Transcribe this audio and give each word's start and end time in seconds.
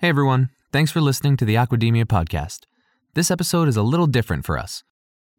Hey 0.00 0.10
everyone, 0.10 0.50
thanks 0.70 0.92
for 0.92 1.00
listening 1.00 1.36
to 1.38 1.44
the 1.44 1.56
Aquademia 1.56 2.04
podcast. 2.04 2.66
This 3.14 3.32
episode 3.32 3.66
is 3.66 3.76
a 3.76 3.82
little 3.82 4.06
different 4.06 4.44
for 4.44 4.56
us. 4.56 4.84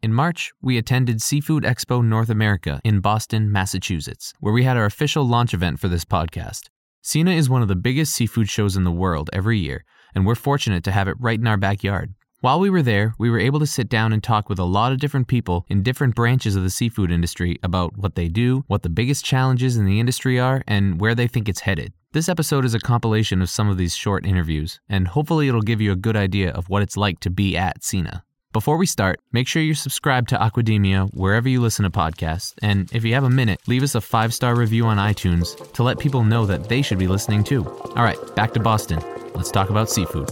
In 0.04 0.14
March, 0.14 0.52
we 0.62 0.78
attended 0.78 1.22
Seafood 1.22 1.64
Expo 1.64 2.04
North 2.04 2.30
America 2.30 2.82
in 2.84 3.00
Boston, 3.00 3.54
Massachusetts, 3.54 4.34
where 4.42 4.52
we 4.52 4.66
had 4.66 4.76
our 4.76 4.84
official 4.84 5.24
launch 5.24 5.54
event 5.54 5.80
for 5.80 5.88
this 5.88 6.04
podcast. 6.04 6.68
SENA 7.02 7.32
is 7.32 7.50
one 7.50 7.62
of 7.62 7.70
the 7.70 7.76
biggest 7.78 8.12
seafood 8.12 8.50
shows 8.50 8.76
in 8.76 8.84
the 8.84 8.92
world 8.92 9.30
every 9.32 9.58
year, 9.58 9.86
and 10.14 10.26
we're 10.26 10.36
fortunate 10.36 10.84
to 10.84 10.92
have 10.92 11.08
it 11.08 11.16
right 11.22 11.40
in 11.40 11.48
our 11.48 11.56
backyard. 11.56 12.14
While 12.42 12.60
we 12.60 12.70
were 12.70 12.82
there, 12.82 13.14
we 13.18 13.30
were 13.30 13.40
able 13.40 13.62
to 13.62 13.66
sit 13.66 13.88
down 13.88 14.12
and 14.12 14.22
talk 14.22 14.50
with 14.50 14.60
a 14.60 14.66
lot 14.66 14.92
of 14.92 15.00
different 15.00 15.30
people 15.30 15.66
in 15.70 15.84
different 15.84 16.16
branches 16.16 16.58
of 16.58 16.64
the 16.64 16.70
seafood 16.70 17.12
industry 17.12 17.58
about 17.64 17.98
what 17.98 18.16
they 18.16 18.28
do, 18.28 18.66
what 18.68 18.84
the 18.84 18.90
biggest 18.90 19.24
challenges 19.24 19.78
in 19.78 19.86
the 19.86 20.02
industry 20.02 20.38
are, 20.38 20.62
and 20.68 21.00
where 21.00 21.16
they 21.16 21.28
think 21.28 21.48
it's 21.48 21.62
headed. 21.62 21.94
This 22.12 22.28
episode 22.28 22.66
is 22.66 22.74
a 22.74 22.80
compilation 22.80 23.40
of 23.40 23.52
some 23.52 23.70
of 23.70 23.78
these 23.78 23.96
short 23.96 24.26
interviews, 24.26 24.80
and 24.90 25.08
hopefully 25.08 25.48
it'll 25.48 25.62
give 25.62 25.80
you 25.80 25.92
a 25.92 25.96
good 25.96 26.16
idea 26.16 26.50
of 26.50 26.68
what 26.68 26.82
it's 26.82 26.98
like 26.98 27.20
to 27.20 27.30
be 27.30 27.56
at 27.56 27.84
SENA. 27.84 28.24
Before 28.52 28.78
we 28.78 28.88
start, 28.88 29.20
make 29.32 29.48
sure 29.48 29.62
you're 29.62 29.76
subscribed 29.76 30.30
to 30.30 30.36
Aquademia 30.36 31.14
wherever 31.14 31.48
you 31.48 31.62
listen 31.62 31.84
to 31.84 31.92
podcasts, 31.92 32.56
and 32.64 32.92
if 32.96 33.06
you 33.06 33.14
have 33.14 33.26
a 33.26 33.30
minute, 33.30 33.60
leave 33.68 33.84
us 33.84 33.94
a 33.94 34.02
five 34.02 34.34
star 34.34 34.56
review 34.56 34.88
on 34.88 34.98
iTunes 34.98 35.72
to 35.74 35.84
let 35.84 36.00
people 36.00 36.24
know 36.24 36.48
that 36.48 36.68
they 36.68 36.82
should 36.82 36.98
be 36.98 37.08
listening 37.08 37.44
too. 37.44 37.64
All 37.96 38.04
right, 38.04 38.18
back 38.36 38.54
to 38.54 38.60
Boston. 38.60 39.04
Let's 39.36 39.52
talk 39.52 39.70
about 39.70 39.88
seafood. 39.88 40.32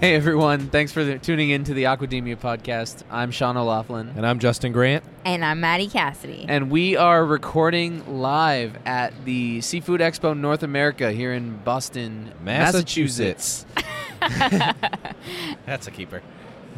Hey 0.00 0.14
everyone, 0.14 0.70
thanks 0.70 0.92
for 0.92 1.04
the, 1.04 1.18
tuning 1.18 1.50
in 1.50 1.64
to 1.64 1.74
the 1.74 1.82
Aquademia 1.82 2.34
podcast. 2.34 3.02
I'm 3.10 3.30
Sean 3.30 3.58
O'Laughlin. 3.58 4.14
And 4.16 4.26
I'm 4.26 4.38
Justin 4.38 4.72
Grant. 4.72 5.04
And 5.26 5.44
I'm 5.44 5.60
Maddie 5.60 5.88
Cassidy. 5.88 6.46
And 6.48 6.70
we 6.70 6.96
are 6.96 7.22
recording 7.22 8.18
live 8.18 8.78
at 8.86 9.12
the 9.26 9.60
Seafood 9.60 10.00
Expo 10.00 10.34
North 10.34 10.62
America 10.62 11.12
here 11.12 11.34
in 11.34 11.58
Boston, 11.58 12.32
Massachusetts. 12.42 13.66
That's 15.66 15.86
a 15.86 15.90
keeper. 15.90 16.22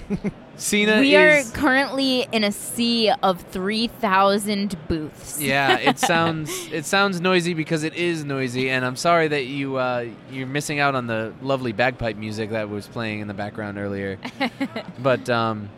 SENA 0.56 1.00
we 1.00 1.16
is, 1.16 1.50
are 1.50 1.54
currently 1.56 2.26
in 2.30 2.44
a 2.44 2.52
sea 2.52 3.10
of 3.22 3.40
3,000 3.42 4.76
booths. 4.86 5.40
yeah, 5.40 5.78
it 5.78 5.98
sounds 6.10 6.50
it 6.72 6.84
sounds 6.84 7.20
noisy 7.20 7.54
because 7.54 7.84
it 7.84 7.94
is 7.94 8.24
noisy, 8.24 8.70
and 8.70 8.84
I'm 8.84 8.96
sorry 8.96 9.28
that 9.28 9.46
you 9.46 9.76
uh, 9.76 10.06
you're 10.30 10.46
missing 10.46 10.78
out 10.78 10.94
on 10.94 11.06
the 11.06 11.32
lovely 11.42 11.72
bagpipe 11.72 12.16
music 12.16 12.50
that 12.50 12.68
was 12.68 12.86
playing 12.86 13.20
in 13.20 13.28
the 13.28 13.34
background 13.34 13.78
earlier. 13.78 14.18
but 14.98 15.28
um, 15.30 15.70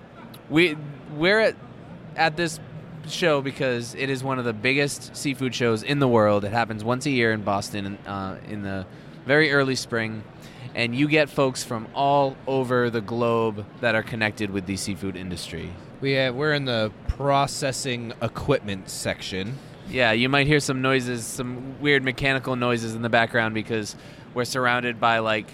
we 0.50 0.76
we're 1.16 1.40
at 1.40 1.56
at 2.16 2.36
this 2.36 2.60
show 3.08 3.42
because 3.42 3.94
it 3.94 4.10
is 4.10 4.24
one 4.24 4.38
of 4.38 4.44
the 4.44 4.52
biggest 4.52 5.14
seafood 5.16 5.54
shows 5.54 5.82
in 5.82 5.98
the 5.98 6.08
world. 6.08 6.44
It 6.44 6.52
happens 6.52 6.82
once 6.82 7.06
a 7.06 7.10
year 7.10 7.32
in 7.32 7.42
Boston 7.42 7.98
uh, 8.06 8.38
in 8.48 8.62
the 8.62 8.86
very 9.26 9.52
early 9.52 9.74
spring. 9.74 10.22
And 10.74 10.94
you 10.94 11.08
get 11.08 11.30
folks 11.30 11.62
from 11.62 11.86
all 11.94 12.36
over 12.46 12.90
the 12.90 13.00
globe 13.00 13.64
that 13.80 13.94
are 13.94 14.02
connected 14.02 14.50
with 14.50 14.66
the 14.66 14.76
seafood 14.76 15.16
industry. 15.16 15.70
We 16.00 16.12
have, 16.12 16.34
we're 16.34 16.52
in 16.52 16.64
the 16.64 16.92
processing 17.08 18.12
equipment 18.20 18.90
section. 18.90 19.56
Yeah, 19.88 20.12
you 20.12 20.28
might 20.28 20.46
hear 20.46 20.60
some 20.60 20.82
noises, 20.82 21.24
some 21.24 21.80
weird 21.80 22.02
mechanical 22.02 22.56
noises 22.56 22.94
in 22.94 23.02
the 23.02 23.08
background 23.08 23.54
because 23.54 23.94
we're 24.34 24.44
surrounded 24.44 24.98
by 24.98 25.20
like 25.20 25.46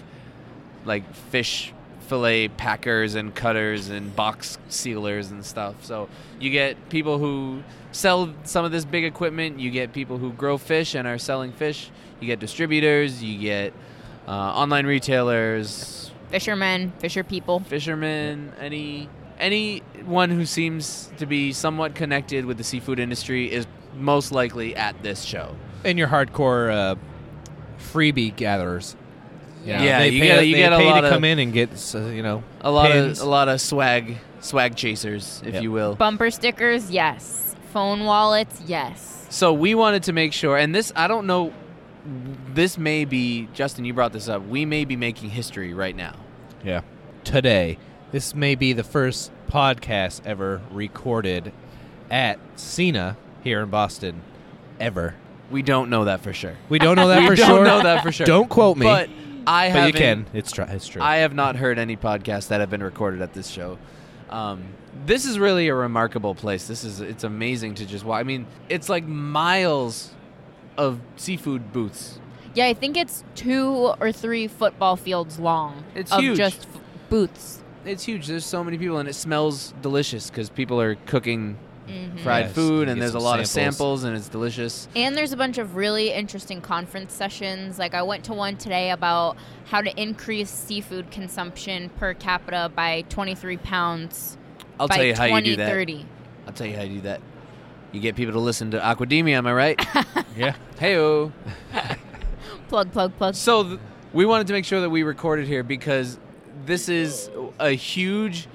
like 0.83 1.13
fish 1.13 1.73
fillet 2.07 2.49
packers 2.49 3.15
and 3.15 3.33
cutters 3.33 3.89
and 3.89 4.15
box 4.15 4.57
sealers 4.67 5.31
and 5.31 5.45
stuff. 5.45 5.75
So 5.85 6.09
you 6.39 6.49
get 6.49 6.89
people 6.89 7.19
who 7.19 7.63
sell 7.91 8.33
some 8.43 8.65
of 8.65 8.71
this 8.71 8.83
big 8.83 9.05
equipment, 9.05 9.59
you 9.59 9.69
get 9.69 9.93
people 9.93 10.17
who 10.17 10.33
grow 10.33 10.57
fish 10.57 10.95
and 10.95 11.07
are 11.07 11.17
selling 11.17 11.51
fish, 11.51 11.89
you 12.19 12.27
get 12.27 12.39
distributors, 12.39 13.23
you 13.23 13.39
get 13.39 13.73
uh, 14.27 14.31
online 14.31 14.85
retailers, 14.85 16.11
Fishermen, 16.29 16.93
fisher 16.99 17.23
people. 17.23 17.59
fishermen, 17.61 18.53
any 18.59 19.09
anyone 19.39 20.29
who 20.29 20.45
seems 20.45 21.11
to 21.17 21.25
be 21.25 21.51
somewhat 21.51 21.95
connected 21.95 22.45
with 22.45 22.57
the 22.57 22.63
seafood 22.63 22.99
industry 22.99 23.51
is 23.51 23.65
most 23.97 24.31
likely 24.31 24.75
at 24.75 25.01
this 25.03 25.23
show. 25.23 25.55
And 25.83 25.97
your 25.97 26.07
hardcore 26.07 26.71
uh, 26.71 26.95
freebie 27.79 28.35
gatherers. 28.35 28.95
Yeah, 29.65 29.99
they 29.99 30.09
you 30.09 30.21
pay, 30.21 30.27
get- 30.27 30.47
you 30.47 30.53
they 30.55 30.59
get 30.61 30.73
a 30.73 30.77
lot 30.79 31.01
to 31.01 31.07
of- 31.07 31.13
come 31.13 31.23
in 31.23 31.37
and 31.39 31.53
get, 31.53 31.69
uh, 31.93 31.99
you 32.07 32.23
know, 32.23 32.43
A 32.61 32.71
lot 32.71 32.91
pins. 32.91 33.19
of 33.19 33.27
a 33.27 33.29
lot 33.29 33.47
of 33.49 33.59
swag 33.61 34.17
swag 34.39 34.75
chasers, 34.75 35.41
if 35.45 35.53
Yep. 35.55 35.63
you 35.63 35.71
will. 35.71 35.95
Bumper 35.95 36.31
stickers, 36.31 36.89
yes. 36.89 37.55
Phone 37.73 38.05
wallets, 38.05 38.59
yes. 38.65 39.27
So 39.29 39.53
we 39.53 39.75
wanted 39.75 40.03
to 40.03 40.13
make 40.13 40.33
sure, 40.33 40.57
and 40.57 40.73
this 40.73 40.91
I 40.95 41.07
don't 41.07 41.27
know. 41.27 41.53
This 42.53 42.77
may 42.77 43.05
be 43.05 43.47
Justin. 43.53 43.85
You 43.85 43.93
brought 43.93 44.13
this 44.13 44.27
up. 44.27 44.45
We 44.47 44.65
may 44.65 44.85
be 44.85 44.95
making 44.95 45.29
history 45.29 45.73
right 45.73 45.95
now. 45.95 46.15
Yeah. 46.63 46.81
Today, 47.23 47.77
this 48.11 48.33
may 48.33 48.55
be 48.55 48.73
the 48.73 48.83
first 48.83 49.31
podcast 49.49 50.21
ever 50.25 50.61
recorded 50.71 51.51
at 52.09 52.39
SENA 52.55 53.17
here 53.43 53.61
in 53.61 53.69
Boston, 53.69 54.21
ever. 54.79 55.15
We 55.51 55.61
don't 55.61 55.89
know 55.89 56.05
that 56.05 56.21
for 56.21 56.33
sure. 56.33 56.55
We 56.69 56.79
don't 56.79 56.95
know 56.95 57.09
that 57.09 57.19
we 57.21 57.27
for 57.27 57.35
don't 57.35 57.47
sure. 57.47 57.63
know 57.65 57.83
that 57.83 58.03
for 58.03 58.11
sure. 58.11 58.25
Don't 58.25 58.49
quote 58.49 58.77
me. 58.77 58.85
But 58.85 59.09
I 59.45 59.67
have 59.67 59.73
but 59.73 59.87
you 59.87 59.93
can. 59.93 60.25
It's, 60.33 60.51
tr- 60.51 60.63
it's 60.63 60.87
true. 60.87 61.01
I 61.01 61.17
have 61.17 61.33
not 61.33 61.55
heard 61.55 61.77
any 61.77 61.97
podcasts 61.97 62.47
that 62.47 62.59
have 62.59 62.69
been 62.69 62.83
recorded 62.83 63.21
at 63.21 63.33
this 63.33 63.47
show. 63.47 63.77
Um, 64.29 64.63
this 65.05 65.25
is 65.25 65.37
really 65.37 65.67
a 65.67 65.75
remarkable 65.75 66.35
place. 66.35 66.67
This 66.67 66.83
is 66.83 67.01
it's 67.01 67.23
amazing 67.23 67.75
to 67.75 67.85
just 67.85 68.05
watch. 68.05 68.19
I 68.21 68.23
mean, 68.23 68.47
it's 68.69 68.87
like 68.87 69.05
miles 69.05 70.11
of 70.77 70.99
seafood 71.17 71.71
booths. 71.73 72.19
Yeah, 72.53 72.65
I 72.67 72.73
think 72.73 72.97
it's 72.97 73.23
two 73.35 73.93
or 73.99 74.11
three 74.11 74.47
football 74.47 74.95
fields 74.95 75.39
long. 75.39 75.83
It's 75.95 76.11
of 76.11 76.19
huge. 76.21 76.37
just 76.37 76.67
f- 76.73 76.81
booths. 77.09 77.63
It's 77.85 78.03
huge. 78.03 78.27
There's 78.27 78.45
so 78.45 78.63
many 78.63 78.77
people, 78.77 78.97
and 78.97 79.07
it 79.09 79.13
smells 79.15 79.73
delicious 79.81 80.29
because 80.29 80.49
people 80.49 80.79
are 80.81 80.95
cooking 81.05 81.57
Mm-hmm. 81.87 82.17
fried 82.19 82.45
Yes, 82.45 82.53
food, 82.53 82.87
and 82.87 83.01
there's 83.01 83.09
a 83.09 83.13
some 83.13 83.23
lot 83.23 83.39
of 83.39 83.47
samples. 83.47 83.75
samples, 83.77 84.03
and 84.05 84.15
it's 84.15 84.29
delicious. 84.29 84.87
And 84.95 85.17
there's 85.17 85.33
a 85.33 85.35
bunch 85.37 85.57
of 85.57 85.75
really 85.75 86.11
interesting 86.13 86.61
conference 86.61 87.11
sessions. 87.11 87.79
Like 87.79 87.93
I 87.95 88.03
went 88.03 88.23
to 88.25 88.33
one 88.33 88.55
today 88.55 88.91
about 88.91 89.35
how 89.65 89.81
to 89.81 90.01
increase 90.01 90.49
seafood 90.51 91.09
consumption 91.11 91.89
per 91.97 92.13
capita 92.13 92.71
by 92.73 93.01
23 93.09 93.57
pounds 93.57 94.37
I'll 94.79 94.87
by 94.87 94.95
tell 94.97 95.05
you 95.05 95.15
how 95.15 95.25
you 95.25 95.41
do 95.41 95.55
that. 95.57 95.65
2030. 95.73 96.05
I'll 96.47 96.53
tell 96.53 96.67
you 96.67 96.77
how 96.77 96.83
you 96.83 96.95
do 96.95 97.01
that. 97.01 97.19
You 97.91 97.99
get 97.99 98.15
people 98.15 98.33
to 98.33 98.39
listen 98.39 98.71
to 98.71 98.79
Aquademia. 98.79 99.33
Am 99.33 99.47
I 99.47 99.53
right? 99.53 99.85
yeah. 100.35 100.55
Heyo. 100.77 101.31
Plug, 102.69 102.89
plug, 102.93 103.17
plug. 103.17 103.35
So 103.35 103.63
th- 103.63 103.79
we 104.13 104.25
wanted 104.25 104.47
to 104.47 104.53
make 104.53 104.63
sure 104.63 104.79
that 104.79 104.89
we 104.89 105.03
recorded 105.03 105.45
here 105.45 105.61
because 105.61 106.17
this 106.65 106.87
is 106.87 107.29
a 107.59 107.71
huge 107.71 108.47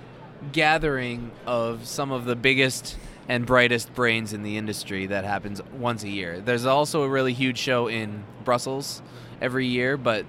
gathering 0.52 1.30
of 1.46 1.86
some 1.86 2.12
of 2.12 2.24
the 2.24 2.34
biggest 2.34 2.96
and 3.28 3.44
brightest 3.44 3.94
brains 3.94 4.32
in 4.32 4.42
the 4.42 4.56
industry 4.56 5.06
that 5.06 5.24
happens 5.24 5.60
once 5.78 6.02
a 6.02 6.08
year. 6.08 6.40
There's 6.40 6.64
also 6.64 7.02
a 7.02 7.08
really 7.10 7.34
huge 7.34 7.58
show 7.58 7.88
in 7.88 8.24
Brussels 8.42 9.02
every 9.42 9.66
year, 9.66 9.98
but 9.98 10.24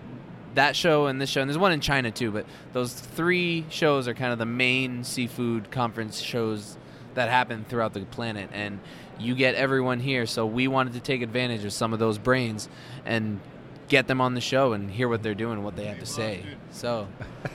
that 0.56 0.76
show 0.76 1.06
and 1.06 1.22
this 1.22 1.30
show, 1.30 1.42
and 1.42 1.50
there's 1.50 1.58
one 1.58 1.72
in 1.72 1.80
China 1.80 2.12
too, 2.12 2.32
but 2.32 2.46
those 2.74 2.92
three 2.92 3.66
shows 3.70 4.08
are 4.08 4.14
kind 4.14 4.34
of 4.34 4.40
the 4.40 4.46
main 4.46 5.04
seafood 5.04 5.72
conference 5.72 6.20
shows 6.20 6.78
that 7.18 7.30
happen 7.30 7.66
throughout 7.68 7.94
the 7.94 8.02
planet. 8.02 8.50
And 8.54 8.80
you 9.20 9.36
get 9.36 9.56
everyone 9.56 10.00
here, 10.00 10.26
so 10.26 10.46
we 10.46 10.68
wanted 10.68 10.94
to 10.94 11.00
take 11.00 11.22
advantage 11.22 11.66
of 11.66 11.74
some 11.74 11.92
of 11.94 12.00
those 12.00 12.18
brains 12.18 12.70
and 13.06 13.40
get 13.90 14.08
them 14.08 14.20
on 14.20 14.34
the 14.34 14.42
show 14.42 14.74
and 14.74 14.92
hear 14.92 15.08
what 15.08 15.24
they're 15.24 15.34
doing, 15.34 15.64
what 15.64 15.76
they 15.76 15.86
have 15.86 16.00
to 16.00 16.06
say. 16.06 16.44
So, 16.72 17.08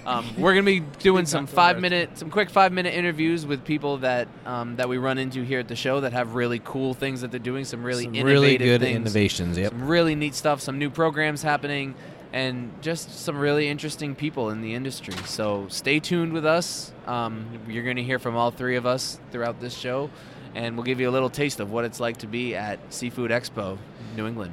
um, 0.07 0.27
we're 0.39 0.55
gonna 0.55 0.65
be 0.65 0.81
doing 0.81 1.27
some 1.27 1.47
five 1.47 1.79
minute, 1.79 2.17
some 2.19 2.31
quick 2.31 2.49
five 2.51 2.73
minute 2.73 2.95
interviews 2.95 3.45
with 3.47 3.65
people 3.65 3.99
that 3.99 4.29
um, 4.47 4.77
that 4.77 4.89
we 4.89 4.99
run 4.99 5.19
into 5.19 5.43
here 5.43 5.61
at 5.61 5.69
the 5.69 5.77
show 5.77 6.01
that 6.01 6.13
have 6.13 6.35
really 6.35 6.61
cool 6.65 6.95
things 6.95 7.21
that 7.21 7.31
they're 7.31 7.39
doing, 7.39 7.65
some 7.65 7.85
really 7.85 8.05
Some 8.05 8.15
innovative 8.15 8.43
really 8.43 8.57
good 8.59 8.81
things, 8.81 8.97
innovations. 8.97 9.59
Yep. 9.59 9.71
some 9.73 9.87
really 9.87 10.15
neat 10.15 10.35
stuff, 10.35 10.61
some 10.61 10.79
new 10.79 10.91
programs 10.91 11.43
happening, 11.43 11.95
and 12.33 12.73
just 12.81 13.21
some 13.21 13.39
really 13.39 13.69
interesting 13.69 14.15
people 14.15 14.51
in 14.51 14.63
the 14.63 14.75
industry. 14.75 15.15
So 15.27 15.67
stay 15.69 16.01
tuned 16.01 16.33
with 16.33 16.47
us. 16.47 16.93
Um, 17.07 17.47
you're 17.69 17.85
going 17.85 17.97
to 17.97 18.03
hear 18.03 18.19
from 18.19 18.37
all 18.37 18.51
three 18.51 18.77
of 18.77 18.87
us 18.87 19.21
throughout 19.31 19.61
this 19.61 19.77
show, 19.77 20.11
and 20.55 20.77
we'll 20.77 20.85
give 20.85 21.01
you 21.01 21.09
a 21.09 21.13
little 21.13 21.31
taste 21.31 21.61
of 21.61 21.71
what 21.71 21.85
it's 21.85 22.01
like 22.01 22.19
to 22.19 22.27
be 22.27 22.57
at 22.57 22.79
Seafood 22.93 23.31
Expo, 23.31 23.79
New 24.17 24.27
England. 24.27 24.53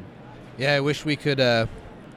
Yeah, 0.57 0.75
I 0.75 0.81
wish 0.81 1.05
we 1.05 1.15
could 1.15 1.39
uh, 1.39 1.67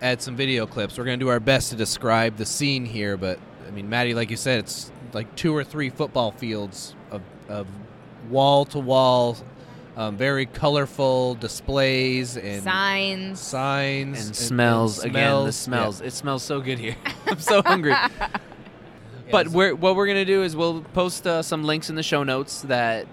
add 0.00 0.20
some 0.20 0.34
video 0.34 0.66
clips. 0.66 0.98
We're 0.98 1.04
going 1.04 1.18
to 1.18 1.24
do 1.24 1.30
our 1.30 1.40
best 1.40 1.70
to 1.70 1.76
describe 1.76 2.36
the 2.36 2.46
scene 2.46 2.84
here, 2.84 3.16
but 3.16 3.38
I 3.66 3.70
mean, 3.70 3.88
Maddie, 3.88 4.14
like 4.14 4.30
you 4.30 4.36
said, 4.36 4.58
it's 4.58 4.90
like 5.12 5.34
two 5.36 5.56
or 5.56 5.62
three 5.62 5.90
football 5.90 6.32
fields 6.32 6.96
of, 7.10 7.22
of 7.48 7.68
wall 8.28 8.64
to 8.66 8.78
wall, 8.80 9.36
um, 9.96 10.16
very 10.16 10.46
colorful 10.46 11.34
displays 11.34 12.36
and 12.36 12.62
Signs. 12.62 13.40
signs 13.40 14.26
and 14.26 14.36
smells 14.36 15.02
again. 15.04 15.44
The 15.46 15.52
smells. 15.52 16.00
It 16.00 16.12
smells 16.12 16.42
so 16.42 16.60
good 16.60 16.78
here. 16.78 16.96
I'm 17.26 17.38
so 17.40 17.62
hungry. 17.66 17.94
but 19.30 19.48
we're, 19.48 19.74
what 19.74 19.96
we're 19.96 20.06
gonna 20.06 20.24
do 20.24 20.42
is 20.42 20.56
we'll 20.56 20.82
post 20.94 21.26
uh, 21.26 21.42
some 21.42 21.64
links 21.64 21.90
in 21.90 21.96
the 21.96 22.02
show 22.02 22.22
notes 22.22 22.62
that 22.62 23.06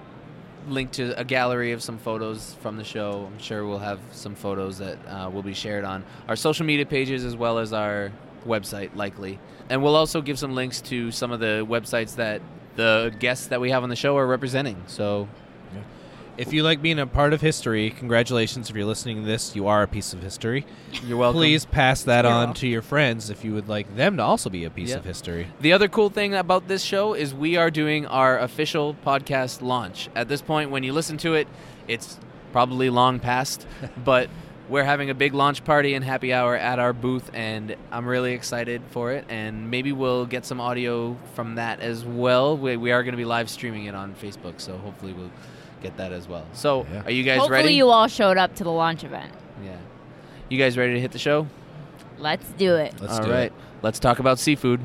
link 0.68 0.92
to 0.92 1.18
a 1.20 1.24
gallery 1.24 1.72
of 1.72 1.82
some 1.82 1.98
photos 1.98 2.56
from 2.62 2.78
the 2.78 2.84
show. 2.84 3.28
I'm 3.32 3.40
sure 3.40 3.66
we'll 3.66 3.80
have 3.80 4.00
some 4.12 4.36
photos 4.36 4.78
that 4.78 4.98
uh, 5.08 5.30
will 5.30 5.42
be 5.44 5.54
shared 5.54 5.84
on 5.84 6.04
our 6.28 6.36
social 6.36 6.66
media 6.66 6.86
pages 6.86 7.26
as 7.26 7.36
well 7.36 7.58
as 7.58 7.74
our 7.74 8.12
website, 8.46 8.96
likely. 8.96 9.40
And 9.70 9.84
we'll 9.84 9.96
also 9.96 10.22
give 10.22 10.40
some 10.40 10.56
links 10.56 10.82
to 10.82 11.12
some 11.12 11.32
of 11.32 11.40
the 11.40 11.66
websites 11.68 12.16
that 12.16 12.42
the 12.76 13.14
guests 13.20 13.48
that 13.48 13.60
we 13.60 13.72
have 13.72 13.84
on 13.84 13.90
the 13.90 13.96
show 13.96 14.16
are 14.18 14.28
representing. 14.28 14.82
So 14.88 15.28
If 16.40 16.54
you 16.54 16.64
like 16.64 16.82
being 16.82 17.00
a 17.00 17.06
part 17.06 17.34
of 17.34 17.42
history, 17.42 17.90
congratulations. 17.90 18.70
If 18.70 18.76
you're 18.78 18.86
listening 18.86 19.18
to 19.24 19.28
this, 19.28 19.58
you 19.58 19.68
are 19.68 19.84
a 19.84 19.88
piece 19.90 20.14
of 20.14 20.22
history. 20.24 20.66
you're 21.06 21.18
welcome. 21.18 21.38
Please 21.38 21.66
pass 21.66 22.02
that 22.04 22.24
You're 22.24 22.32
on 22.32 22.38
welcome. 22.40 22.54
to 22.62 22.68
your 22.70 22.82
friends 22.82 23.30
if 23.30 23.44
you 23.44 23.54
would 23.56 23.68
like 23.68 23.94
them 23.98 24.16
to 24.16 24.24
also 24.24 24.50
be 24.50 24.64
a 24.64 24.70
piece 24.70 24.92
Yep. 24.92 25.00
of 25.00 25.04
history. 25.06 25.48
The 25.60 25.74
other 25.74 25.90
cool 25.90 26.10
thing 26.10 26.34
about 26.34 26.70
this 26.70 26.82
show 26.82 27.14
is 27.14 27.34
we 27.34 27.58
are 27.58 27.70
doing 27.70 28.06
our 28.06 28.40
official 28.40 28.96
podcast 29.06 29.62
launch. 29.62 30.08
At 30.16 30.30
this 30.30 30.42
point, 30.42 30.72
when 30.72 30.82
you 30.84 30.94
listen 30.94 31.18
to 31.18 31.34
it, 31.34 31.46
it's 31.90 32.18
probably 32.54 32.90
long 32.90 33.20
past, 33.20 33.68
but 34.06 34.30
we're 34.70 34.86
having 34.86 35.10
a 35.10 35.14
big 35.16 35.34
launch 35.34 35.66
party 35.66 35.94
and 35.94 36.06
happy 36.06 36.32
hour 36.32 36.56
at 36.56 36.80
our 36.80 36.94
booth, 36.94 37.30
and 37.34 37.76
I'm 37.92 38.06
really 38.06 38.32
excited 38.32 38.82
for 38.92 39.12
it. 39.12 39.26
And 39.28 39.70
maybe 39.70 39.92
we'll 39.92 40.26
get 40.26 40.46
some 40.46 40.62
audio 40.62 41.18
from 41.34 41.56
that 41.56 41.82
as 41.82 42.06
well. 42.06 42.56
We, 42.56 42.78
we 42.78 42.94
are 42.94 43.04
going 43.04 43.12
to 43.12 43.18
be 43.18 43.26
live 43.26 43.50
streaming 43.50 43.86
it 43.88 43.94
on 43.96 44.16
Facebook, 44.16 44.62
so 44.62 44.78
hopefully 44.78 45.12
we'll 45.12 45.32
get 45.82 45.98
that 45.98 46.12
as 46.12 46.28
well. 46.28 46.46
So, 46.54 46.86
Yeah. 46.92 47.04
are 47.06 47.12
you 47.12 47.24
guys 47.24 47.38
Hopefully, 47.40 47.52
ready? 47.56 47.64
Hopefully, 47.64 47.76
you 47.78 47.90
all 47.90 48.08
showed 48.08 48.38
up 48.38 48.56
to 48.56 48.64
the 48.64 48.72
launch 48.72 49.04
event. 49.04 49.32
yeah. 49.64 49.72
You 50.50 50.58
guys 50.58 50.78
ready 50.78 50.94
to 50.94 51.00
hit 51.00 51.12
the 51.12 51.20
show? 51.20 51.48
Let's 52.18 52.50
do 52.58 52.76
it. 52.76 52.94
Let's 53.00 53.20
All 53.20 53.26
do 53.26 53.32
right, 53.32 53.44
it. 53.44 53.54
let's 53.82 54.00
talk 54.00 54.20
about 54.20 54.40
seafood. 54.40 54.82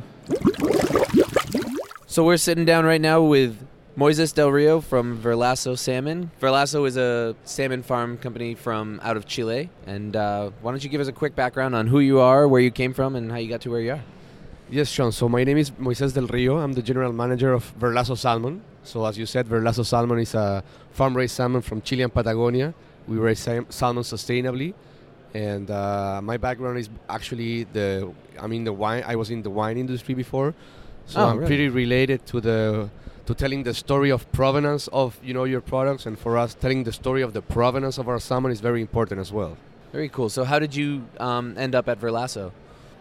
So 2.06 2.24
we're 2.24 2.36
sitting 2.36 2.64
down 2.64 2.84
right 2.84 3.00
now 3.00 3.22
with 3.22 3.56
Moises 3.98 4.32
Del 4.34 4.50
Rio 4.52 4.80
from 4.80 5.18
Verlasso 5.20 5.76
Salmon. 5.76 6.30
Verlasso 6.40 6.86
is 6.86 6.96
a 6.96 7.34
salmon 7.44 7.82
farm 7.82 8.18
company 8.18 8.54
from 8.54 9.00
out 9.02 9.16
of 9.16 9.26
Chile. 9.26 9.68
And 9.86 10.14
uh, 10.14 10.50
why 10.62 10.70
don't 10.70 10.84
you 10.84 10.90
give 10.90 11.00
us 11.00 11.08
a 11.08 11.12
quick 11.12 11.34
background 11.34 11.74
on 11.74 11.88
who 11.88 11.98
you 11.98 12.20
are, 12.20 12.46
where 12.46 12.60
you 12.60 12.70
came 12.70 12.92
from, 12.94 13.16
and 13.16 13.32
how 13.32 13.38
you 13.38 13.48
got 13.48 13.62
to 13.62 13.70
where 13.70 13.80
you 13.80 13.92
are? 13.92 14.02
Yes, 14.70 14.88
Sean. 14.88 15.10
So 15.12 15.28
my 15.28 15.42
name 15.44 15.56
is 15.58 15.70
Moises 15.72 16.14
Del 16.14 16.26
Rio. 16.26 16.58
I'm 16.58 16.72
the 16.74 16.82
general 16.82 17.12
manager 17.12 17.52
of 17.52 17.72
Verlasso 17.78 18.16
Salmon. 18.16 18.62
So 18.84 19.04
as 19.06 19.16
you 19.18 19.26
said, 19.26 19.46
Verlasso 19.46 19.84
Salmon 19.84 20.18
is 20.18 20.34
a 20.34 20.62
farm-raised 20.92 21.34
salmon 21.34 21.62
from 21.62 21.80
Chile 21.82 22.02
and 22.02 22.12
Patagonia. 22.12 22.74
We 23.08 23.16
raise 23.16 23.40
salmon 23.40 24.02
sustainably, 24.04 24.72
and 25.34 25.70
uh, 25.70 26.20
my 26.22 26.36
background 26.36 26.78
is 26.78 26.88
actually 27.08 27.64
the. 27.64 28.12
I 28.40 28.46
mean, 28.46 28.64
the 28.64 28.72
wine. 28.72 29.02
I 29.06 29.16
was 29.16 29.30
in 29.30 29.42
the 29.42 29.50
wine 29.50 29.76
industry 29.76 30.14
before, 30.14 30.54
so 31.06 31.20
Oh, 31.20 31.26
I'm 31.28 31.36
really? 31.38 31.46
pretty 31.48 31.68
related 31.68 32.24
to 32.26 32.40
the 32.40 32.88
to 33.26 33.34
telling 33.34 33.62
the 33.62 33.72
story 33.74 34.10
of 34.10 34.30
provenance 34.32 34.88
of 34.88 35.18
you 35.22 35.34
know 35.34 35.44
your 35.44 35.60
products, 35.60 36.06
and 36.06 36.18
for 36.18 36.36
us, 36.38 36.54
telling 36.54 36.84
the 36.84 36.92
story 36.92 37.22
of 37.22 37.32
the 37.32 37.42
provenance 37.42 37.98
of 37.98 38.08
our 38.08 38.18
salmon 38.20 38.52
is 38.52 38.60
very 38.60 38.80
important 38.80 39.20
as 39.20 39.32
well. 39.32 39.56
Very 39.92 40.08
cool. 40.08 40.28
So 40.28 40.44
how 40.44 40.58
did 40.58 40.74
you 40.74 41.04
um, 41.20 41.54
end 41.56 41.74
up 41.74 41.88
at 41.88 42.00
Verlasso? 42.00 42.52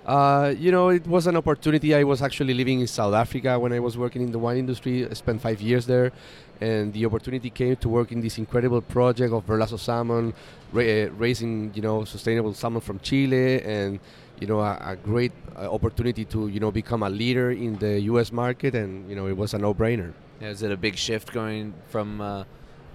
Uh, 0.05 0.53
you 0.57 0.71
know, 0.71 0.89
it 0.89 1.07
was 1.07 1.27
an 1.27 1.37
opportunity. 1.37 1.95
I 1.95 2.03
was 2.03 2.21
actually 2.21 2.53
living 2.53 2.81
in 2.81 2.87
South 2.87 3.13
Africa 3.13 3.57
when 3.57 3.71
I 3.71 3.79
was 3.79 3.97
working 3.97 4.21
in 4.21 4.31
the 4.31 4.39
wine 4.39 4.57
industry. 4.57 5.07
I 5.09 5.13
spent 5.13 5.41
five 5.41 5.61
years 5.61 5.85
there, 5.85 6.11
and 6.59 6.91
the 6.91 7.05
opportunity 7.05 7.49
came 7.49 7.77
to 7.77 7.87
work 7.89 8.11
in 8.11 8.19
this 8.19 8.37
incredible 8.37 8.81
project 8.81 9.31
of 9.33 9.45
Verlasso 9.47 9.79
salmon, 9.79 10.33
ra- 10.73 10.83
uh, 10.83 11.09
raising 11.17 11.71
you 11.73 11.81
know 11.81 12.03
sustainable 12.03 12.53
salmon 12.53 12.81
from 12.81 12.99
Chile, 12.99 13.61
and 13.63 13.99
you 14.41 14.47
know 14.47 14.59
a, 14.59 14.77
a 14.81 14.95
great 14.97 15.31
uh, 15.55 15.71
opportunity 15.71 16.25
to 16.25 16.49
you 16.49 16.59
know 16.59 16.71
become 16.71 17.01
a 17.03 17.09
leader 17.09 17.51
in 17.51 17.77
the 17.77 18.01
U.S. 18.11 18.33
market, 18.33 18.75
and 18.75 19.09
you 19.09 19.15
know 19.15 19.27
it 19.27 19.37
was 19.37 19.53
a 19.53 19.57
no-brainer. 19.57 20.11
Yeah, 20.41 20.49
Is 20.49 20.63
it 20.63 20.71
a 20.71 20.77
big 20.77 20.97
shift 20.97 21.31
going 21.31 21.73
from 21.87 22.19
uh, 22.19 22.43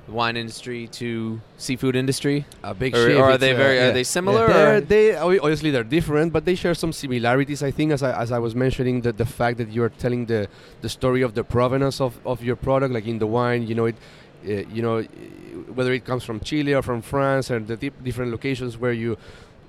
the 0.09 0.15
wine 0.21 0.37
industry 0.37 0.89
to 1.01 1.41
seafood 1.59 1.95
industry? 2.03 2.39
A 2.63 2.75
big 2.75 2.95
Or- 2.95 3.05
shift. 3.07 3.19
or 3.21 3.25
are 3.25 3.31
It's, 3.33 3.41
they 3.41 3.53
uh, 3.55 3.57
very- 3.65 3.79
are 3.85 3.93
they 3.93 4.05
similar, 4.05 4.45
Yeah, 4.49 4.55
they're- 4.57 4.81
they 4.81 5.05
obviously 5.17 5.71
they're 5.75 5.91
different, 5.99 6.33
but 6.33 6.43
they 6.49 6.55
share 6.65 6.75
some 6.75 6.93
similarities. 6.93 7.63
I 7.63 7.71
think, 7.71 7.93
as 7.93 8.03
I, 8.03 8.11
as 8.25 8.31
I 8.33 8.39
was 8.47 8.55
mentioning, 8.65 8.97
that 9.03 9.17
the 9.19 9.27
fact 9.39 9.55
that 9.61 9.69
you're 9.77 9.93
telling 10.05 10.23
the 10.33 10.41
the 10.85 10.89
story 10.99 11.23
of 11.29 11.33
the 11.39 11.45
provenance 11.57 11.97
of, 12.07 12.13
of 12.33 12.43
your 12.49 12.57
product, 12.57 12.91
like 12.97 13.07
in 13.13 13.19
the 13.19 13.27
wine, 13.39 13.61
you 13.69 13.75
know 13.79 13.87
it. 13.93 13.97
Uh, 14.47 14.63
you 14.77 14.83
know, 14.87 14.97
whether 15.77 15.93
it 15.99 16.05
comes 16.11 16.23
from 16.29 16.39
Chile 16.49 16.73
or 16.79 16.81
from 16.91 17.03
France 17.03 17.51
or 17.51 17.59
the 17.59 17.77
dip- 17.77 18.01
different 18.09 18.31
locations 18.37 18.73
where 18.83 18.93
you 19.03 19.17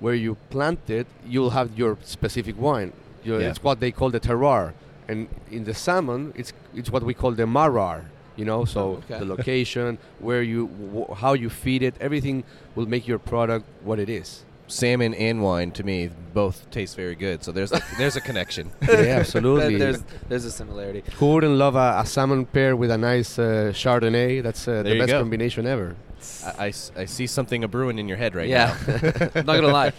where 0.04 0.14
you 0.24 0.32
plant 0.54 0.78
it, 0.88 1.06
you'll 1.32 1.50
have 1.58 1.68
your 1.76 1.92
specific 2.16 2.54
wine. 2.66 2.92
You 3.24 3.32
know, 3.32 3.38
Yeah. 3.40 3.50
It's 3.50 3.62
what 3.66 3.80
they 3.80 3.90
call 3.98 4.10
the 4.16 4.20
terroir, 4.28 4.72
and 5.10 5.26
in 5.50 5.64
the 5.64 5.74
salmon, 5.74 6.32
it's 6.40 6.52
it's 6.80 6.90
what 6.94 7.02
we 7.02 7.14
call 7.14 7.32
the 7.32 7.46
merroir. 7.46 7.98
You 8.40 8.46
know, 8.50 8.60
so 8.74 8.80
Oh, 8.80 8.92
okay. 9.04 9.18
the 9.22 9.28
location, 9.36 9.90
where 10.26 10.42
you, 10.52 10.60
w- 10.92 11.10
how 11.22 11.32
you 11.42 11.48
feed 11.64 11.82
it, 11.88 11.94
everything 12.00 12.36
will 12.76 12.88
make 12.94 13.04
your 13.12 13.20
product 13.32 13.64
what 13.88 13.98
it 14.04 14.08
is. 14.20 14.28
salmon 14.80 15.12
and 15.28 15.36
wine 15.48 15.70
to 15.78 15.82
me 15.90 15.98
both 16.40 16.56
taste 16.76 16.94
very 17.02 17.16
good. 17.24 17.36
So 17.44 17.50
there's 17.56 17.72
a, 17.78 17.80
there's 18.00 18.16
a 18.22 18.24
connection. 18.30 18.64
yeah, 18.82 19.18
absolutely. 19.22 19.76
there's 19.82 20.00
there's 20.30 20.46
a 20.52 20.54
similarity. 20.60 21.02
Who 21.18 21.26
wouldn't 21.34 21.56
love 21.64 21.74
a, 21.86 21.88
a 22.02 22.06
salmon 22.14 22.42
pair 22.54 22.72
with 22.82 22.90
a 22.98 23.00
nice 23.12 23.32
uh, 23.38 23.72
Chardonnay? 23.80 24.32
That's 24.46 24.62
uh, 24.68 24.82
the 24.88 24.94
best 25.00 25.10
go. 25.12 25.18
combination 25.24 25.62
ever. 25.74 25.88
I 26.66 26.68
I 27.02 27.04
see 27.16 27.26
something 27.36 27.60
a 27.64 27.68
brewing 27.74 27.98
in 28.02 28.06
your 28.10 28.18
head 28.22 28.32
right 28.40 28.48
yeah. 28.56 28.76
now. 28.86 29.28
I'm 29.34 29.46
not 29.50 29.56
gonna 29.58 29.74
lie. 29.82 29.92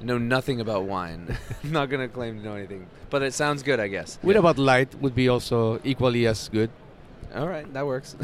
I 0.00 0.04
know 0.10 0.18
nothing 0.36 0.58
about 0.64 0.82
wine. 0.94 1.22
I'm 1.64 1.72
not 1.78 1.86
gonna 1.90 2.08
claim 2.18 2.32
to 2.38 2.42
know 2.46 2.56
anything, 2.60 2.82
but 3.12 3.20
it 3.28 3.34
sounds 3.42 3.60
good, 3.68 3.78
I 3.86 3.88
guess. 3.96 4.10
With 4.22 4.36
about 4.42 4.56
light 4.72 4.90
would 5.02 5.14
be 5.22 5.26
also 5.34 5.80
equally 5.92 6.24
as 6.32 6.48
good. 6.58 6.70
All 7.34 7.46
right, 7.46 7.70
that 7.74 7.86
works. 7.86 8.16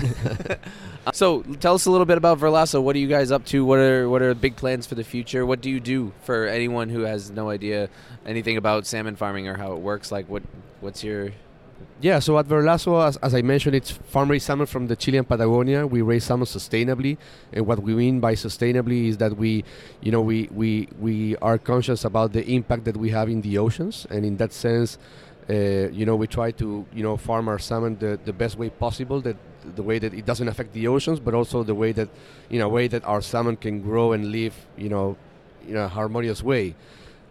so, 1.12 1.42
tell 1.42 1.74
us 1.74 1.84
a 1.86 1.90
little 1.90 2.06
bit 2.06 2.16
about 2.16 2.38
Verlasso. 2.38 2.82
What 2.82 2.96
are 2.96 2.98
you 2.98 3.08
guys 3.08 3.30
up 3.30 3.44
to? 3.46 3.64
What 3.64 3.78
are 3.78 4.08
what 4.08 4.22
are 4.22 4.34
big 4.34 4.56
plans 4.56 4.86
for 4.86 4.94
the 4.94 5.04
future? 5.04 5.44
What 5.44 5.60
do 5.60 5.70
you 5.70 5.78
do 5.78 6.12
for 6.22 6.46
anyone 6.46 6.88
who 6.88 7.00
has 7.00 7.30
no 7.30 7.50
idea 7.50 7.90
anything 8.24 8.56
about 8.56 8.86
salmon 8.86 9.16
farming 9.16 9.46
or 9.46 9.56
how 9.56 9.72
it 9.72 9.80
works? 9.80 10.10
Like, 10.10 10.28
what 10.28 10.42
what's 10.80 11.04
your 11.04 11.32
Yeah, 12.00 12.18
so 12.18 12.38
at 12.38 12.46
Verlasso, 12.46 13.06
as, 13.06 13.16
as 13.18 13.34
I 13.34 13.42
mentioned, 13.42 13.76
it's 13.76 13.90
farm-raised 13.90 14.44
salmon 14.46 14.66
from 14.66 14.88
the 14.88 14.96
Chilean 14.96 15.24
Patagonia. 15.24 15.86
We 15.86 16.02
raise 16.02 16.24
salmon 16.24 16.46
sustainably, 16.46 17.18
and 17.52 17.66
what 17.66 17.80
we 17.80 17.94
mean 17.94 18.20
by 18.20 18.34
sustainably 18.34 19.08
is 19.08 19.18
that 19.18 19.36
we, 19.36 19.64
you 20.00 20.12
know, 20.12 20.20
we 20.22 20.48
we 20.50 20.88
we 20.98 21.36
are 21.36 21.58
conscious 21.58 22.04
about 22.04 22.32
the 22.32 22.44
impact 22.44 22.84
that 22.84 22.96
we 22.96 23.10
have 23.10 23.28
in 23.28 23.42
the 23.42 23.58
oceans, 23.58 24.06
and 24.10 24.24
in 24.24 24.38
that 24.38 24.52
sense, 24.52 24.98
uh, 25.48 25.88
you 25.90 26.06
know, 26.06 26.16
we 26.16 26.26
try 26.26 26.50
to 26.52 26.86
you 26.92 27.02
know 27.02 27.16
farm 27.16 27.48
our 27.48 27.58
salmon 27.58 27.98
the, 27.98 28.18
the 28.24 28.32
best 28.32 28.56
way 28.58 28.70
possible, 28.70 29.20
that 29.20 29.36
the 29.76 29.82
way 29.82 29.98
that 29.98 30.12
it 30.14 30.24
doesn't 30.24 30.48
affect 30.48 30.72
the 30.72 30.86
oceans, 30.88 31.20
but 31.20 31.34
also 31.34 31.62
the 31.62 31.74
way 31.74 31.92
that, 31.92 32.08
in 32.50 32.60
a 32.60 32.68
way 32.68 32.88
that 32.88 33.04
our 33.04 33.20
salmon 33.20 33.56
can 33.56 33.80
grow 33.80 34.12
and 34.12 34.30
live, 34.30 34.54
you 34.76 34.88
know, 34.88 35.16
in 35.66 35.76
a 35.76 35.88
harmonious 35.88 36.42
way. 36.42 36.74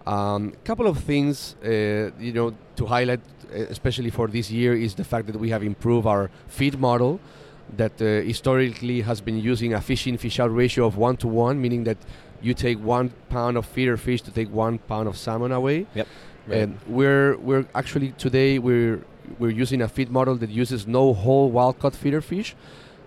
A 0.06 0.12
um, 0.12 0.54
couple 0.64 0.88
of 0.88 0.98
things, 1.00 1.56
uh, 1.64 2.12
you 2.20 2.34
know, 2.34 2.54
to 2.76 2.86
highlight, 2.86 3.22
uh, 3.54 3.60
especially 3.70 4.10
for 4.10 4.28
this 4.28 4.52
year, 4.52 4.74
is 4.74 4.96
the 4.96 5.04
fact 5.04 5.28
that 5.28 5.38
we 5.38 5.50
have 5.50 5.64
improved 5.64 6.08
our 6.08 6.30
feed 6.48 6.80
model 6.80 7.20
that 7.78 8.02
uh, 8.02 8.06
historically 8.26 9.02
has 9.02 9.22
been 9.22 9.40
using 9.40 9.74
a 9.74 9.82
fish 9.82 10.06
in 10.06 10.18
fish 10.18 10.40
out 10.40 10.54
ratio 10.54 10.86
of 10.86 10.98
one 10.98 11.16
to 11.18 11.28
one, 11.28 11.62
meaning 11.62 11.86
that 11.86 11.98
you 12.42 12.54
take 12.54 12.78
one 12.80 13.12
pound 13.30 13.56
of 13.56 13.66
feeder 13.66 13.96
fish 13.96 14.22
to 14.22 14.32
take 14.32 14.52
one 14.52 14.78
pound 14.78 15.08
of 15.08 15.16
salmon 15.18 15.52
away. 15.52 15.86
Yep. 15.96 16.08
And 16.50 16.78
we're 16.88 17.38
we're 17.38 17.66
actually 17.74 18.12
today 18.18 18.60
we're 18.60 19.02
we're 19.40 19.52
using 19.52 19.82
a 19.82 19.88
feed 19.88 20.12
model 20.12 20.36
that 20.36 20.50
uses 20.50 20.86
no 20.86 21.14
whole 21.14 21.50
wild 21.50 21.80
caught 21.80 21.96
feeder 21.96 22.22
fish, 22.22 22.56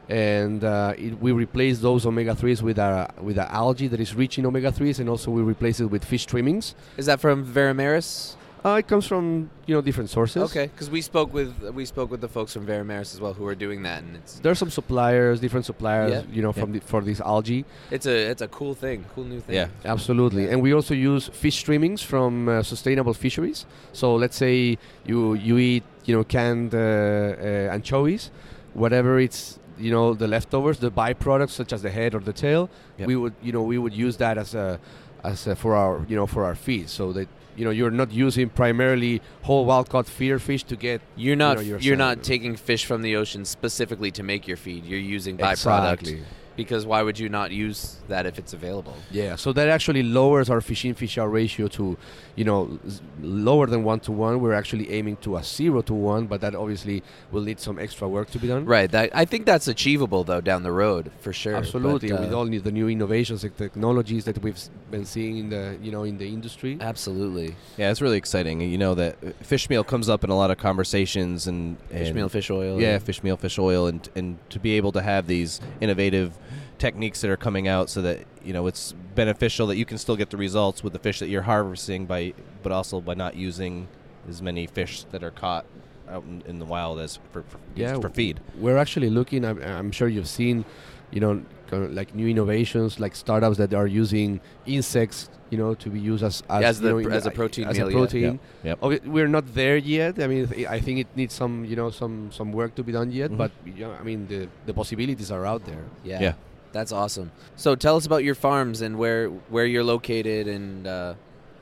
and 0.08 0.64
uh, 0.64 0.94
it, 0.96 1.20
we 1.20 1.32
replace 1.32 1.80
those 1.80 2.06
omega 2.06 2.34
threes 2.34 2.62
with 2.62 2.78
a 2.78 3.10
with 3.20 3.38
a 3.38 3.50
algae 3.52 3.88
that 3.88 4.00
is 4.00 4.14
rich 4.14 4.38
in 4.38 4.46
omega 4.46 4.72
threes, 4.72 5.00
and 5.00 5.08
also 5.08 5.30
we 5.30 5.42
replace 5.42 5.80
it 5.80 5.86
with 5.86 6.04
fish 6.04 6.24
trimmings. 6.26 6.74
is 6.96 7.06
that 7.06 7.20
from 7.20 7.44
Veramaris? 7.44 8.36
Uh, 8.66 8.78
it 8.78 8.88
comes 8.88 9.06
from 9.06 9.48
you 9.66 9.74
know 9.76 9.80
different 9.80 10.10
sources. 10.10 10.42
Okay, 10.50 10.66
because 10.66 10.90
we 10.90 11.00
spoke 11.00 11.32
with 11.32 11.52
we 11.72 11.84
spoke 11.84 12.10
with 12.10 12.20
the 12.20 12.28
folks 12.28 12.52
from 12.52 12.66
Veramaris 12.66 13.14
as 13.14 13.20
well 13.20 13.32
who 13.32 13.46
are 13.46 13.54
doing 13.54 13.82
that, 13.84 14.02
and 14.02 14.16
it's 14.16 14.40
There's 14.40 14.58
some 14.58 14.70
suppliers, 14.70 15.38
different 15.38 15.66
suppliers, 15.66 16.10
Yeah. 16.10 16.34
you 16.36 16.42
know, 16.42 16.52
from 16.52 16.72
the, 16.72 16.80
for 16.80 17.00
this 17.00 17.20
algae. 17.20 17.64
it's 17.92 18.06
a 18.06 18.16
it's 18.32 18.42
a 18.42 18.48
cool 18.48 18.74
thing, 18.74 19.04
cool 19.14 19.22
new 19.24 19.40
thing. 19.40 19.54
Yeah. 19.54 19.68
Absolutely, 19.84 20.48
and 20.50 20.60
we 20.62 20.74
also 20.74 20.94
use 20.94 21.28
fish 21.28 21.64
streamings 21.64 22.00
from 22.02 22.48
uh, 22.48 22.62
sustainable 22.64 23.14
fisheries. 23.14 23.66
So 23.92 24.16
let's 24.16 24.36
say 24.36 24.78
you 25.10 25.34
you 25.34 25.58
eat 25.58 25.84
you 26.04 26.16
know 26.16 26.24
canned 26.24 26.74
uh, 26.74 26.78
uh, 26.78 27.76
anchovies, 27.76 28.32
whatever 28.74 29.20
it's 29.20 29.60
you 29.78 29.92
know 29.92 30.12
the 30.22 30.26
leftovers, 30.26 30.78
the 30.78 30.90
byproducts 30.90 31.54
such 31.60 31.72
as 31.72 31.82
the 31.82 31.90
head 31.90 32.14
or 32.16 32.20
the 32.30 32.32
tail. 32.32 32.68
Yep. 32.98 33.06
We 33.06 33.14
would 33.14 33.34
you 33.46 33.52
know 33.52 33.62
we 33.62 33.78
would 33.78 33.94
use 33.94 34.16
that 34.16 34.36
as 34.38 34.56
a 34.56 34.80
as 35.22 35.46
uh, 35.46 35.54
for 35.54 35.76
our 35.76 36.04
you 36.08 36.16
know 36.16 36.26
for 36.26 36.42
our 36.44 36.56
feed. 36.56 36.88
So 36.88 37.12
that 37.12 37.28
you 37.56 37.64
know 37.64 37.70
you're 37.70 37.90
not 37.90 38.10
using 38.12 38.48
primarily 38.48 39.20
whole 39.42 39.64
wild 39.64 39.88
caught 39.88 40.06
feeder 40.06 40.38
fish 40.38 40.62
to 40.64 40.76
get 40.76 41.00
You're 41.16 41.36
not 41.36 41.58
you 41.58 41.62
know, 41.64 41.68
your 41.70 41.78
you're 41.80 41.96
salmon. 41.96 42.18
not 42.18 42.24
taking 42.24 42.56
fish 42.56 42.84
from 42.84 43.02
the 43.02 43.16
ocean 43.16 43.44
specifically 43.44 44.10
to 44.12 44.22
make 44.22 44.46
your 44.46 44.56
feed. 44.56 44.84
You're 44.84 44.98
using 44.98 45.36
byproduct. 45.36 46.00
Exactly. 46.00 46.22
Because 46.56 46.86
why 46.86 47.02
would 47.02 47.18
you 47.18 47.28
not 47.28 47.50
use 47.50 47.96
that 48.08 48.24
if 48.24 48.38
it's 48.38 48.54
available? 48.54 48.96
Yeah, 49.10 49.36
so 49.36 49.52
that 49.52 49.68
actually 49.68 50.02
lowers 50.02 50.48
our 50.48 50.62
fish 50.62 50.86
in 50.86 50.94
fish 50.94 51.18
out 51.18 51.30
ratio 51.30 51.68
to, 51.68 51.98
you 52.36 52.44
know, 52.44 52.78
lower 53.20 53.66
than 53.66 53.82
one 53.82 54.00
to 54.00 54.12
one. 54.12 54.40
We're 54.40 54.52
actually 54.52 54.92
aiming 54.92 55.16
to 55.18 55.36
a 55.36 55.42
zero 55.42 55.82
to 55.82 55.94
one, 55.94 56.26
but 56.26 56.40
that 56.42 56.54
obviously 56.54 57.02
will 57.32 57.42
need 57.42 57.58
some 57.58 57.78
extra 57.78 58.06
work 58.08 58.30
to 58.30 58.38
be 58.38 58.46
done. 58.46 58.64
Right. 58.66 58.90
That 58.90 59.10
I 59.14 59.24
think 59.24 59.46
that's 59.46 59.68
achievable 59.68 60.22
though 60.24 60.40
down 60.40 60.62
the 60.62 60.72
road 60.72 61.10
for 61.20 61.32
sure. 61.32 61.56
Absolutely, 61.56 62.10
But, 62.10 62.20
with 62.20 62.32
uh, 62.32 62.36
all 62.38 62.46
the 62.46 62.72
new 62.72 62.88
innovations 62.88 63.42
and 63.42 63.56
technologies 63.56 64.24
that 64.26 64.42
we've 64.42 64.60
been 64.90 65.04
seeing 65.04 65.38
in 65.38 65.48
the, 65.50 65.78
you 65.82 65.90
know, 65.90 66.04
in 66.04 66.18
the 66.18 66.28
industry. 66.28 66.78
absolutely. 66.80 67.56
Yeah, 67.76 67.90
it's 67.90 68.02
really 68.02 68.18
exciting. 68.18 68.60
You 68.60 68.78
know 68.78 68.94
that 68.94 69.16
uh, 69.24 69.30
fish 69.42 69.68
meal 69.70 69.84
comes 69.84 70.08
up 70.08 70.22
in 70.22 70.30
a 70.30 70.36
lot 70.36 70.50
of 70.50 70.58
conversations 70.58 71.46
and, 71.46 71.76
Fish 71.90 72.12
meal, 72.12 72.28
fish 72.28 72.50
oil. 72.50 72.80
Yeah, 72.80 72.98
fish 72.98 73.22
meal, 73.22 73.36
fish 73.36 73.58
oil, 73.58 73.86
and 73.86 74.06
and 74.14 74.38
to 74.50 74.58
be 74.58 74.72
able 74.76 74.92
to 74.92 75.02
have 75.02 75.26
these 75.26 75.60
innovative 75.80 76.36
techniques 76.78 77.20
that 77.22 77.30
are 77.30 77.36
coming 77.36 77.68
out, 77.68 77.88
so 77.90 78.02
that 78.02 78.24
you 78.44 78.52
know 78.52 78.66
it's 78.66 78.92
beneficial 79.14 79.66
that 79.68 79.76
you 79.76 79.84
can 79.84 79.98
still 79.98 80.16
get 80.16 80.30
the 80.30 80.36
results 80.36 80.82
with 80.84 80.92
the 80.92 80.98
fish 80.98 81.18
that 81.20 81.28
you're 81.28 81.42
harvesting 81.42 82.06
by, 82.06 82.34
but 82.62 82.72
also 82.72 83.00
by 83.00 83.14
not 83.14 83.34
using 83.36 83.88
as 84.28 84.42
many 84.42 84.66
fish 84.66 85.04
that 85.12 85.22
are 85.22 85.30
caught 85.30 85.64
out 86.08 86.22
in, 86.24 86.42
in 86.46 86.58
the 86.58 86.64
wild 86.64 86.98
as 87.00 87.18
for 87.32 87.42
for, 87.42 87.58
Yeah, 87.74 87.98
for 88.00 88.08
feed. 88.10 88.40
We're 88.58 88.76
actually 88.78 89.10
looking. 89.10 89.44
I'm, 89.44 89.60
I'm 89.62 89.90
sure 89.92 90.08
you've 90.08 90.28
seen, 90.28 90.64
you 91.10 91.20
know, 91.20 91.42
like 91.72 92.14
new 92.14 92.28
innovations, 92.28 93.00
like 93.00 93.16
startups 93.16 93.56
that 93.58 93.74
are 93.74 93.86
using 93.88 94.40
insects, 94.66 95.28
you 95.50 95.58
know, 95.58 95.74
to 95.74 95.88
be 95.90 95.98
used 95.98 96.22
as 96.22 96.42
as, 96.48 96.64
As 96.64 96.80
the 96.80 96.90
know, 96.90 97.02
pr- 97.02 97.10
as 97.12 97.26
a 97.26 97.30
protein 97.30 97.66
as 97.68 97.76
meal, 97.76 97.88
a 97.88 97.90
yeah. 97.90 97.96
protein. 97.96 98.40
Yep. 98.64 98.82
Okay, 98.82 99.00
we're 99.08 99.26
not 99.28 99.52
there 99.54 99.76
yet. 99.76 100.20
I 100.22 100.26
mean, 100.28 100.46
th- 100.46 100.66
I 100.66 100.78
think 100.80 101.00
it 101.00 101.08
needs 101.16 101.34
some, 101.34 101.64
you 101.64 101.74
know, 101.76 101.90
some 101.90 102.30
some 102.32 102.52
work 102.52 102.74
to 102.76 102.82
be 102.84 102.92
done 102.92 103.10
yet. 103.10 103.30
Mhm. 103.30 103.38
But 103.38 103.50
you 103.64 103.84
know, 103.86 103.92
I 104.00 104.02
mean, 104.04 104.26
the 104.28 104.48
the 104.66 104.74
possibilities 104.74 105.30
are 105.32 105.44
out 105.46 105.64
there. 105.64 105.84
Yeah. 106.04 106.20
Yeah. 106.20 106.34
That's 106.76 106.92
awesome. 106.92 107.32
So 107.56 107.74
tell 107.74 107.96
us 107.96 108.04
about 108.04 108.22
your 108.22 108.34
farms 108.34 108.82
and 108.82 108.98
where 108.98 109.28
where 109.54 109.64
you're 109.64 109.88
located 109.94 110.46
and 110.46 110.86
uh, 110.86 111.14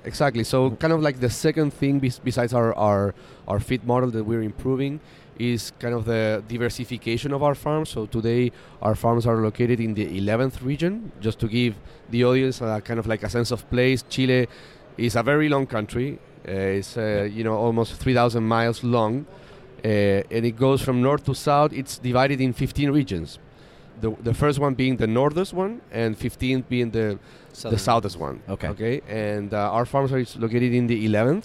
Exactly. 0.04 0.44
So, 0.44 0.71
kind 0.73 0.92
of 0.92 1.00
like 1.00 1.21
the 1.21 1.30
second 1.30 1.73
thing 1.73 1.99
bes- 1.99 2.18
besides 2.18 2.52
our, 2.52 2.75
our 2.75 3.14
our 3.49 3.61
feed 3.61 3.85
model 3.85 4.11
that 4.11 4.25
we're 4.25 4.42
improving 4.42 5.00
is 5.38 5.73
kind 5.78 5.94
of 5.94 6.04
the 6.04 6.42
diversification 6.49 7.33
of 7.33 7.42
our 7.42 7.54
farms. 7.54 7.88
So 7.90 8.06
today, 8.06 8.52
our 8.83 8.94
farms 8.94 9.25
are 9.26 9.37
located 9.37 9.78
in 9.80 9.94
the 9.94 10.06
11th 10.21 10.62
region. 10.62 11.12
Just 11.21 11.38
to 11.40 11.49
give 11.49 11.75
the 12.11 12.25
audience 12.25 12.61
a 12.61 12.83
kind 12.85 12.99
of 13.00 13.06
like 13.06 13.23
a 13.23 13.30
sense 13.30 13.50
of 13.50 13.61
place, 13.71 14.04
Chile 14.09 14.47
is 14.99 15.16
a 15.16 15.23
very 15.23 15.49
long 15.49 15.66
country. 15.66 16.18
Uh, 16.47 16.78
it's 16.78 16.97
uh, 16.99 17.28
you 17.33 17.44
know 17.44 17.56
almost 17.56 17.94
3,000 17.94 18.42
miles 18.42 18.85
long, 18.85 19.25
uh, 19.85 20.35
and 20.35 20.44
it 20.44 20.56
goes 20.66 20.83
from 20.83 21.00
north 21.00 21.25
to 21.25 21.35
south. 21.35 21.73
It's 21.73 21.99
divided 21.99 22.40
in 22.40 22.52
15 22.52 22.90
regions. 22.90 23.38
The, 24.01 24.11
the 24.23 24.35
first 24.35 24.59
one 24.59 24.75
being 24.75 24.97
the 24.97 25.07
northest 25.07 25.53
one, 25.53 25.81
and 25.93 26.17
15 26.19 26.65
being 26.69 26.91
the 26.91 27.19
the 27.71 27.79
southest 27.79 28.19
one. 28.19 28.43
Okay. 28.49 28.69
Okay. 28.69 29.01
And 29.09 29.55
uh, 29.55 29.71
our 29.71 29.87
farms 29.87 30.13
are 30.13 30.25
located 30.41 30.73
in 30.75 30.89
the 30.89 31.09
11th, 31.09 31.45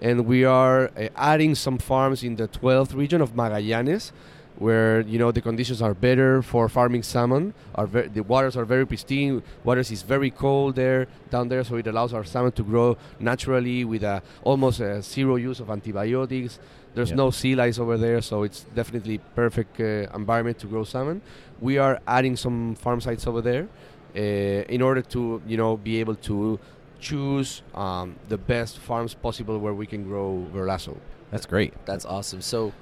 and 0.00 0.26
we 0.26 0.44
are 0.44 0.90
uh, 0.96 1.08
adding 1.16 1.54
some 1.54 1.78
farms 1.78 2.22
in 2.24 2.36
the 2.36 2.48
12th 2.48 2.94
region 2.94 3.20
of 3.20 3.34
Magallanes, 3.34 4.10
where 4.56 5.02
you 5.02 5.18
know 5.20 5.30
the 5.30 5.40
conditions 5.40 5.80
are 5.80 5.94
better 5.94 6.42
for 6.42 6.68
farming 6.68 7.04
salmon. 7.04 7.54
Are 7.76 7.86
ve- 7.86 8.08
the 8.08 8.22
waters 8.24 8.56
are 8.56 8.64
very 8.64 8.84
pristine. 8.84 9.42
Waters 9.62 9.92
is 9.92 10.02
very 10.02 10.30
cold 10.30 10.74
there 10.74 11.06
down 11.30 11.48
there, 11.48 11.62
so 11.62 11.76
it 11.76 11.86
allows 11.86 12.12
our 12.12 12.24
salmon 12.24 12.50
to 12.52 12.64
grow 12.64 12.96
naturally 13.20 13.84
with 13.84 14.02
a 14.02 14.20
almost 14.42 14.80
uh, 14.80 15.00
zero 15.00 15.36
use 15.36 15.60
of 15.60 15.70
antibiotics. 15.70 16.58
There's 16.94 17.10
Yep. 17.10 17.16
no 17.16 17.30
sea 17.30 17.54
lice 17.54 17.78
over 17.78 17.96
there, 17.96 18.20
so 18.20 18.42
it's 18.42 18.64
definitely 18.74 19.18
perfect 19.34 19.78
uh, 19.80 20.08
environment 20.14 20.58
to 20.60 20.66
grow 20.66 20.84
salmon. 20.84 21.20
We 21.60 21.78
are 21.78 22.00
adding 22.06 22.36
some 22.36 22.74
farm 22.74 23.00
sites 23.00 23.26
over 23.26 23.40
there 23.40 23.68
uh, 24.16 24.18
in 24.74 24.82
order 24.82 25.02
to 25.02 25.40
you 25.46 25.56
know 25.56 25.76
be 25.76 26.00
able 26.00 26.16
to 26.30 26.58
choose 27.00 27.62
um, 27.74 28.16
the 28.28 28.36
best 28.38 28.78
farms 28.78 29.14
possible 29.14 29.58
where 29.58 29.74
we 29.74 29.86
can 29.86 30.02
grow 30.02 30.44
Verlasso. 30.52 30.96
That's 31.30 31.46
great. 31.46 31.72
That's 31.84 32.04
awesome. 32.04 32.40
So, 32.40 32.72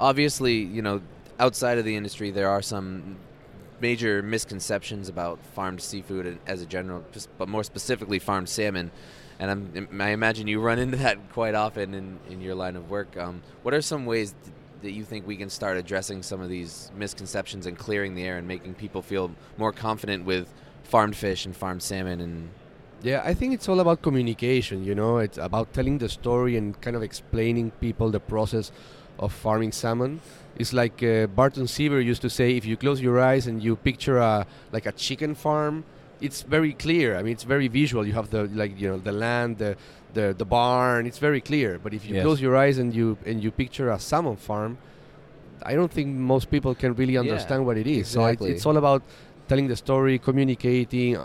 obviously, 0.00 0.54
you 0.54 0.82
know, 0.82 1.00
outside 1.38 1.78
of 1.78 1.84
the 1.84 1.96
industry, 1.96 2.30
there 2.30 2.48
are 2.48 2.62
some 2.62 3.16
major 3.80 4.22
misconceptions 4.22 5.08
about 5.08 5.38
farmed 5.54 5.80
seafood 5.80 6.38
as 6.46 6.62
a 6.62 6.66
general, 6.66 7.04
but 7.38 7.48
more 7.48 7.64
specifically 7.64 8.18
farmed 8.18 8.48
salmon. 8.48 8.90
And 9.38 9.50
I'm, 9.50 10.00
I 10.00 10.10
imagine 10.10 10.46
you 10.46 10.60
run 10.60 10.78
into 10.78 10.96
that 10.98 11.32
quite 11.32 11.54
often 11.54 11.94
in, 11.94 12.18
in 12.30 12.40
your 12.40 12.54
line 12.54 12.76
of 12.76 12.88
work. 12.90 13.16
Um, 13.16 13.42
what 13.62 13.74
are 13.74 13.82
some 13.82 14.06
ways 14.06 14.34
th- 14.44 14.54
that 14.82 14.92
you 14.92 15.04
think 15.04 15.26
we 15.26 15.36
can 15.36 15.50
start 15.50 15.76
addressing 15.76 16.22
some 16.22 16.40
of 16.40 16.48
these 16.48 16.90
misconceptions 16.96 17.66
and 17.66 17.76
clearing 17.76 18.14
the 18.14 18.22
air 18.22 18.36
and 18.36 18.46
making 18.46 18.74
people 18.74 19.02
feel 19.02 19.30
more 19.56 19.72
confident 19.72 20.24
with 20.24 20.52
farmed 20.82 21.16
fish 21.16 21.46
and 21.46 21.56
farmed 21.56 21.82
salmon 21.82 22.20
and 22.20 22.50
Yeah, 23.02 23.22
I 23.24 23.34
think 23.34 23.52
it's 23.52 23.68
all 23.68 23.80
about 23.80 24.02
communication. 24.02 24.84
You 24.84 24.94
know, 24.94 25.18
it's 25.18 25.36
about 25.38 25.72
telling 25.72 25.98
the 25.98 26.08
story 26.08 26.56
and 26.56 26.80
kind 26.80 26.96
of 26.96 27.02
explaining 27.02 27.70
people 27.72 28.10
the 28.10 28.20
process 28.20 28.72
of 29.18 29.32
farming 29.32 29.72
salmon. 29.72 30.20
It's 30.56 30.72
like 30.72 31.02
uh, 31.02 31.26
Barton 31.26 31.66
Seaver 31.66 32.00
used 32.00 32.22
to 32.22 32.30
say: 32.30 32.56
if 32.56 32.64
you 32.64 32.76
close 32.76 33.00
your 33.00 33.20
eyes 33.20 33.46
and 33.46 33.62
you 33.62 33.76
picture 33.76 34.18
a 34.18 34.46
like 34.72 34.86
a 34.86 34.92
chicken 34.92 35.34
farm, 35.34 35.84
it's 36.20 36.42
very 36.42 36.72
clear. 36.72 37.16
I 37.16 37.22
mean, 37.22 37.32
it's 37.32 37.44
very 37.44 37.68
visual. 37.68 38.06
You 38.06 38.12
have 38.14 38.30
the 38.30 38.44
like 38.44 38.78
you 38.80 38.88
know 38.88 38.98
the 38.98 39.12
land, 39.12 39.58
the 39.58 39.76
the, 40.14 40.34
the 40.36 40.44
barn. 40.44 41.06
It's 41.06 41.18
very 41.18 41.40
clear. 41.40 41.78
But 41.82 41.92
if 41.92 42.06
you 42.06 42.14
Yes. 42.14 42.24
close 42.24 42.40
your 42.40 42.56
eyes 42.56 42.78
and 42.78 42.94
you 42.94 43.18
and 43.26 43.42
you 43.42 43.50
picture 43.50 43.90
a 43.90 43.98
salmon 43.98 44.36
farm, 44.36 44.78
I 45.62 45.74
don't 45.74 45.90
think 45.90 46.08
most 46.16 46.50
people 46.50 46.74
can 46.74 46.94
really 46.94 47.16
understand 47.16 47.66
what 47.66 47.76
it 47.76 47.86
is. 47.86 48.08
So 48.08 48.24
exactly. 48.24 48.50
it, 48.50 48.54
it's 48.54 48.66
all 48.66 48.76
about 48.76 49.02
telling 49.48 49.66
the 49.68 49.76
story, 49.76 50.18
communicating. 50.18 51.18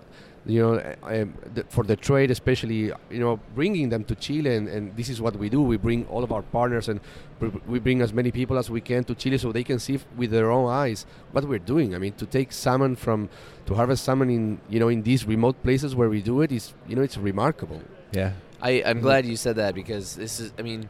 You 0.46 0.62
know, 0.62 0.74
uh, 0.76 1.22
um, 1.22 1.34
the, 1.54 1.64
for 1.70 1.84
the 1.84 1.96
trade, 1.96 2.32
especially, 2.32 2.92
you 3.12 3.20
know, 3.20 3.40
bringing 3.56 3.90
them 3.90 4.04
to 4.06 4.16
Chile, 4.16 4.56
and, 4.56 4.68
and 4.68 4.96
this 4.96 5.10
is 5.10 5.20
what 5.22 5.36
we 5.36 5.50
do. 5.50 5.62
We 5.62 5.78
bring 5.78 6.06
all 6.08 6.24
of 6.24 6.32
our 6.32 6.42
partners, 6.42 6.88
and 6.90 7.00
we- 7.42 7.52
we 7.68 7.80
bring 7.80 8.02
as 8.02 8.14
many 8.14 8.32
people 8.32 8.58
as 8.58 8.70
we 8.70 8.82
can 8.82 9.04
to 9.04 9.16
Chile, 9.16 9.38
so 9.38 9.52
they 9.52 9.64
can 9.64 9.80
see 9.80 10.00
with 10.16 10.32
their 10.32 10.50
own 10.50 10.70
eyes 10.72 11.06
what 11.34 11.44
we're 11.46 11.60
doing. 11.74 11.94
I 11.94 11.98
mean, 12.00 12.14
to 12.14 12.26
take 12.26 12.52
salmon 12.52 12.96
from, 12.96 13.30
to 13.66 13.76
harvest 13.76 14.04
salmon 14.06 14.30
in, 14.30 14.60
you 14.70 14.80
know, 14.80 14.88
in 14.88 15.04
these 15.04 15.26
remote 15.26 15.62
places 15.62 15.94
where 15.96 16.10
we 16.10 16.22
do 16.22 16.42
it 16.42 16.52
is, 16.52 16.74
you 16.88 16.96
know, 16.96 17.02
it's 17.02 17.18
remarkable. 17.18 17.82
Yeah. 18.14 18.32
I, 18.62 18.82
I'm 18.86 19.02
glad 19.02 19.26
you 19.26 19.36
said 19.36 19.56
that 19.58 19.76
because 19.76 20.16
this 20.16 20.40
is, 20.40 20.52
I 20.58 20.62
mean, 20.64 20.90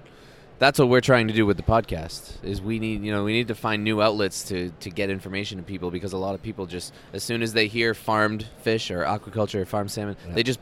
that's 0.60 0.78
what 0.78 0.90
we're 0.90 1.00
trying 1.02 1.28
to 1.30 1.34
do 1.34 1.46
with 1.46 1.56
the 1.58 1.64
podcast. 1.64 2.34
Is 2.44 2.62
we 2.62 2.80
need, 2.80 3.02
you 3.04 3.12
know, 3.12 3.24
we 3.24 3.32
need 3.34 3.48
to 3.48 3.56
find 3.56 3.84
new 3.84 4.02
outlets 4.02 4.44
to 4.50 4.72
to 4.82 4.90
get 4.90 5.10
information 5.10 5.58
to 5.58 5.64
people 5.64 5.90
because 5.90 6.14
a 6.14 6.18
lot 6.18 6.36
of 6.36 6.44
people 6.44 6.66
just, 6.66 6.94
as 7.14 7.24
soon 7.24 7.42
as 7.42 7.54
they 7.54 7.68
hear 7.68 7.94
farmed 7.94 8.46
fish 8.62 8.92
or 8.92 9.04
aquaculture 9.06 9.62
or 9.62 9.66
farmed 9.66 9.90
salmon, 9.90 10.18
Yeah. 10.28 10.34
they 10.36 10.44
just 10.44 10.60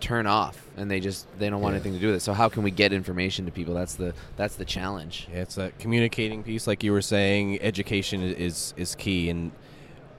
turn 0.00 0.26
off 0.26 0.56
and 0.76 0.90
they 0.90 1.00
just 1.00 1.26
they 1.38 1.50
don't 1.50 1.60
want 1.60 1.72
Yeah. 1.72 1.80
anything 1.80 1.92
to 1.94 1.98
do 1.98 2.06
with 2.06 2.16
it. 2.16 2.20
So 2.20 2.32
how 2.32 2.48
can 2.48 2.62
we 2.62 2.70
get 2.70 2.92
information 2.92 3.44
to 3.46 3.52
people? 3.52 3.74
That's 3.74 3.94
the 3.96 4.14
that's 4.36 4.54
the 4.56 4.64
challenge. 4.64 5.26
Yeah, 5.32 5.40
it's 5.40 5.56
that 5.56 5.78
communicating 5.78 6.42
piece, 6.44 6.66
like 6.66 6.82
you 6.84 6.92
were 6.92 7.02
saying. 7.02 7.60
Education 7.60 8.22
is 8.22 8.72
is 8.76 8.94
key, 8.94 9.28
and 9.30 9.50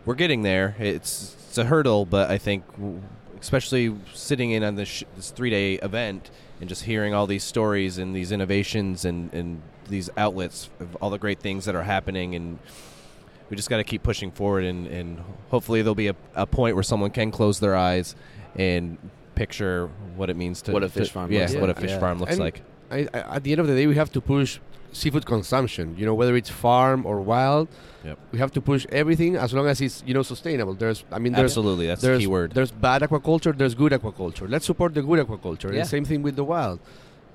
we're 0.06 0.16
getting 0.16 0.42
there. 0.44 0.76
It's 0.78 1.36
it's 1.48 1.58
a 1.58 1.66
hurdle, 1.66 2.06
but 2.06 2.30
I 2.30 2.38
think, 2.38 2.64
especially 3.40 3.96
sitting 4.14 4.52
in 4.52 4.64
on 4.64 4.76
this, 4.76 4.88
sh- 4.90 5.04
this 5.16 5.32
three 5.32 5.50
day 5.50 5.76
event 5.76 6.30
and 6.62 6.70
just 6.70 6.84
hearing 6.84 7.14
all 7.14 7.28
these 7.28 7.44
stories 7.44 7.98
and 7.98 8.16
these 8.16 8.32
innovations 8.32 9.04
and 9.04 9.34
and 9.34 9.62
these 9.90 10.10
outlets 10.16 10.70
of 10.80 10.96
all 11.02 11.10
the 11.10 11.18
great 11.18 11.40
things 11.40 11.66
that 11.66 11.76
are 11.76 11.84
happening, 11.84 12.36
and 12.36 12.60
we 13.50 13.58
just 13.58 13.70
got 13.70 13.78
to 13.78 13.84
keep 13.84 14.04
pushing 14.04 14.32
forward, 14.32 14.64
and 14.64 14.88
and 14.88 15.22
hopefully 15.50 15.82
there'll 15.82 15.96
be 15.96 16.08
a, 16.08 16.16
a 16.36 16.46
point 16.46 16.76
where 16.76 16.84
someone 16.84 17.12
can 17.12 17.32
close 17.32 17.60
their 17.60 17.76
eyes 17.76 18.16
and 18.56 18.98
picture 19.36 19.90
what 20.16 20.30
it 20.30 20.36
means 20.38 20.62
to 20.62 20.72
What 20.72 20.84
a 20.84 20.88
to- 20.88 20.92
fish 20.94 21.10
farm 21.12 21.32
yeah, 21.32 21.42
looks 21.42 21.56
what 21.56 21.64
a 21.64 21.68
like. 21.68 21.80
fish 21.80 21.90
Yeah. 21.92 22.00
farm 22.00 22.20
looks 22.20 22.32
And 22.34 22.40
like. 22.40 22.62
I, 22.92 23.08
I, 23.14 23.20
at 23.38 23.44
the 23.44 23.52
end 23.54 23.62
of 23.62 23.68
the 23.68 23.74
day, 23.76 23.88
we 23.88 23.96
have 23.96 24.12
to 24.12 24.22
push 24.22 24.60
seafood 24.92 25.26
consumption. 25.26 25.96
You 25.98 26.06
know, 26.06 26.14
whether 26.14 26.36
it's 26.36 26.50
farm 26.50 27.06
or 27.06 27.22
wild, 27.22 27.68
Yep. 28.04 28.18
we 28.32 28.40
have 28.40 28.52
to 28.54 28.62
push 28.62 28.86
everything 28.92 29.36
as 29.36 29.54
long 29.54 29.68
as 29.68 29.80
it's 29.80 30.04
you 30.08 30.14
know 30.14 30.24
sustainable. 30.24 30.74
There's, 30.74 31.04
I 31.12 31.20
mean, 31.20 31.34
there's 31.34 31.52
Absolutely, 31.52 31.86
that's 31.88 32.02
the 32.02 32.08
there's 32.08 32.20
key 32.22 32.28
word. 32.28 32.52
There's 32.54 32.72
bad 32.72 33.02
aquaculture. 33.04 33.56
There's 33.58 33.76
good 33.76 33.92
aquaculture. 33.92 34.50
Let's 34.50 34.66
support 34.66 34.94
the 34.94 35.02
good 35.04 35.20
aquaculture. 35.26 35.72
Yeah. 35.72 35.80
And 35.82 35.88
same 35.88 36.06
thing 36.06 36.22
with 36.24 36.36
the 36.36 36.44
wild. 36.44 36.80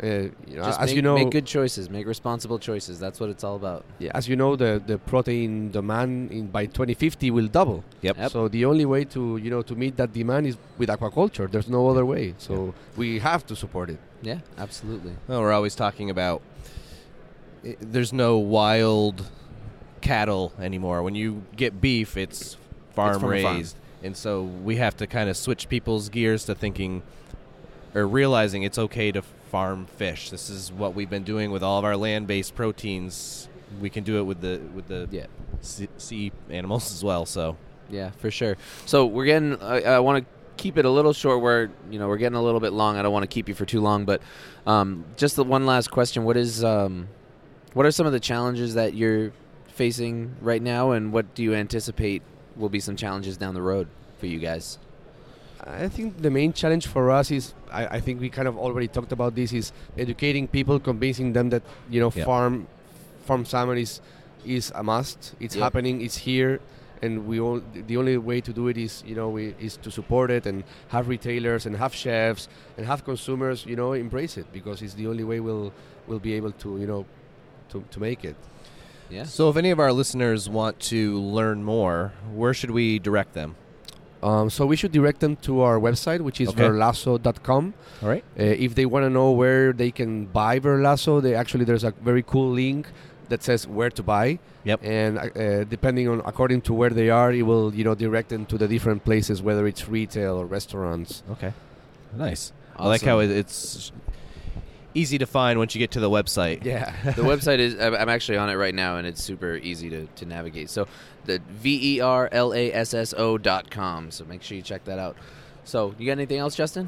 Uh, 0.02 0.06
you 0.06 0.56
know, 0.56 0.64
Just 0.64 0.78
as 0.78 0.88
make, 0.88 0.96
you 0.96 1.00
know, 1.00 1.14
make 1.14 1.30
good 1.30 1.46
choices, 1.46 1.88
make 1.88 2.06
responsible 2.06 2.58
choices. 2.58 2.98
That's 3.00 3.18
what 3.18 3.30
it's 3.30 3.42
all 3.42 3.56
about. 3.56 3.82
yeah, 3.98 4.10
as 4.14 4.28
you 4.28 4.36
know, 4.36 4.54
the, 4.54 4.82
the 4.86 4.98
protein 4.98 5.70
demand 5.70 6.30
in 6.32 6.48
by 6.48 6.66
2050 6.66 7.30
will 7.30 7.46
double. 7.46 7.82
Yep. 8.02 8.18
Yep. 8.18 8.30
So 8.30 8.48
the 8.48 8.66
only 8.66 8.84
way 8.84 9.04
to 9.04 9.38
you 9.38 9.48
know 9.48 9.62
to 9.62 9.74
meet 9.74 9.96
that 9.96 10.12
demand 10.12 10.48
is 10.48 10.58
with 10.76 10.90
aquaculture. 10.90 11.50
There's 11.50 11.70
no 11.70 11.88
other 11.88 12.04
way. 12.04 12.34
So 12.36 12.74
we 12.96 13.20
have 13.20 13.46
to 13.46 13.56
support 13.56 13.88
it. 13.88 13.98
Yeah, 14.20 14.40
absolutely. 14.58 15.12
Well, 15.28 15.40
we're 15.40 15.52
always 15.52 15.74
talking 15.74 16.10
about 16.10 16.42
there's 17.80 18.12
no 18.12 18.38
wild 18.38 19.26
cattle 20.00 20.52
anymore. 20.60 21.02
When 21.02 21.14
you 21.14 21.42
get 21.56 21.80
beef, 21.80 22.16
it's 22.16 22.56
farm 22.94 23.20
farm. 23.20 23.32
raised. 23.32 23.76
and 24.02 24.16
so 24.16 24.42
we 24.42 24.76
have 24.76 24.96
to 24.98 25.06
kind 25.06 25.28
of 25.28 25.36
switch 25.36 25.68
people's 25.68 26.08
gears 26.08 26.44
to 26.44 26.54
thinking 26.54 27.02
or 27.94 28.06
realizing 28.06 28.62
it's 28.62 28.78
okay 28.78 29.10
to 29.12 29.22
farm 29.22 29.86
fish. 29.96 30.30
This 30.30 30.50
is 30.50 30.70
what 30.72 30.94
we've 30.94 31.10
been 31.10 31.24
doing 31.24 31.50
with 31.50 31.62
all 31.62 31.78
of 31.78 31.84
our 31.84 31.96
land-based 31.96 32.54
proteins. 32.54 33.48
We 33.80 33.90
can 33.90 34.04
do 34.04 34.18
it 34.18 34.22
with 34.22 34.40
the 34.40 34.60
with 34.74 34.86
the 34.88 35.08
Yeah. 35.10 35.26
sea, 35.60 35.88
sea 35.98 36.32
animals 36.50 36.92
as 36.92 37.02
well. 37.02 37.26
So 37.26 37.56
Yeah, 37.90 38.10
for 38.18 38.30
sure. 38.30 38.56
So 38.84 39.06
we're 39.06 39.24
getting. 39.26 39.60
I, 39.62 39.80
I 39.82 39.98
want 40.00 40.24
to 40.24 40.30
keep 40.56 40.78
it 40.78 40.84
a 40.84 40.90
little 40.90 41.12
short. 41.12 41.40
Where 41.42 41.70
you 41.90 41.98
know 41.98 42.06
we're 42.08 42.16
getting 42.16 42.36
a 42.36 42.42
little 42.42 42.60
bit 42.60 42.72
long. 42.72 42.96
I 42.96 43.02
don't 43.02 43.12
want 43.12 43.22
to 43.24 43.28
keep 43.34 43.48
you 43.48 43.54
for 43.54 43.64
too 43.66 43.80
long, 43.80 44.04
but 44.04 44.20
um, 44.66 45.04
just 45.16 45.36
the 45.36 45.44
one 45.44 45.66
last 45.66 45.90
question. 45.90 46.24
What 46.24 46.36
is 46.36 46.62
um, 46.64 47.08
what 47.74 47.86
are 47.86 47.90
some 47.90 48.06
of 48.06 48.12
the 48.12 48.20
challenges 48.20 48.74
that 48.74 48.94
you're 48.94 49.32
facing 49.68 50.34
right 50.40 50.62
now, 50.62 50.92
and 50.92 51.12
what 51.12 51.34
do 51.34 51.42
you 51.42 51.54
anticipate 51.54 52.22
will 52.56 52.68
be 52.70 52.80
some 52.80 52.96
challenges 52.96 53.36
down 53.36 53.54
the 53.54 53.62
road 53.62 53.88
for 54.18 54.26
you 54.26 54.38
guys? 54.38 54.78
I 55.60 55.88
think 55.88 56.22
the 56.22 56.30
main 56.30 56.52
challenge 56.52 56.86
for 56.86 57.10
us 57.10 57.30
is 57.30 57.54
I, 57.72 57.86
I 57.86 58.00
think 58.00 58.20
we 58.20 58.28
kind 58.30 58.46
of 58.46 58.56
already 58.56 58.88
talked 58.88 59.10
about 59.12 59.34
this 59.34 59.52
is 59.52 59.72
educating 59.98 60.46
people, 60.48 60.78
convincing 60.78 61.32
them 61.32 61.50
that 61.50 61.62
you 61.90 62.00
know 62.00 62.10
Yep. 62.14 62.24
farm 62.26 62.66
farm 63.24 63.44
salmon 63.44 63.78
is 63.78 64.00
is 64.44 64.70
a 64.74 64.82
must. 64.82 65.34
It's 65.40 65.56
Yep. 65.56 65.62
happening. 65.62 66.02
It's 66.02 66.18
here, 66.18 66.60
and 67.02 67.26
we 67.26 67.40
all, 67.40 67.60
the 67.74 67.96
only 67.96 68.16
way 68.16 68.40
to 68.42 68.52
do 68.52 68.68
it 68.68 68.76
is 68.76 69.02
you 69.06 69.14
know 69.16 69.28
we, 69.30 69.54
is 69.58 69.76
to 69.78 69.90
support 69.90 70.30
it 70.30 70.46
and 70.46 70.62
have 70.88 71.08
retailers 71.08 71.66
and 71.66 71.74
have 71.76 71.94
chefs 71.94 72.48
and 72.76 72.86
have 72.86 73.04
consumers 73.04 73.66
you 73.66 73.76
know 73.76 73.92
embrace 73.94 74.36
it 74.36 74.46
because 74.52 74.82
it's 74.82 74.94
the 74.94 75.06
only 75.08 75.24
way 75.24 75.40
we'll 75.40 75.72
we'll 76.06 76.20
be 76.20 76.34
able 76.34 76.52
to 76.52 76.78
you 76.78 76.86
know 76.86 77.04
to, 77.80 77.84
to 77.90 78.00
make 78.00 78.24
it. 78.24 78.36
Yeah. 79.08 79.22
so 79.24 79.48
if 79.50 79.56
any 79.56 79.70
of 79.70 79.78
our 79.78 79.92
listeners 79.92 80.48
want 80.48 80.80
to 80.90 81.20
learn 81.20 81.62
more, 81.62 82.12
where 82.34 82.52
should 82.52 82.72
we 82.72 82.98
direct 82.98 83.34
them? 83.34 83.54
Um, 84.22 84.50
so 84.50 84.66
we 84.66 84.74
should 84.74 84.90
direct 84.90 85.20
them 85.20 85.36
to 85.42 85.60
our 85.60 85.78
website, 85.78 86.20
which 86.22 86.40
is 86.40 86.48
Okay. 86.48 86.62
verlasso.com. 86.64 87.74
All 88.02 88.08
right. 88.08 88.24
Uh, 88.38 88.42
if 88.42 88.74
they 88.74 88.84
want 88.86 89.04
to 89.04 89.10
know 89.10 89.30
where 89.30 89.72
they 89.72 89.90
can 89.92 90.26
buy 90.26 90.58
Verlasso, 90.58 91.22
they 91.22 91.34
actually 91.36 91.64
there's 91.64 91.84
a 91.84 91.92
very 92.02 92.22
cool 92.24 92.50
link 92.50 92.88
that 93.28 93.42
says 93.44 93.66
where 93.68 93.90
to 93.90 94.02
buy. 94.02 94.38
Yep. 94.64 94.80
And 94.82 95.18
uh, 95.18 95.64
depending 95.64 96.08
on 96.08 96.22
according 96.26 96.62
to 96.62 96.74
where 96.74 96.90
they 96.90 97.08
are, 97.10 97.30
it 97.32 97.42
will 97.42 97.72
you 97.72 97.84
know 97.84 97.94
direct 97.94 98.30
them 98.30 98.46
to 98.46 98.58
the 98.58 98.66
different 98.66 99.04
places, 99.04 99.40
whether 99.40 99.64
it's 99.68 99.86
retail 99.88 100.34
or 100.36 100.46
restaurants. 100.46 101.22
Okay. 101.30 101.52
Nice. 102.16 102.52
I 102.76 102.88
like 102.88 103.02
how 103.02 103.20
it, 103.20 103.30
it's 103.30 103.92
easy 105.00 105.18
to 105.18 105.26
find 105.26 105.58
once 105.58 105.74
you 105.74 105.78
get 105.78 105.90
to 105.92 106.00
the 106.00 106.10
website. 106.18 106.64
Yeah. 106.64 106.90
the 107.20 107.26
website 107.32 107.58
is 107.66 107.74
I'm 107.84 107.94
I'm 108.00 108.08
actually 108.16 108.38
on 108.42 108.48
it 108.50 108.56
right 108.64 108.74
now 108.74 108.92
and 108.98 109.06
it's 109.10 109.22
super 109.30 109.52
easy 109.70 109.88
to, 109.94 110.00
to 110.18 110.24
navigate 110.36 110.68
so 110.76 110.80
the 111.28 111.36
v 111.62 111.64
e 111.92 112.00
r 112.00 112.28
l 112.32 112.48
a 112.62 112.64
s 112.72 112.90
s 112.94 113.10
o 113.16 113.26
dot 113.50 113.64
com 113.78 114.10
so 114.10 114.20
make 114.32 114.42
sure 114.42 114.56
you 114.60 114.62
check 114.72 114.82
that 114.90 114.98
out 115.06 115.16
so 115.64 115.78
you 115.98 116.04
got 116.10 116.16
anything 116.22 116.38
else 116.44 116.54
justin 116.62 116.86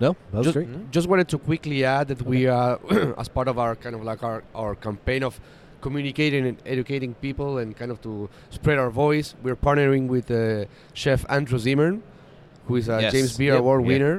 No, 0.00 0.10
that 0.32 0.38
was 0.38 0.46
just, 0.48 0.56
great. 0.56 0.90
just 0.96 1.06
wanted 1.12 1.28
to 1.34 1.38
quickly 1.48 1.78
add 1.96 2.04
that 2.12 2.22
we 2.32 2.38
uh, 2.48 2.76
as 3.22 3.28
part 3.36 3.48
of 3.52 3.56
our 3.64 3.74
kind 3.84 3.94
of 3.96 4.02
like 4.10 4.22
our, 4.30 4.38
our 4.62 4.74
campaign 4.86 5.22
of 5.28 5.34
communicating 5.80 6.42
and 6.50 6.56
educating 6.74 7.12
people 7.26 7.50
and 7.60 7.68
kind 7.80 7.90
of 7.94 7.98
to 8.06 8.28
spread 8.50 8.78
our 8.78 8.90
voice 9.04 9.28
we're 9.44 9.56
partnering 9.68 10.04
with 10.14 10.26
uh, 10.30 10.64
chef 11.02 11.20
andrew 11.36 11.58
zimmern 11.58 12.02
who 12.66 12.74
is 12.80 12.88
a 12.88 12.98
Yes. 13.02 13.12
james 13.14 13.32
beard 13.40 13.54
Yep. 13.54 13.60
award 13.64 13.80
Yeah. 13.82 13.88
winner 13.92 14.16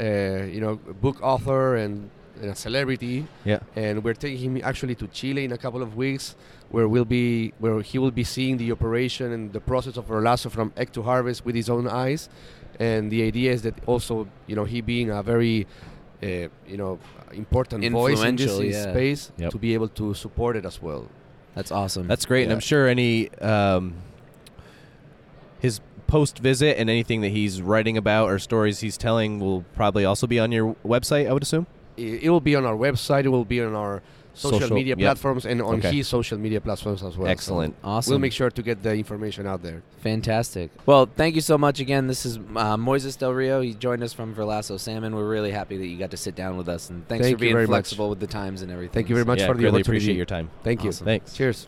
uh, 0.00 0.42
you 0.54 0.60
know 0.64 0.74
book 1.04 1.16
author 1.22 1.76
and, 1.84 2.10
and 2.40 2.50
a 2.50 2.54
celebrity 2.54 3.26
Yeah. 3.44 3.60
and 3.74 4.02
we're 4.04 4.14
taking 4.14 4.56
him 4.56 4.62
actually 4.64 4.94
to 4.96 5.06
chile 5.08 5.44
in 5.44 5.52
a 5.52 5.58
couple 5.58 5.82
of 5.82 5.96
weeks 5.96 6.36
where 6.70 6.86
we'll 6.88 7.04
be 7.04 7.52
where 7.58 7.80
he 7.80 7.98
will 7.98 8.10
be 8.10 8.24
seeing 8.24 8.56
the 8.58 8.70
operation 8.72 9.32
and 9.32 9.52
the 9.52 9.60
process 9.60 9.96
of 9.96 10.06
Verlasso 10.08 10.50
from 10.50 10.72
egg 10.76 10.92
to 10.92 11.02
harvest 11.02 11.44
with 11.44 11.54
his 11.54 11.68
own 11.70 11.86
eyes 11.88 12.28
and 12.80 13.10
the 13.10 13.22
idea 13.22 13.52
is 13.52 13.62
that 13.62 13.74
also 13.86 14.28
you 14.46 14.56
know 14.56 14.64
he 14.64 14.80
being 14.80 15.10
a 15.10 15.22
very 15.22 15.66
uh, 16.22 16.26
you 16.66 16.76
know 16.76 16.98
important 17.32 17.80
voice 17.92 18.20
in 18.22 18.36
this 18.36 18.46
Influential, 18.46 18.64
yeah. 18.64 18.92
space 18.92 19.32
Yep. 19.38 19.50
to 19.52 19.58
be 19.58 19.74
able 19.74 19.88
to 19.88 20.14
support 20.14 20.56
it 20.56 20.64
as 20.64 20.80
well 20.82 21.06
that's 21.54 21.72
awesome 21.72 22.06
That's 22.06 22.26
great, 22.26 22.42
and 22.44 22.52
I'm 22.52 22.60
sure 22.60 22.86
any 22.86 23.30
um, 23.40 23.94
his 25.58 25.80
post 26.06 26.38
visit 26.38 26.78
and 26.78 26.88
anything 26.90 27.22
that 27.22 27.30
he's 27.30 27.62
writing 27.62 27.96
about 27.96 28.28
or 28.30 28.38
stories 28.38 28.80
he's 28.80 28.96
telling 28.98 29.40
will 29.40 29.62
probably 29.74 30.04
also 30.04 30.26
be 30.26 30.38
on 30.38 30.52
your 30.52 30.76
website. 30.84 31.26
I 31.28 31.32
would 31.32 31.42
assume. 31.42 31.66
It, 31.96 32.24
it 32.24 32.30
will 32.30 32.40
be 32.40 32.54
on 32.56 32.64
our 32.64 32.76
website 32.76 33.24
it 33.24 33.28
will 33.28 33.44
be 33.44 33.60
on 33.62 33.74
our 33.74 34.02
social, 34.34 34.60
Social- 34.60 34.76
media 34.76 34.94
yep. 34.98 35.06
platforms 35.06 35.46
and 35.46 35.62
on 35.62 35.76
Okay. 35.76 35.92
his 35.96 36.08
social 36.08 36.36
media 36.36 36.60
platforms 36.60 37.02
as 37.02 37.16
well 37.16 37.26
Excellent. 37.28 37.74
So 37.82 37.88
awesome 37.88 38.10
we'll 38.10 38.18
make 38.18 38.32
sure 38.34 38.50
to 38.50 38.62
get 38.62 38.82
the 38.82 38.92
information 38.94 39.46
out 39.46 39.62
there 39.62 39.82
fantastic 39.98 40.70
well 40.84 41.06
thank 41.06 41.34
you 41.34 41.40
so 41.40 41.56
much 41.56 41.80
again 41.80 42.06
this 42.06 42.26
is 42.26 42.36
uh, 42.36 42.76
moises 42.76 43.16
del 43.18 43.32
rio 43.32 43.62
he 43.62 43.72
joined 43.72 44.02
us 44.02 44.12
from 44.12 44.34
verlasso 44.34 44.78
salmon 44.78 45.14
we're 45.16 45.26
really 45.26 45.50
happy 45.52 45.78
that 45.78 45.86
you 45.86 45.96
got 45.98 46.10
to 46.10 46.18
sit 46.18 46.34
down 46.34 46.58
with 46.58 46.68
us 46.68 46.90
and 46.90 47.08
thanks 47.08 47.24
Thank 47.24 47.36
for 47.38 47.40
being 47.40 47.54
very 47.54 47.64
much. 47.66 47.70
flexible 47.86 48.10
with 48.10 48.20
the 48.20 48.26
times 48.26 48.60
and 48.60 48.70
everything 48.70 48.92
thank 48.92 49.08
you 49.08 49.14
very 49.14 49.24
much 49.24 49.40
yeah, 49.40 49.46
for 49.46 49.54
the 49.54 49.62
really 49.62 49.76
opportunity 49.80 49.96
appreciate 50.04 50.16
your 50.16 50.26
time. 50.26 50.50
thank 50.62 50.84
you 50.84 50.92
Thanks. 50.92 51.32
cheers 51.34 51.66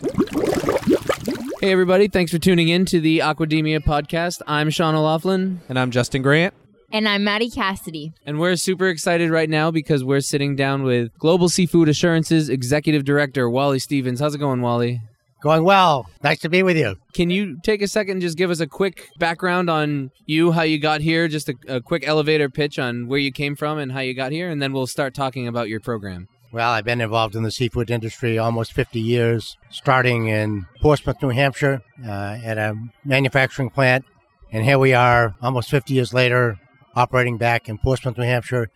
Hey, 1.60 1.72
everybody. 1.72 2.06
Thanks 2.06 2.30
for 2.30 2.38
tuning 2.38 2.68
in 2.68 2.84
to 2.84 3.00
the 3.00 3.18
Aquademia 3.18 3.80
podcast. 3.80 4.42
I'm 4.46 4.70
Sean 4.70 4.94
O'Laughlin, 4.94 5.60
And 5.68 5.76
I'm 5.76 5.90
Justin 5.90 6.22
Grant. 6.22 6.54
And 6.90 7.06
I'm 7.06 7.22
Maddie 7.22 7.50
Cassidy. 7.50 8.14
and 8.24 8.38
we're 8.38 8.56
super 8.56 8.88
excited 8.88 9.30
right 9.30 9.50
now 9.50 9.70
because 9.70 10.02
we're 10.02 10.20
sitting 10.20 10.56
down 10.56 10.84
with 10.84 11.12
Global 11.18 11.50
Seafood 11.50 11.86
Assurances 11.88 12.48
Executive 12.48 13.04
Director 13.04 13.48
Wally 13.50 13.78
Stevens. 13.78 14.20
How's 14.20 14.34
it 14.34 14.38
going, 14.38 14.62
Wally? 14.62 15.02
Going 15.42 15.64
well. 15.64 16.08
Nice 16.24 16.38
to 16.40 16.48
be 16.48 16.62
with 16.62 16.78
you. 16.78 16.96
Can 17.12 17.28
you 17.28 17.58
take 17.62 17.82
a 17.82 17.88
second 17.88 18.12
and 18.12 18.22
just 18.22 18.38
give 18.38 18.50
us 18.50 18.60
a 18.60 18.66
quick 18.66 19.10
background 19.18 19.68
on 19.68 20.10
you, 20.24 20.52
how 20.52 20.62
you 20.62 20.78
got 20.80 21.02
here, 21.02 21.28
just 21.28 21.50
a, 21.50 21.54
a 21.68 21.80
quick 21.82 22.08
elevator 22.08 22.48
pitch 22.48 22.78
on 22.78 23.06
where 23.06 23.18
you 23.18 23.30
came 23.30 23.54
from 23.54 23.78
and 23.78 23.92
how 23.92 24.00
you 24.00 24.14
got 24.14 24.32
here, 24.32 24.48
and 24.48 24.60
then 24.62 24.72
we'll 24.72 24.86
start 24.86 25.12
talking 25.14 25.46
about 25.46 25.68
your 25.68 25.80
program. 25.80 26.26
Well, 26.50 26.70
I've 26.70 26.86
been 26.86 27.02
involved 27.02 27.36
in 27.36 27.42
the 27.42 27.50
seafood 27.50 27.90
industry 27.90 28.38
almost 28.38 28.72
50 28.72 28.98
years, 28.98 29.58
starting 29.70 30.28
in 30.28 30.64
Portsmouth, 30.80 31.22
New 31.22 31.28
Hampshire, 31.28 31.82
uh, 32.04 32.38
at 32.42 32.56
a 32.56 32.74
manufacturing 33.04 33.68
plant. 33.68 34.06
And 34.50 34.64
here 34.64 34.78
we 34.78 34.94
are, 34.94 35.34
almost 35.42 35.68
50 35.70 35.92
years 35.92 36.14
later, 36.14 36.58
operating 36.98 37.38
back 37.38 37.68
in 37.68 37.78
Portsmouth, 37.78 38.18
New 38.18 38.24
Hampshire, 38.24 38.70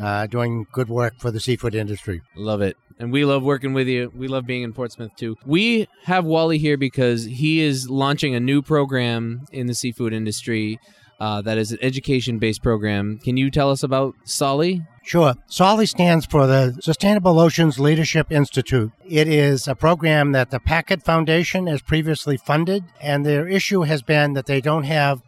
uh, 0.00 0.26
doing 0.26 0.66
good 0.72 0.88
work 0.88 1.14
for 1.18 1.30
the 1.30 1.38
seafood 1.38 1.74
industry. 1.74 2.22
Love 2.34 2.62
it. 2.62 2.76
And 2.98 3.12
we 3.12 3.24
love 3.24 3.42
working 3.42 3.74
with 3.74 3.86
you. 3.86 4.10
We 4.16 4.26
love 4.26 4.46
being 4.46 4.62
in 4.62 4.72
Portsmouth 4.72 5.14
too. 5.16 5.36
We 5.44 5.86
have 6.04 6.24
Wally 6.24 6.58
here 6.58 6.76
because 6.76 7.24
he 7.24 7.60
is 7.60 7.88
launching 7.88 8.34
a 8.34 8.40
new 8.40 8.62
program 8.62 9.46
in 9.52 9.66
the 9.66 9.74
seafood 9.74 10.12
industry 10.12 10.80
uh, 11.20 11.42
that 11.42 11.58
is 11.58 11.72
an 11.72 11.78
education 11.82 12.38
based 12.38 12.62
program. 12.62 13.18
Can 13.18 13.36
you 13.36 13.50
tell 13.50 13.70
us 13.70 13.82
about 13.82 14.14
SOLI? 14.24 14.82
Sure. 15.04 15.34
SOLI 15.46 15.86
stands 15.86 16.26
for 16.26 16.46
the 16.46 16.78
Sustainable 16.80 17.38
Oceans 17.38 17.78
Leadership 17.78 18.30
Institute. 18.30 18.92
It 19.06 19.26
is 19.28 19.66
a 19.66 19.74
program 19.74 20.32
that 20.32 20.50
the 20.50 20.60
Packard 20.60 21.02
Foundation 21.02 21.66
has 21.66 21.82
previously 21.82 22.36
funded, 22.36 22.84
and 23.00 23.24
their 23.24 23.48
issue 23.48 23.82
has 23.82 24.02
been 24.02 24.34
that 24.34 24.46
they 24.46 24.60
don't 24.60 24.84
have 24.84 25.22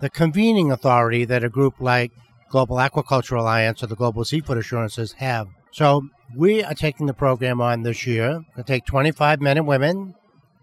the 0.00 0.10
convening 0.10 0.70
authority 0.70 1.24
that 1.24 1.44
a 1.44 1.48
group 1.48 1.80
like 1.80 2.12
Global 2.50 2.76
Aquaculture 2.76 3.38
Alliance 3.38 3.82
or 3.82 3.86
the 3.86 3.96
Global 3.96 4.24
Seafood 4.24 4.58
Assurances 4.58 5.12
have. 5.14 5.48
So 5.72 6.08
we 6.36 6.64
are 6.64 6.74
taking 6.74 7.06
the 7.06 7.14
program 7.14 7.60
on 7.60 7.82
this 7.82 8.06
year. 8.06 8.42
We'll 8.56 8.64
take 8.64 8.86
25 8.86 9.40
men 9.40 9.56
and 9.56 9.66
women 9.66 10.14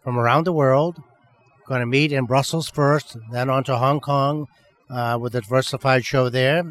from 0.04 0.17
around 0.17 0.45
the 0.45 0.54
world. 0.54 1.02
Going 1.65 1.82
to 1.82 1.86
meet 1.86 2.12
in 2.12 2.26
Brussels 2.26 2.69
first, 2.69 3.17
then 3.32 3.50
on 3.50 3.63
to 3.65 3.78
Hong 3.78 4.00
Kong 4.00 4.47
uh, 4.89 5.17
with 5.21 5.36
a 5.36 5.41
diversified 5.41 6.06
show 6.06 6.30
there 6.30 6.63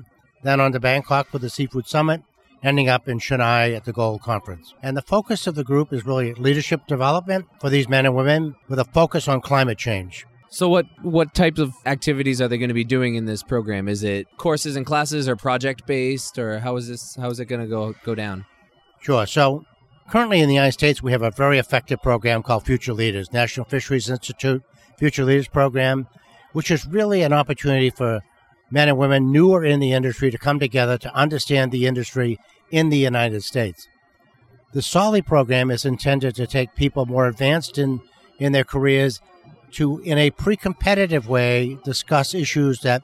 then 0.47 0.61
on 0.61 0.73
to 0.73 0.81
Bangkok 0.81 1.29
for 1.29 1.39
the 1.39 1.51
Seafood 1.51 1.87
Summit, 1.87 2.23
ending 2.63 2.89
up 2.89 3.09
in 3.09 3.19
Chennai 3.19 3.77
at 3.77 3.85
the 3.85 3.93
GOAL 3.93 4.19
Conference. 4.19 4.75
And 4.83 4.97
the 4.97 5.03
focus 5.03 5.47
of 5.47 5.55
the 5.55 5.65
group 5.65 5.93
is 5.93 6.07
really 6.07 6.35
leadership 6.35 6.87
development 6.87 7.47
for 7.61 7.69
these 7.69 7.89
men 7.89 8.07
and 8.07 8.15
women 8.15 8.55
with 8.69 8.79
a 8.79 8.85
focus 8.85 9.29
on 9.29 9.41
climate 9.41 9.79
change. 9.79 10.25
So 10.57 10.71
what 10.71 10.87
what 11.03 11.35
types 11.35 11.61
of 11.61 11.75
activities 11.85 12.41
are 12.41 12.49
they 12.49 12.57
going 12.57 12.71
to 12.71 12.75
be 12.75 12.83
doing 12.83 13.17
in 13.17 13.27
this 13.27 13.43
program? 13.43 13.89
Is 13.89 14.03
it 14.03 14.27
courses 14.39 14.75
and 14.75 14.87
classes 14.87 15.29
or 15.29 15.37
project 15.37 15.87
based 15.87 16.39
or 16.39 16.61
how 16.61 16.77
is 16.77 16.89
this 16.89 17.15
how 17.17 17.29
is 17.29 17.39
it 17.39 17.45
going 17.45 17.61
to 17.61 17.67
go 17.67 17.95
go 18.07 18.15
down? 18.15 18.47
Sure. 19.03 19.27
So 19.27 19.67
currently 20.09 20.41
in 20.41 20.49
the 20.49 20.55
United 20.55 20.73
States, 20.73 21.03
we 21.03 21.13
have 21.13 21.21
a 21.21 21.31
very 21.31 21.59
effective 21.59 22.01
program 22.03 22.43
called 22.43 22.65
Future 22.65 22.95
Leaders, 22.95 23.35
National 23.35 23.67
Fisheries 23.67 24.09
Institute 24.09 24.63
Future 24.97 25.27
Leaders 25.27 25.47
Program, 25.47 26.09
which 26.55 26.71
is 26.71 26.87
really 26.87 27.21
an 27.21 27.35
opportunity 27.35 27.91
for 27.91 28.23
men 28.71 28.89
and 28.89 28.97
women 28.97 29.31
newer 29.31 29.63
in 29.63 29.79
the 29.79 29.93
industry 29.93 30.31
to 30.31 30.39
come 30.39 30.59
together 30.59 30.97
to 30.97 31.15
understand 31.15 31.71
the 31.71 31.87
industry 31.87 32.39
in 32.71 32.89
the 32.89 32.97
United 32.97 33.45
States. 33.45 33.89
The 34.73 34.81
SOLI 34.81 35.21
program 35.21 35.71
is 35.71 35.85
intended 35.85 36.35
to 36.37 36.47
take 36.47 36.75
people 36.75 37.05
more 37.05 37.27
advanced 37.27 37.77
in, 37.77 38.01
in 38.39 38.53
their 38.53 38.65
careers 38.65 39.21
to, 39.73 40.01
in 40.01 40.19
a 40.19 40.31
pre 40.31 40.57
competitive 40.57 41.29
way, 41.29 41.79
discuss 41.85 42.35
issues 42.35 42.81
that 42.81 43.03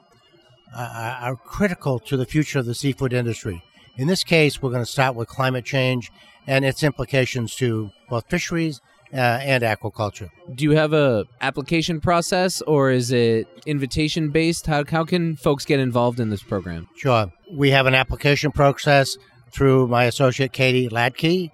uh, 0.75 1.17
are 1.21 1.35
critical 1.35 1.99
to 1.99 2.17
the 2.17 2.25
future 2.25 2.59
of 2.59 2.65
the 2.65 2.75
seafood 2.75 3.13
industry. 3.13 3.63
In 3.95 4.07
this 4.07 4.23
case, 4.23 4.61
we're 4.61 4.71
going 4.71 4.83
to 4.83 4.89
start 4.89 5.15
with 5.15 5.27
climate 5.27 5.65
change 5.65 6.11
and 6.47 6.65
its 6.65 6.83
implications 6.83 7.55
to 7.55 7.91
both 8.09 8.25
fisheries 8.29 8.81
uh, 9.13 9.17
and 9.17 9.63
aquaculture. 9.63 10.29
Do 10.55 10.63
you 10.63 10.71
have 10.71 10.93
a 10.93 11.25
application 11.41 12.01
process 12.01 12.61
or 12.63 12.89
is 12.89 13.11
it 13.11 13.47
invitation 13.65 14.31
based? 14.31 14.65
How, 14.65 14.83
how 14.89 15.05
can 15.05 15.35
folks 15.35 15.65
get 15.65 15.79
involved 15.79 16.19
in 16.19 16.29
this 16.29 16.41
program? 16.41 16.87
Sure. 16.95 17.31
We 17.51 17.69
have 17.69 17.85
an 17.85 17.93
application 17.93 18.51
process 18.51 19.15
through 19.51 19.87
my 19.87 20.05
associate 20.05 20.51
Katie 20.51 20.89
Ladke. 20.89 21.51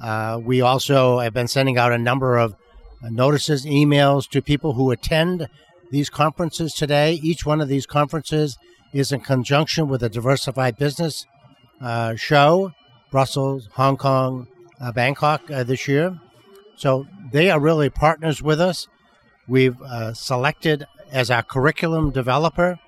Uh, 0.00 0.40
we 0.42 0.60
also 0.60 1.18
have 1.18 1.34
been 1.34 1.48
sending 1.48 1.76
out 1.76 1.92
a 1.92 1.98
number 1.98 2.38
of 2.38 2.54
notices, 3.08 3.64
emails 3.64 4.28
to 4.30 4.42
people 4.42 4.74
who 4.74 4.90
attend 4.90 5.48
these 5.90 6.10
conferences 6.10 6.74
today. 6.74 7.14
Each 7.22 7.46
one 7.46 7.60
of 7.60 7.68
these 7.68 7.86
conferences 7.86 8.58
is 8.92 9.12
in 9.12 9.20
conjunction 9.20 9.88
with 9.88 10.02
a 10.02 10.08
diversified 10.08 10.76
business 10.76 11.26
uh, 11.80 12.14
show, 12.16 12.72
Brussels, 13.10 13.68
Hong 13.74 13.96
Kong, 13.96 14.46
uh, 14.80 14.92
Bangkok 14.92 15.50
uh, 15.50 15.64
this 15.64 15.88
year. 15.88 16.18
So 16.76 17.06
they 17.32 17.50
are 17.50 17.60
really 17.60 17.90
partners 17.90 18.42
with 18.42 18.60
us. 18.60 18.86
We've 19.48 19.80
uh, 19.82 20.14
selected 20.14 20.86
as 21.10 21.30
our 21.30 21.42
curriculum 21.42 22.10
developer 22.10 22.78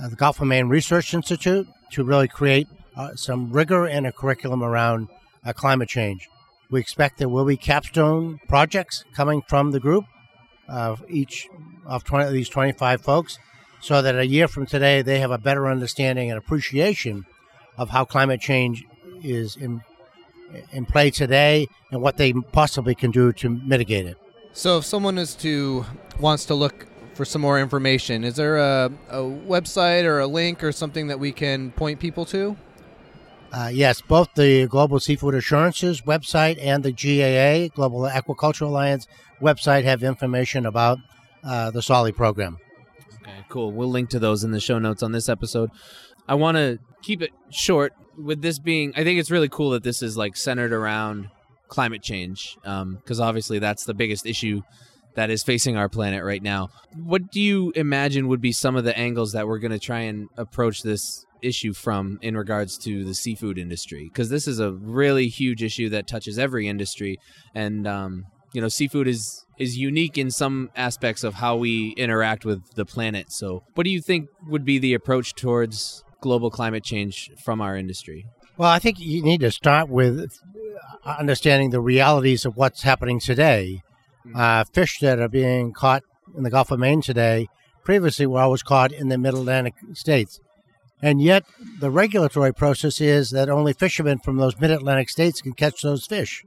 uh, 0.00 0.08
the 0.08 0.16
Gulf 0.16 0.40
of 0.40 0.48
Maine 0.48 0.68
Research 0.68 1.14
Institute 1.14 1.66
to 1.92 2.04
really 2.04 2.28
create 2.28 2.68
uh, 2.96 3.14
some 3.14 3.50
rigor 3.50 3.86
in 3.86 4.06
a 4.06 4.12
curriculum 4.12 4.62
around 4.62 5.08
climate 5.54 5.88
change. 5.88 6.28
We 6.70 6.80
expect 6.80 7.18
there 7.18 7.28
will 7.28 7.44
be 7.44 7.56
capstone 7.56 8.40
projects 8.48 9.04
coming 9.14 9.42
from 9.48 9.70
the 9.70 9.80
group 9.80 10.04
of 10.68 11.04
each 11.08 11.48
of 11.86 12.02
20 12.04 12.32
these 12.32 12.48
25 12.48 13.00
folks 13.00 13.38
so 13.80 14.02
that 14.02 14.18
a 14.18 14.26
year 14.26 14.48
from 14.48 14.66
today 14.66 15.02
they 15.02 15.20
have 15.20 15.30
a 15.30 15.38
better 15.38 15.68
understanding 15.68 16.30
and 16.30 16.38
appreciation 16.38 17.24
of 17.78 17.90
how 17.90 18.04
climate 18.04 18.40
change 18.40 18.84
is 19.22 19.56
in 19.56 19.82
in 20.72 20.86
play 20.86 21.10
today 21.10 21.68
and 21.90 22.00
what 22.00 22.16
they 22.16 22.32
possibly 22.32 22.94
can 22.94 23.10
do 23.10 23.32
to 23.32 23.48
mitigate 23.48 24.06
it. 24.06 24.16
So 24.52 24.78
if 24.78 24.84
someone 24.84 25.18
is 25.18 25.34
to 25.36 25.84
wants 26.18 26.46
to 26.46 26.54
look 26.54 26.86
for 27.14 27.24
some 27.24 27.42
more 27.42 27.58
information, 27.60 28.24
is 28.24 28.36
there 28.36 28.56
a, 28.56 28.90
a 29.08 29.18
website 29.18 30.04
or 30.04 30.20
a 30.20 30.26
link 30.26 30.62
or 30.62 30.72
something 30.72 31.08
that 31.08 31.18
we 31.18 31.32
can 31.32 31.72
point 31.72 32.00
people 32.00 32.24
to? 32.26 32.56
Uh, 33.52 33.70
yes, 33.72 34.00
both 34.00 34.34
the 34.34 34.66
Global 34.66 35.00
Seafood 35.00 35.34
Assurances 35.34 36.02
website 36.02 36.58
and 36.60 36.84
the 36.84 36.92
GAA, 36.92 37.74
Global 37.74 38.00
Aquaculture 38.02 38.62
Alliance 38.62 39.06
website, 39.40 39.84
have 39.84 40.02
information 40.02 40.66
about 40.66 40.98
uh, 41.42 41.70
the 41.70 41.80
SOLI 41.80 42.12
program. 42.12 42.58
Okay, 43.22 43.44
cool. 43.48 43.72
We'll 43.72 43.90
link 43.90 44.10
to 44.10 44.18
those 44.18 44.44
in 44.44 44.50
the 44.50 44.60
show 44.60 44.78
notes 44.78 45.02
on 45.02 45.12
this 45.12 45.28
episode. 45.28 45.70
I 46.28 46.34
want 46.34 46.56
to 46.56 46.78
keep 47.02 47.22
it 47.22 47.30
short 47.50 47.94
with 48.18 48.42
this 48.42 48.58
being, 48.58 48.92
I 48.96 49.04
think 49.04 49.20
it's 49.20 49.30
really 49.30 49.48
cool 49.48 49.70
that 49.70 49.82
this 49.82 50.02
is 50.02 50.16
like 50.16 50.36
centered 50.36 50.72
around 50.72 51.28
climate 51.68 52.02
change, 52.02 52.56
because 52.62 53.20
um, 53.20 53.26
obviously 53.26 53.58
that's 53.58 53.84
the 53.84 53.94
biggest 53.94 54.26
issue 54.26 54.62
that 55.14 55.30
is 55.30 55.42
facing 55.42 55.76
our 55.76 55.88
planet 55.88 56.24
right 56.24 56.42
now. 56.42 56.68
What 56.94 57.30
do 57.30 57.40
you 57.40 57.72
imagine 57.74 58.28
would 58.28 58.40
be 58.40 58.52
some 58.52 58.76
of 58.76 58.84
the 58.84 58.96
angles 58.96 59.32
that 59.32 59.46
we're 59.46 59.58
going 59.58 59.72
to 59.72 59.78
try 59.78 60.00
and 60.00 60.28
approach 60.36 60.82
this 60.82 61.24
issue 61.46 61.72
from 61.72 62.18
in 62.22 62.36
regards 62.36 62.76
to 62.78 63.04
the 63.04 63.14
seafood 63.14 63.58
industry? 63.58 64.10
Because 64.12 64.28
this 64.28 64.46
is 64.48 64.58
a 64.58 64.72
really 64.72 65.28
huge 65.28 65.62
issue 65.62 65.88
that 65.90 66.06
touches 66.06 66.38
every 66.38 66.68
industry, 66.68 67.18
and 67.54 67.86
um, 67.86 68.26
you 68.52 68.60
know, 68.60 68.68
seafood 68.68 69.08
is 69.08 69.44
is 69.58 69.76
unique 69.78 70.18
in 70.18 70.30
some 70.30 70.70
aspects 70.76 71.24
of 71.24 71.34
how 71.34 71.56
we 71.56 71.94
interact 71.96 72.44
with 72.44 72.74
the 72.74 72.84
planet. 72.84 73.32
So, 73.32 73.62
what 73.74 73.84
do 73.84 73.90
you 73.90 74.00
think 74.00 74.28
would 74.46 74.64
be 74.64 74.78
the 74.78 74.94
approach 74.94 75.34
towards 75.34 76.04
global 76.20 76.50
climate 76.50 76.84
change 76.84 77.30
from 77.44 77.60
our 77.60 77.76
industry? 77.76 78.26
Well, 78.56 78.70
I 78.70 78.78
think 78.78 78.98
you 78.98 79.22
need 79.22 79.40
to 79.40 79.50
start 79.50 79.88
with 79.88 80.30
understanding 81.04 81.70
the 81.70 81.80
realities 81.80 82.44
of 82.44 82.56
what's 82.56 82.82
happening 82.82 83.20
today. 83.20 83.82
Mm-hmm. 84.26 84.36
Uh, 84.36 84.64
fish 84.64 84.98
that 85.00 85.20
are 85.20 85.28
being 85.28 85.72
caught 85.72 86.02
in 86.36 86.42
the 86.42 86.50
Gulf 86.50 86.70
of 86.70 86.80
Maine 86.80 87.00
today 87.00 87.48
previously 87.84 88.26
were 88.26 88.40
always 88.40 88.62
caught 88.62 88.92
in 88.92 89.08
the 89.08 89.18
Mid 89.18 89.34
Atlantic 89.34 89.74
states. 89.92 90.40
And 91.02 91.20
yet, 91.20 91.44
the 91.80 91.90
regulatory 91.90 92.54
process 92.54 93.00
is 93.00 93.30
that 93.30 93.48
only 93.48 93.72
fishermen 93.72 94.18
from 94.18 94.36
those 94.36 94.58
Mid 94.58 94.70
Atlantic 94.70 95.10
states 95.10 95.42
can 95.42 95.52
catch 95.52 95.82
those 95.82 96.06
fish. 96.06 96.42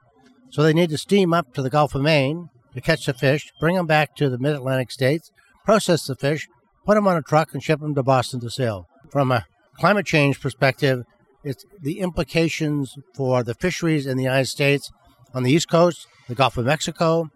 So 0.49 0.63
they 0.63 0.73
need 0.73 0.89
to 0.89 0.97
steam 0.97 1.33
up 1.33 1.53
to 1.53 1.61
the 1.61 1.69
Gulf 1.69 1.93
of 1.93 2.01
Maine 2.01 2.49
to 2.73 2.81
catch 2.81 3.05
the 3.05 3.13
fish, 3.13 3.51
bring 3.59 3.75
them 3.75 3.85
back 3.85 4.15
to 4.15 4.29
the 4.29 4.39
Mid 4.39 4.55
Atlantic 4.55 4.91
states, 4.91 5.31
process 5.63 6.05
the 6.05 6.15
fish, 6.15 6.47
put 6.85 6.95
them 6.95 7.07
on 7.07 7.17
a 7.17 7.21
truck, 7.21 7.53
and 7.53 7.61
ship 7.61 7.79
them 7.79 7.93
to 7.93 8.03
Boston 8.03 8.39
to 8.39 8.49
sell. 8.49 8.87
From 9.11 9.31
a 9.31 9.45
climate 9.77 10.05
change 10.05 10.41
perspective, 10.41 11.03
it's 11.43 11.63
the 11.81 11.99
implications 11.99 12.95
for 13.15 13.43
the 13.43 13.53
fisheries 13.53 14.07
in 14.07 14.17
the 14.17 14.23
United 14.23 14.47
States 14.47 14.91
on 15.33 15.43
the 15.43 15.51
East 15.51 15.69
Coast, 15.69 16.07
the 16.27 16.35
Gulf 16.35 16.57
of 16.57 16.65
Mexico, 16.65 17.29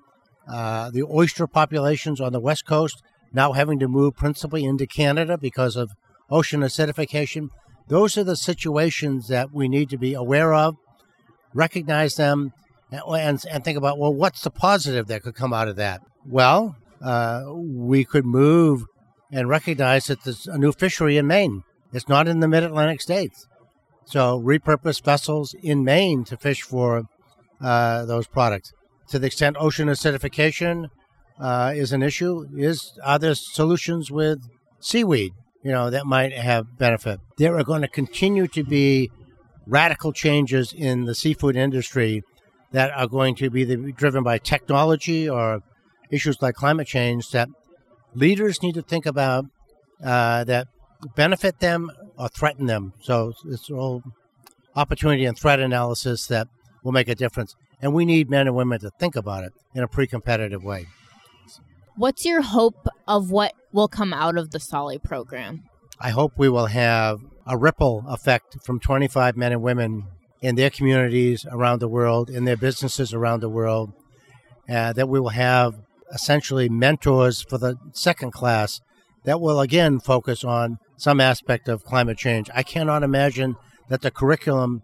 uh, 0.52 0.90
the 0.90 1.04
oyster 1.04 1.48
populations 1.48 2.20
on 2.20 2.34
the 2.34 2.40
West 2.40 2.66
Coast 2.66 3.02
now 3.32 3.54
having 3.54 3.80
to 3.80 3.88
move 3.88 4.16
principally 4.16 4.64
into 4.64 4.86
Canada 4.86 5.38
because 5.38 5.76
of 5.76 5.92
ocean 6.30 6.62
acidification. 6.62 7.50
Those 7.88 8.18
are 8.18 8.24
the 8.24 8.36
situations 8.36 9.28
that 9.28 9.54
we 9.54 9.68
need 9.68 9.90
to 9.90 9.98
be 9.98 10.14
aware 10.14 10.54
of, 10.54 10.76
recognize 11.54 12.16
them, 12.16 12.54
and, 12.92 13.44
and 13.50 13.64
think 13.64 13.78
about 13.78 13.98
well, 13.98 14.14
what's 14.14 14.42
the 14.42 14.52
positive 14.52 15.08
that 15.08 15.24
could 15.24 15.36
come 15.36 15.54
out 15.54 15.68
of 15.68 15.76
that? 15.78 16.02
Well, 16.26 16.76
uh, 17.02 17.44
we 17.56 18.06
could 18.06 18.26
move 18.26 18.86
and 19.32 19.50
recognize 19.50 20.06
that 20.06 20.24
there's 20.24 20.48
a 20.48 20.58
new 20.58 20.72
fishery 20.72 21.18
in 21.18 21.28
Maine. 21.28 21.64
It's 21.92 22.08
not 22.08 22.28
in 22.28 22.40
the 22.40 22.48
mid 22.48 22.64
Atlantic 22.64 23.02
states. 23.02 23.48
So 24.06 24.40
repurpose 24.40 25.04
vessels 25.04 25.56
in 25.62 25.84
Maine 25.84 26.24
to 26.26 26.38
fish 26.38 26.62
for 26.62 27.04
uh, 27.62 28.06
those 28.06 28.28
products. 28.28 28.72
To 29.10 29.20
the 29.20 29.28
extent 29.28 29.58
ocean 29.60 29.88
acidification 29.88 30.88
uh, 31.40 31.74
is 31.76 31.92
an 31.92 32.04
issue, 32.04 32.46
is 32.56 32.98
are 33.04 33.20
there 33.20 33.36
solutions 33.36 34.12
with 34.12 34.40
seaweed? 34.80 35.34
You 35.64 35.72
know 35.72 35.90
that 35.90 36.06
might 36.06 36.34
have 36.34 36.78
benefit. 36.78 37.20
There 37.38 37.58
are 37.58 37.64
going 37.64 37.82
to 37.82 37.88
continue 37.88 38.48
to 38.48 38.64
be 38.64 39.10
radical 39.66 40.12
changes 40.12 40.74
in 40.74 41.06
the 41.06 41.16
seafood 41.16 41.56
industry 41.56 42.24
that 42.72 42.92
are 42.92 43.08
going 43.08 43.36
to 43.36 43.50
be 43.50 43.64
driven 43.94 44.24
by 44.24 44.40
technology 44.40 45.30
or 45.30 45.62
issues 46.12 46.42
like 46.42 46.56
climate 46.56 46.88
change 46.88 47.32
that 47.32 47.48
leaders 48.14 48.62
need 48.62 48.76
to 48.76 48.82
think 48.82 49.06
about 49.06 49.46
uh, 50.04 50.44
that 50.44 50.68
benefit 51.16 51.60
them 51.60 51.90
or 52.18 52.28
threaten 52.28 52.66
them. 52.66 52.94
So 53.02 53.34
it's 53.46 53.70
all 53.70 54.04
opportunity 54.76 55.26
and 55.26 55.38
threat 55.38 55.60
analysis 55.60 56.28
that 56.28 56.48
will 56.84 56.92
make 56.92 57.08
a 57.08 57.16
difference. 57.16 57.56
And 57.82 57.94
we 57.94 58.06
need 58.06 58.30
men 58.30 58.48
and 58.48 58.56
women 58.56 58.80
to 58.82 58.90
think 59.00 59.16
about 59.16 59.44
it 59.44 59.54
in 59.74 59.84
a 59.84 59.88
pre 59.88 60.08
competitive 60.08 60.64
way. 60.64 60.88
What's 61.96 62.26
your 62.26 62.42
hope 62.42 62.88
of 63.08 63.30
what 63.30 63.54
will 63.72 63.88
come 63.88 64.14
out 64.14 64.36
of 64.36 64.50
the 64.50 64.60
SOLI 64.60 64.98
program? 64.98 65.64
I 66.00 66.10
hope 66.10 66.34
we 66.38 66.50
will 66.50 66.66
have 66.66 67.20
a 67.46 67.56
ripple 67.56 68.04
effect 68.08 68.58
from 68.64 68.80
25 68.80 69.38
men 69.38 69.52
and 69.52 69.62
women 69.62 70.08
in 70.42 70.56
their 70.56 70.72
communities 70.72 71.46
around 71.52 71.80
the 71.80 71.88
world, 71.88 72.32
in 72.32 72.46
their 72.46 72.58
businesses 72.58 73.14
around 73.14 73.42
the 73.42 73.50
world, 73.50 73.94
uh, 74.68 74.94
that 74.94 75.08
we 75.08 75.20
will 75.20 75.30
have 75.30 75.76
essentially 76.12 76.68
mentors 76.68 77.44
for 77.44 77.60
the 77.60 77.76
second 77.92 78.32
class 78.32 78.82
that 79.26 79.40
will 79.40 79.62
again 79.62 80.00
focus 80.00 80.44
on 80.44 80.80
some 80.98 81.22
aspect 81.22 81.68
of 81.68 81.86
climate 81.86 82.18
change. 82.18 82.50
I 82.56 82.64
cannot 82.64 83.04
imagine 83.04 83.56
that 83.90 84.02
the 84.02 84.12
curriculum 84.12 84.82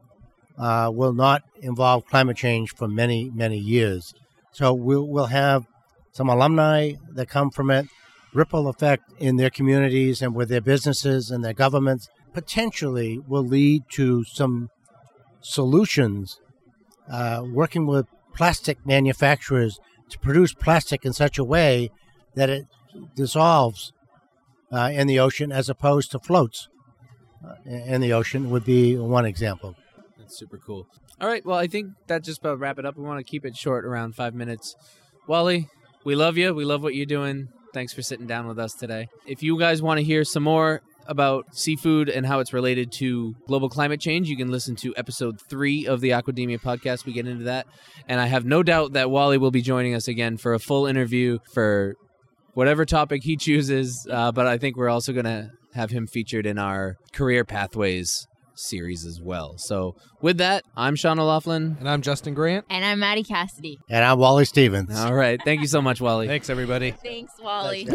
uh, 0.60 0.92
will 0.94 1.14
not 1.14 1.42
involve 1.60 2.06
climate 2.06 2.38
change 2.38 2.76
for 2.76 2.88
many, 2.88 3.32
many 3.32 3.58
years. 3.58 4.14
So 4.52 4.74
we'll, 4.74 5.08
we'll 5.08 5.26
have 5.26 5.66
some 6.12 6.30
alumni 6.30 6.94
that 7.14 7.30
come 7.30 7.50
from 7.50 7.70
it, 7.70 7.88
ripple 8.34 8.68
effect 8.68 9.04
in 9.20 9.38
their 9.38 9.50
communities 9.50 10.22
and 10.22 10.36
with 10.36 10.50
their 10.50 10.62
businesses 10.62 11.32
and 11.32 11.44
their 11.44 11.54
governments, 11.54 12.10
potentially 12.34 13.20
will 13.28 13.44
lead 13.46 13.84
to 13.92 14.24
some 14.24 14.70
solutions 15.42 16.40
uh, 17.12 17.44
working 17.46 17.86
with 17.86 18.06
plastic 18.36 18.86
manufacturers 18.86 19.80
to 20.10 20.20
produce 20.20 20.54
plastic 20.54 21.06
in 21.06 21.14
such 21.14 21.38
a 21.38 21.44
way 21.44 21.90
that 22.36 22.50
it 22.50 22.66
dissolves 23.16 23.94
uh, 24.72 24.92
in 24.94 25.08
the 25.08 25.20
ocean 25.20 25.52
as 25.52 25.70
opposed 25.70 26.12
to 26.12 26.20
floats 26.20 26.68
uh, 27.48 27.54
in 27.66 28.02
the 28.02 28.14
ocean 28.14 28.50
would 28.50 28.66
be 28.66 28.98
one 28.98 29.26
example. 29.26 29.76
That's 30.18 30.38
super 30.38 30.58
cool. 30.58 30.88
All 31.22 31.28
right, 31.28 31.46
well, 31.46 31.58
I 31.58 31.68
think 31.68 31.94
that 32.08 32.24
just 32.24 32.40
about 32.40 32.60
wrap 32.60 32.80
it 32.80 32.86
up. 32.86 32.98
We 32.98 33.04
want 33.04 33.20
to 33.20 33.30
keep 33.30 33.46
it 33.46 33.56
short, 33.58 33.86
around 33.86 34.16
five 34.16 34.34
minutes. 34.34 34.76
Wally, 35.28 35.68
we 36.04 36.16
love 36.16 36.38
you. 36.38 36.54
We 36.54 36.66
love 36.66 36.82
what 36.82 36.96
you're 36.96 37.06
doing. 37.06 37.50
Thanks 37.74 37.94
for 37.94 38.02
sitting 38.02 38.26
down 38.26 38.48
with 38.48 38.58
us 38.58 38.74
today. 38.74 39.10
If 39.28 39.44
you 39.44 39.60
guys 39.60 39.82
want 39.82 40.00
to 40.00 40.04
hear 40.04 40.24
some 40.24 40.44
more 40.44 40.82
about 41.06 41.56
seafood 41.56 42.10
and 42.10 42.26
how 42.26 42.40
it's 42.40 42.54
related 42.54 42.92
to 42.94 43.36
global 43.48 43.70
climate 43.70 44.00
change, 44.00 44.30
you 44.30 44.38
can 44.38 44.52
listen 44.52 44.76
to 44.78 44.94
episode 44.96 45.40
three 45.42 45.86
of 45.86 46.02
the 46.02 46.12
Aquademia 46.12 46.60
podcast. 46.60 47.06
We 47.06 47.14
get 47.14 47.28
into 47.28 47.46
that. 47.46 47.68
And 48.08 48.20
I 48.20 48.28
have 48.28 48.46
no 48.46 48.64
doubt 48.64 48.94
that 48.94 49.10
Wally 49.10 49.38
will 49.38 49.52
be 49.52 49.62
joining 49.62 49.94
us 49.96 50.08
again 50.08 50.38
for 50.38 50.54
a 50.54 50.60
full 50.60 50.86
interview 50.86 51.40
for 51.54 51.96
whatever 52.54 52.86
topic 52.86 53.24
he 53.24 53.38
chooses. 53.38 54.08
Uh, 54.10 54.32
but 54.32 54.48
I 54.48 54.58
think 54.58 54.78
we're 54.78 54.90
also 54.90 55.14
going 55.14 55.26
to 55.26 55.52
have 55.74 55.92
him 55.92 56.08
featured 56.08 56.46
in 56.46 56.58
our 56.58 56.98
career 57.14 57.46
pathways 57.46 58.28
series 58.60 59.06
as 59.06 59.22
well. 59.22 59.58
So 59.58 59.96
with 60.22 60.38
that, 60.38 60.64
I'm 60.76 60.96
Sean 60.96 61.20
O'Laughlin. 61.20 61.78
And 61.80 61.90
I'm 61.90 62.02
Justin 62.02 62.34
Grant. 62.34 62.66
And 62.70 62.84
I'm 62.86 63.00
Maddie 63.00 63.24
Cassidy. 63.24 63.80
And 63.90 64.04
I'm 64.04 64.20
Wally 64.20 64.46
Stevens. 64.46 64.98
All 65.00 65.14
right. 65.14 65.40
Thank 65.44 65.62
you 65.62 65.68
so 65.68 65.82
much, 65.82 66.02
Wally. 66.02 66.28
Thanks, 66.28 66.50
everybody. 66.50 66.92
Thanks, 66.92 67.34
Wally. 67.42 67.88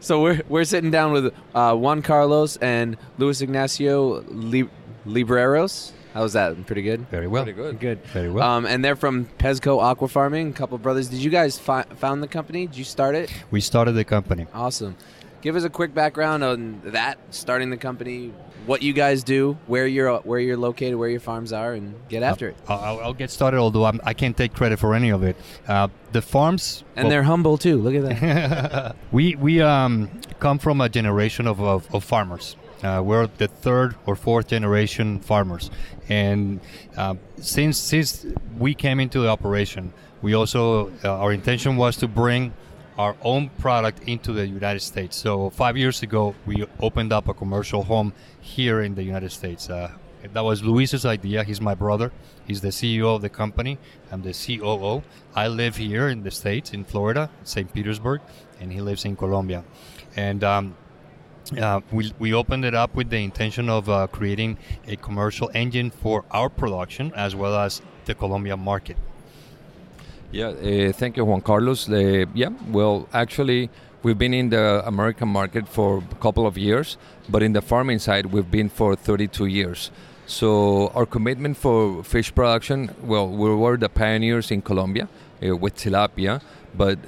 So 0.00 0.22
we're 0.22 0.40
we're 0.48 0.64
sitting 0.64 0.90
down 0.92 1.10
with 1.12 1.34
uh, 1.54 1.74
Juan 1.74 2.00
Carlos 2.02 2.56
and 2.58 2.96
Luis 3.18 3.40
Ignacio 3.40 4.20
Lib- 4.28 4.70
Libreros. 5.04 5.92
How's 6.14 6.32
that? 6.34 6.64
Pretty 6.66 6.82
good. 6.82 7.08
Very 7.10 7.26
well. 7.26 7.42
Pretty 7.42 7.56
good. 7.56 7.80
Good. 7.80 8.04
Very 8.06 8.30
well. 8.30 8.48
Um, 8.48 8.66
and 8.66 8.84
they're 8.84 8.94
from 8.96 9.26
Pesco 9.38 9.82
Aqua 9.82 10.06
Farming. 10.08 10.50
A 10.50 10.52
couple 10.52 10.78
brothers. 10.78 11.08
Did 11.08 11.18
you 11.18 11.30
guys 11.30 11.58
fi- 11.58 11.82
found 11.96 12.22
the 12.22 12.28
company? 12.28 12.66
Did 12.68 12.76
you 12.76 12.84
start 12.84 13.14
it? 13.16 13.32
we 13.50 13.60
started 13.60 13.92
the 13.92 14.04
company. 14.04 14.46
Awesome. 14.54 14.96
Give 15.42 15.56
us 15.56 15.64
a 15.64 15.70
quick 15.70 15.94
background 15.94 16.42
on 16.42 16.80
that, 16.86 17.18
starting 17.30 17.70
the 17.70 17.76
company, 17.76 18.32
what 18.66 18.82
you 18.82 18.92
guys 18.92 19.22
do, 19.22 19.56
where 19.66 19.86
you're 19.86 20.16
where 20.18 20.40
you're 20.40 20.56
located, 20.56 20.96
where 20.96 21.08
your 21.08 21.20
farms 21.20 21.52
are, 21.52 21.72
and 21.72 21.94
get 22.08 22.22
after 22.22 22.48
it. 22.48 22.56
I'll, 22.68 23.00
I'll- 23.00 23.14
get 23.14 23.30
started, 23.30 23.58
although 23.58 23.84
I'm, 23.84 24.00
I 24.04 24.12
can't 24.12 24.36
take 24.36 24.52
credit 24.54 24.78
for 24.78 24.94
any 24.94 25.10
of 25.10 25.22
it. 25.22 25.36
Uh, 25.68 25.88
the 26.12 26.20
farms. 26.22 26.84
And 26.96 27.04
well, 27.04 27.10
they're 27.10 27.22
humble 27.22 27.58
too. 27.58 27.76
Look 27.78 27.94
at 27.94 28.20
that. 28.20 28.96
we 29.12 29.36
we 29.36 29.60
um, 29.60 30.10
come 30.40 30.58
from 30.58 30.80
a 30.80 30.88
generation 30.88 31.46
of, 31.46 31.60
of, 31.60 31.94
of 31.94 32.02
farmers. 32.04 32.56
Uh, 32.82 33.02
we're 33.04 33.26
the 33.26 33.48
third 33.48 33.94
or 34.04 34.16
fourth 34.16 34.48
generation 34.48 35.20
farmers, 35.20 35.70
and 36.08 36.60
uh, 36.96 37.14
since 37.40 37.78
since 37.78 38.26
we 38.58 38.74
came 38.74 39.00
into 39.00 39.20
the 39.20 39.28
operation, 39.28 39.92
we 40.20 40.34
also 40.34 40.92
uh, 41.04 41.16
our 41.18 41.32
intention 41.32 41.76
was 41.76 41.96
to 41.96 42.08
bring 42.08 42.52
our 42.98 43.16
own 43.22 43.50
product 43.58 44.02
into 44.08 44.32
the 44.32 44.46
United 44.46 44.80
States. 44.80 45.16
So 45.16 45.50
five 45.50 45.76
years 45.76 46.02
ago, 46.02 46.34
we 46.46 46.64
opened 46.80 47.12
up 47.12 47.28
a 47.28 47.34
commercial 47.34 47.82
home 47.84 48.12
here 48.40 48.80
in 48.80 48.94
the 48.94 49.02
United 49.02 49.32
States. 49.32 49.68
Uh, 49.68 49.92
that 50.32 50.44
was 50.44 50.62
Luis's 50.62 51.04
idea. 51.04 51.44
He's 51.44 51.60
my 51.60 51.74
brother. 51.74 52.10
He's 52.46 52.60
the 52.60 52.68
CEO 52.68 53.14
of 53.14 53.22
the 53.22 53.28
company. 53.28 53.78
I'm 54.10 54.22
the 54.22 54.32
COO. 54.32 55.02
I 55.34 55.48
live 55.48 55.76
here 55.76 56.08
in 56.08 56.22
the 56.22 56.30
States, 56.30 56.72
in 56.72 56.84
Florida, 56.84 57.30
St. 57.44 57.72
Petersburg, 57.72 58.20
and 58.60 58.72
he 58.72 58.80
lives 58.80 59.04
in 59.04 59.14
Colombia. 59.14 59.64
And 60.16 60.42
um, 60.42 60.76
uh, 61.60 61.80
we, 61.92 62.12
we 62.18 62.32
opened 62.32 62.64
it 62.64 62.74
up 62.74 62.94
with 62.94 63.10
the 63.10 63.18
intention 63.18 63.68
of 63.68 63.88
uh, 63.88 64.06
creating 64.08 64.58
a 64.88 64.96
commercial 64.96 65.50
engine 65.54 65.90
for 65.90 66.24
our 66.30 66.48
production 66.48 67.12
as 67.14 67.36
well 67.36 67.54
as 67.54 67.82
the 68.06 68.14
Colombia 68.14 68.56
market. 68.56 68.96
Yeah, 70.36 70.48
uh, 70.48 70.92
thank 70.92 71.16
you, 71.16 71.24
Juan 71.24 71.40
Carlos. 71.40 71.88
Uh, 71.88 72.26
yeah, 72.34 72.50
well, 72.70 73.08
actually, 73.14 73.70
we've 74.02 74.18
been 74.18 74.34
in 74.34 74.50
the 74.50 74.82
American 74.86 75.28
market 75.28 75.66
for 75.66 76.04
a 76.10 76.14
couple 76.16 76.46
of 76.46 76.58
years, 76.58 76.98
but 77.30 77.42
in 77.42 77.54
the 77.54 77.62
farming 77.62 78.00
side, 78.00 78.26
we've 78.26 78.50
been 78.50 78.68
for 78.68 78.94
32 78.94 79.46
years. 79.46 79.90
So 80.26 80.88
our 80.88 81.06
commitment 81.06 81.56
for 81.56 82.04
fish 82.04 82.34
production, 82.34 82.94
well, 83.02 83.26
we 83.30 83.54
were 83.54 83.78
the 83.78 83.88
pioneers 83.88 84.50
in 84.50 84.60
Colombia 84.60 85.08
uh, 85.42 85.56
with 85.56 85.74
tilapia, 85.76 86.42
but 86.76 86.98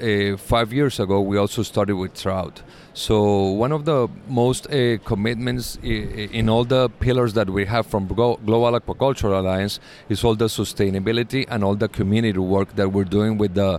five 0.40 0.72
years 0.72 0.98
ago 0.98 1.20
we 1.20 1.36
also 1.36 1.62
started 1.62 1.96
with 1.96 2.14
trout. 2.14 2.62
So 2.98 3.22
one 3.52 3.70
of 3.70 3.84
the 3.84 4.08
most 4.26 4.66
uh, 4.66 4.98
commitments 5.04 5.78
i- 5.84 5.86
i- 5.86 6.28
in 6.40 6.48
all 6.48 6.64
the 6.64 6.88
pillars 7.04 7.32
that 7.34 7.48
we 7.48 7.64
have 7.64 7.86
from 7.86 8.08
Global 8.08 8.72
Aquaculture 8.80 9.32
Alliance 9.38 9.78
is 10.08 10.24
all 10.24 10.34
the 10.34 10.46
sustainability 10.46 11.46
and 11.48 11.62
all 11.62 11.76
the 11.76 11.86
community 11.86 12.40
work 12.40 12.74
that 12.74 12.90
we're 12.90 13.10
doing 13.18 13.38
with 13.38 13.54
the 13.54 13.78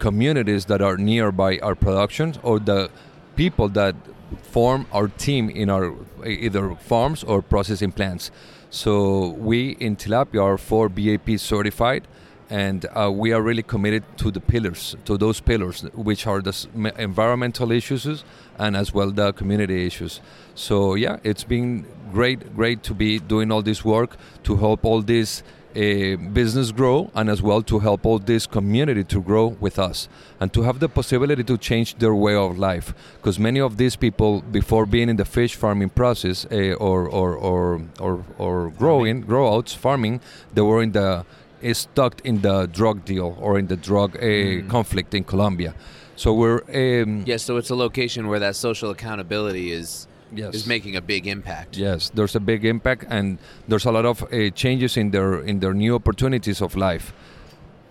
communities 0.00 0.64
that 0.64 0.82
are 0.82 0.96
nearby 0.96 1.58
our 1.62 1.76
productions 1.76 2.40
or 2.42 2.58
the 2.58 2.90
people 3.36 3.68
that 3.68 3.94
form 4.42 4.86
our 4.92 5.06
team 5.06 5.48
in 5.50 5.70
our 5.70 5.94
either 6.26 6.74
farms 6.74 7.22
or 7.22 7.40
processing 7.40 7.92
plants. 7.92 8.32
So 8.70 9.28
we 9.38 9.76
in 9.78 9.94
Tilapia 9.94 10.42
are 10.42 10.58
for 10.58 10.88
BAP 10.88 11.38
certified, 11.38 12.08
and 12.50 12.86
uh, 12.96 13.10
we 13.12 13.32
are 13.32 13.42
really 13.42 13.62
committed 13.62 14.02
to 14.16 14.30
the 14.30 14.40
pillars, 14.40 14.96
to 15.04 15.16
those 15.18 15.38
pillars, 15.38 15.82
which 15.94 16.26
are 16.26 16.40
the 16.40 16.54
environmental 16.98 17.70
issues 17.70 18.24
and 18.58 18.76
as 18.76 18.92
well 18.92 19.10
the 19.10 19.32
community 19.32 19.86
issues. 19.86 20.20
So 20.54 20.94
yeah, 20.94 21.18
it's 21.22 21.44
been 21.44 21.86
great, 22.12 22.54
great 22.56 22.82
to 22.84 22.94
be 22.94 23.18
doing 23.18 23.52
all 23.52 23.62
this 23.62 23.84
work 23.84 24.16
to 24.44 24.56
help 24.56 24.84
all 24.84 25.02
this 25.02 25.42
uh, 25.76 26.16
business 26.32 26.72
grow 26.72 27.10
and 27.14 27.28
as 27.28 27.42
well 27.42 27.62
to 27.62 27.78
help 27.78 28.06
all 28.06 28.18
this 28.18 28.46
community 28.46 29.04
to 29.04 29.20
grow 29.20 29.48
with 29.60 29.78
us 29.78 30.08
and 30.40 30.52
to 30.52 30.62
have 30.62 30.80
the 30.80 30.88
possibility 30.88 31.44
to 31.44 31.56
change 31.58 31.96
their 31.98 32.14
way 32.14 32.34
of 32.34 32.58
life. 32.58 32.94
Because 33.16 33.38
many 33.38 33.60
of 33.60 33.76
these 33.76 33.94
people 33.94 34.40
before 34.40 34.86
being 34.86 35.08
in 35.08 35.16
the 35.16 35.24
fish 35.24 35.54
farming 35.54 35.90
process 35.90 36.46
uh, 36.46 36.72
or, 36.74 37.08
or, 37.08 37.34
or, 37.36 37.82
or, 38.00 38.24
or 38.38 38.70
growing 38.70 39.20
grow 39.20 39.54
outs 39.54 39.74
farming 39.74 40.20
they 40.54 40.62
were 40.62 40.82
in 40.82 40.92
the 40.92 41.24
uh, 41.64 41.72
stuck 41.72 42.20
in 42.24 42.40
the 42.42 42.66
drug 42.66 43.04
deal 43.04 43.36
or 43.40 43.58
in 43.58 43.66
the 43.66 43.76
drug 43.76 44.16
uh, 44.16 44.68
conflict 44.68 45.14
in 45.14 45.24
Colombia 45.24 45.74
so 46.18 46.34
we're 46.34 46.60
um, 46.74 47.22
yeah, 47.26 47.38
so 47.38 47.56
it's 47.58 47.70
a 47.70 47.76
location 47.76 48.26
where 48.28 48.40
that 48.40 48.56
social 48.56 48.90
accountability 48.90 49.70
is 49.72 50.06
Yes. 50.30 50.54
is 50.54 50.66
making 50.66 50.94
a 50.96 51.00
big 51.00 51.26
impact. 51.26 51.78
Yes, 51.78 52.10
there's 52.12 52.36
a 52.36 52.40
big 52.40 52.64
impact, 52.64 53.06
and 53.08 53.38
there's 53.66 53.86
a 53.86 53.90
lot 53.92 54.04
of 54.04 54.22
uh, 54.24 54.50
changes 54.50 54.96
in 54.96 55.10
their 55.10 55.40
in 55.50 55.60
their 55.60 55.72
new 55.72 55.94
opportunities 55.94 56.60
of 56.60 56.76
life. 56.76 57.12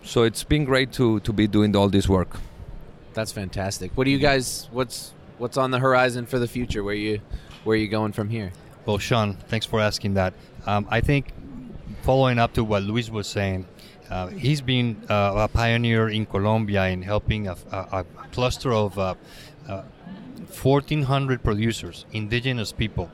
So 0.03 0.21
it's 0.23 0.43
been 0.43 0.63
great 0.65 0.91
to 0.99 1.19
to 1.21 1.33
be 1.33 1.47
doing 1.47 1.75
all 1.75 1.89
this 1.89 2.07
work. 2.07 2.37
That's 3.13 3.31
fantastic. 3.31 3.89
What 3.95 4.03
do 4.05 4.11
you 4.11 4.19
guys? 4.19 4.69
What's 4.71 5.13
what's 5.39 5.57
on 5.57 5.71
the 5.71 5.79
horizon 5.79 6.25
for 6.27 6.37
the 6.37 6.47
future? 6.47 6.83
Where 6.83 6.93
you 6.95 7.21
where 7.63 7.73
are 7.73 7.81
you 7.81 7.87
going 7.89 8.13
from 8.13 8.29
here? 8.29 8.51
Well, 8.85 8.99
Sean, 8.99 9.33
thanks 9.49 9.65
for 9.65 9.79
asking 9.79 10.13
that. 10.13 10.33
Um, 10.67 10.85
I 10.91 11.01
think 11.01 11.33
following 12.03 12.37
up 12.37 12.53
to 12.53 12.63
what 12.63 12.83
Luis 12.83 13.09
was 13.09 13.25
saying, 13.27 13.65
uh, 14.09 14.27
he's 14.27 14.61
been 14.61 15.01
uh, 15.09 15.33
a 15.35 15.47
pioneer 15.47 16.09
in 16.09 16.25
Colombia 16.25 16.87
in 16.87 17.01
helping 17.01 17.47
a, 17.47 17.57
a, 17.71 17.77
a 17.99 18.05
cluster 18.31 18.73
of 18.73 18.97
uh, 18.97 19.15
uh, 19.67 19.83
1,400 20.61 21.43
producers, 21.43 22.05
indigenous 22.11 22.71
people. 22.71 23.09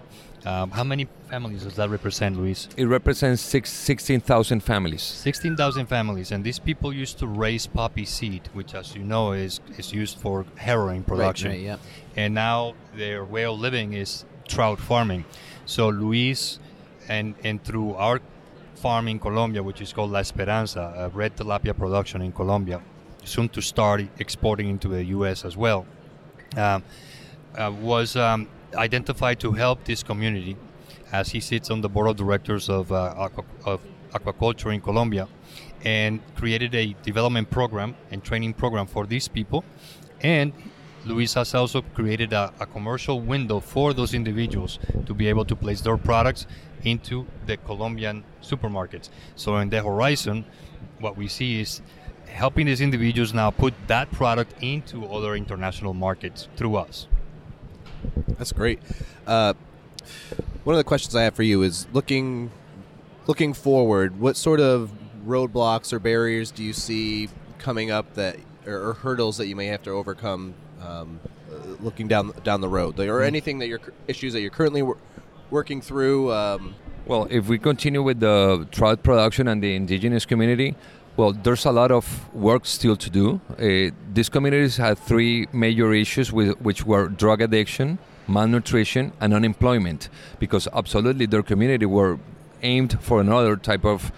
Um, 0.45 0.71
how 0.71 0.83
many 0.83 1.07
families 1.29 1.63
does 1.63 1.75
that 1.77 1.89
represent, 1.89 2.37
Luis? 2.37 2.67
It 2.75 2.85
represents 2.85 3.41
six, 3.41 3.71
16,000 3.71 4.59
families. 4.59 5.01
16,000 5.01 5.85
families, 5.85 6.31
and 6.31 6.43
these 6.43 6.59
people 6.59 6.91
used 6.93 7.17
to 7.19 7.27
raise 7.27 7.65
poppy 7.65 8.03
seed, 8.03 8.49
which, 8.51 8.75
as 8.75 8.93
you 8.93 9.03
know, 9.03 9.31
is, 9.31 9.61
is 9.77 9.93
used 9.93 10.17
for 10.17 10.45
heroin 10.57 11.03
production. 11.03 11.51
right, 11.51 11.59
yeah. 11.61 11.77
And 12.17 12.33
now 12.33 12.73
their 12.93 13.23
way 13.23 13.45
of 13.45 13.57
living 13.57 13.93
is 13.93 14.25
trout 14.47 14.79
farming. 14.79 15.23
So 15.65 15.87
Luis, 15.87 16.59
and, 17.07 17.35
and 17.43 17.63
through 17.63 17.95
our 17.95 18.19
farm 18.83 19.07
in 19.07 19.17
Colombia, 19.17 19.61
which 19.63 19.79
is 19.85 19.93
called 19.93 20.11
La 20.11 20.19
Esperanza, 20.19 20.83
a 20.97 21.07
red 21.21 21.31
tilapia 21.37 21.73
production 21.83 22.21
in 22.21 22.33
Colombia, 22.33 22.81
soon 23.23 23.47
to 23.55 23.61
start 23.61 24.01
exporting 24.19 24.67
into 24.75 24.87
the 24.89 25.01
U.S. 25.17 25.45
as 25.45 25.55
well, 25.55 25.85
um, 26.57 26.83
uh, 27.57 27.71
was 27.93 28.17
um, 28.17 28.49
identified 28.75 29.39
to 29.39 29.53
help 29.53 29.77
this 29.85 30.03
community 30.03 30.57
as 31.13 31.29
he 31.33 31.39
sits 31.39 31.71
on 31.71 31.79
the 31.79 31.87
board 31.87 32.07
of 32.09 32.15
directors 32.17 32.69
of, 32.69 32.91
uh, 32.91 33.29
of 33.65 33.79
aquaculture 34.17 34.73
in 34.75 34.81
Colombia 34.81 35.25
and 35.85 36.19
created 36.35 36.75
a 36.75 36.85
development 37.03 37.49
program 37.49 37.95
and 38.11 38.21
training 38.21 38.53
program 38.53 38.85
for 38.85 39.05
these 39.05 39.29
people. 39.29 39.63
And 40.19 40.51
Luis 41.05 41.33
has 41.35 41.55
also 41.55 41.81
created 41.97 42.33
a, 42.33 42.51
a 42.59 42.65
commercial 42.65 43.21
window 43.21 43.61
for 43.61 43.93
those 43.93 44.13
individuals 44.13 44.77
to 45.05 45.13
be 45.13 45.27
able 45.29 45.45
to 45.45 45.55
place 45.55 45.79
their 45.81 45.97
products 45.97 46.47
into 46.83 47.25
the 47.45 47.57
Colombian 47.57 48.23
supermarkets. 48.41 49.09
So 49.35 49.57
in 49.57 49.69
the 49.69 49.81
horizon, 49.81 50.45
what 50.99 51.17
we 51.17 51.27
see 51.27 51.61
is 51.61 51.81
helping 52.27 52.65
these 52.65 52.81
individuals 52.81 53.33
now 53.33 53.51
put 53.51 53.73
that 53.87 54.11
product 54.11 54.53
into 54.61 55.05
other 55.05 55.35
international 55.35 55.93
markets 55.93 56.47
through 56.55 56.75
us. 56.75 57.07
That's 58.37 58.51
great. 58.51 58.79
Uh, 59.27 59.53
one 60.63 60.73
of 60.73 60.77
the 60.77 60.83
questions 60.83 61.15
I 61.15 61.23
have 61.23 61.35
for 61.35 61.43
you 61.43 61.61
is 61.61 61.87
looking 61.93 62.51
looking 63.27 63.53
forward. 63.53 64.19
What 64.19 64.35
sort 64.35 64.59
of 64.59 64.91
roadblocks 65.25 65.93
or 65.93 65.99
barriers 65.99 66.51
do 66.51 66.63
you 66.63 66.73
see 66.73 67.29
coming 67.59 67.91
up 67.91 68.15
that 68.15 68.37
or, 68.65 68.89
or 68.89 68.93
hurdles 68.93 69.37
that 69.37 69.47
you 69.47 69.55
may 69.55 69.67
have 69.67 69.81
to 69.83 69.91
overcome 69.91 70.53
um, 70.81 71.19
uh, 71.49 71.55
looking 71.81 72.07
down 72.07 72.33
down 72.43 72.59
the 72.61 72.67
road, 72.67 72.99
or 72.99 73.21
Mm. 73.21 73.25
anything 73.27 73.59
that 73.59 73.67
you're 73.67 73.79
issues 74.07 74.33
that 74.33 74.41
you're 74.41 74.49
currently 74.51 74.83
working 75.53 75.81
through? 75.81 76.33
Um, 76.33 76.75
Well, 77.05 77.27
if 77.29 77.49
we 77.49 77.57
continue 77.59 78.01
with 78.01 78.19
the 78.21 78.65
trout 78.71 79.03
production 79.03 79.47
and 79.49 79.61
the 79.61 79.75
indigenous 79.75 80.25
community, 80.25 80.75
well, 81.17 81.33
there's 81.33 81.65
a 81.65 81.71
lot 81.71 81.91
of 81.91 82.05
work 82.33 82.65
still 82.65 82.95
to 82.95 83.09
do. 83.09 83.41
Uh, 83.59 83.91
these 84.13 84.29
communities 84.29 84.77
had 84.77 84.97
three 84.97 85.47
major 85.51 85.93
issues, 85.93 86.31
with, 86.31 86.51
which 86.61 86.85
were 86.85 87.09
drug 87.09 87.41
addiction, 87.41 87.99
malnutrition, 88.25 89.11
and 89.19 89.33
unemployment, 89.33 90.09
because 90.39 90.69
absolutely 90.73 91.25
their 91.25 91.43
community 91.43 91.85
were 91.85 92.19
aimed 92.61 92.97
for 93.01 93.19
another 93.19 93.57
type 93.57 93.85
of 93.85 94.13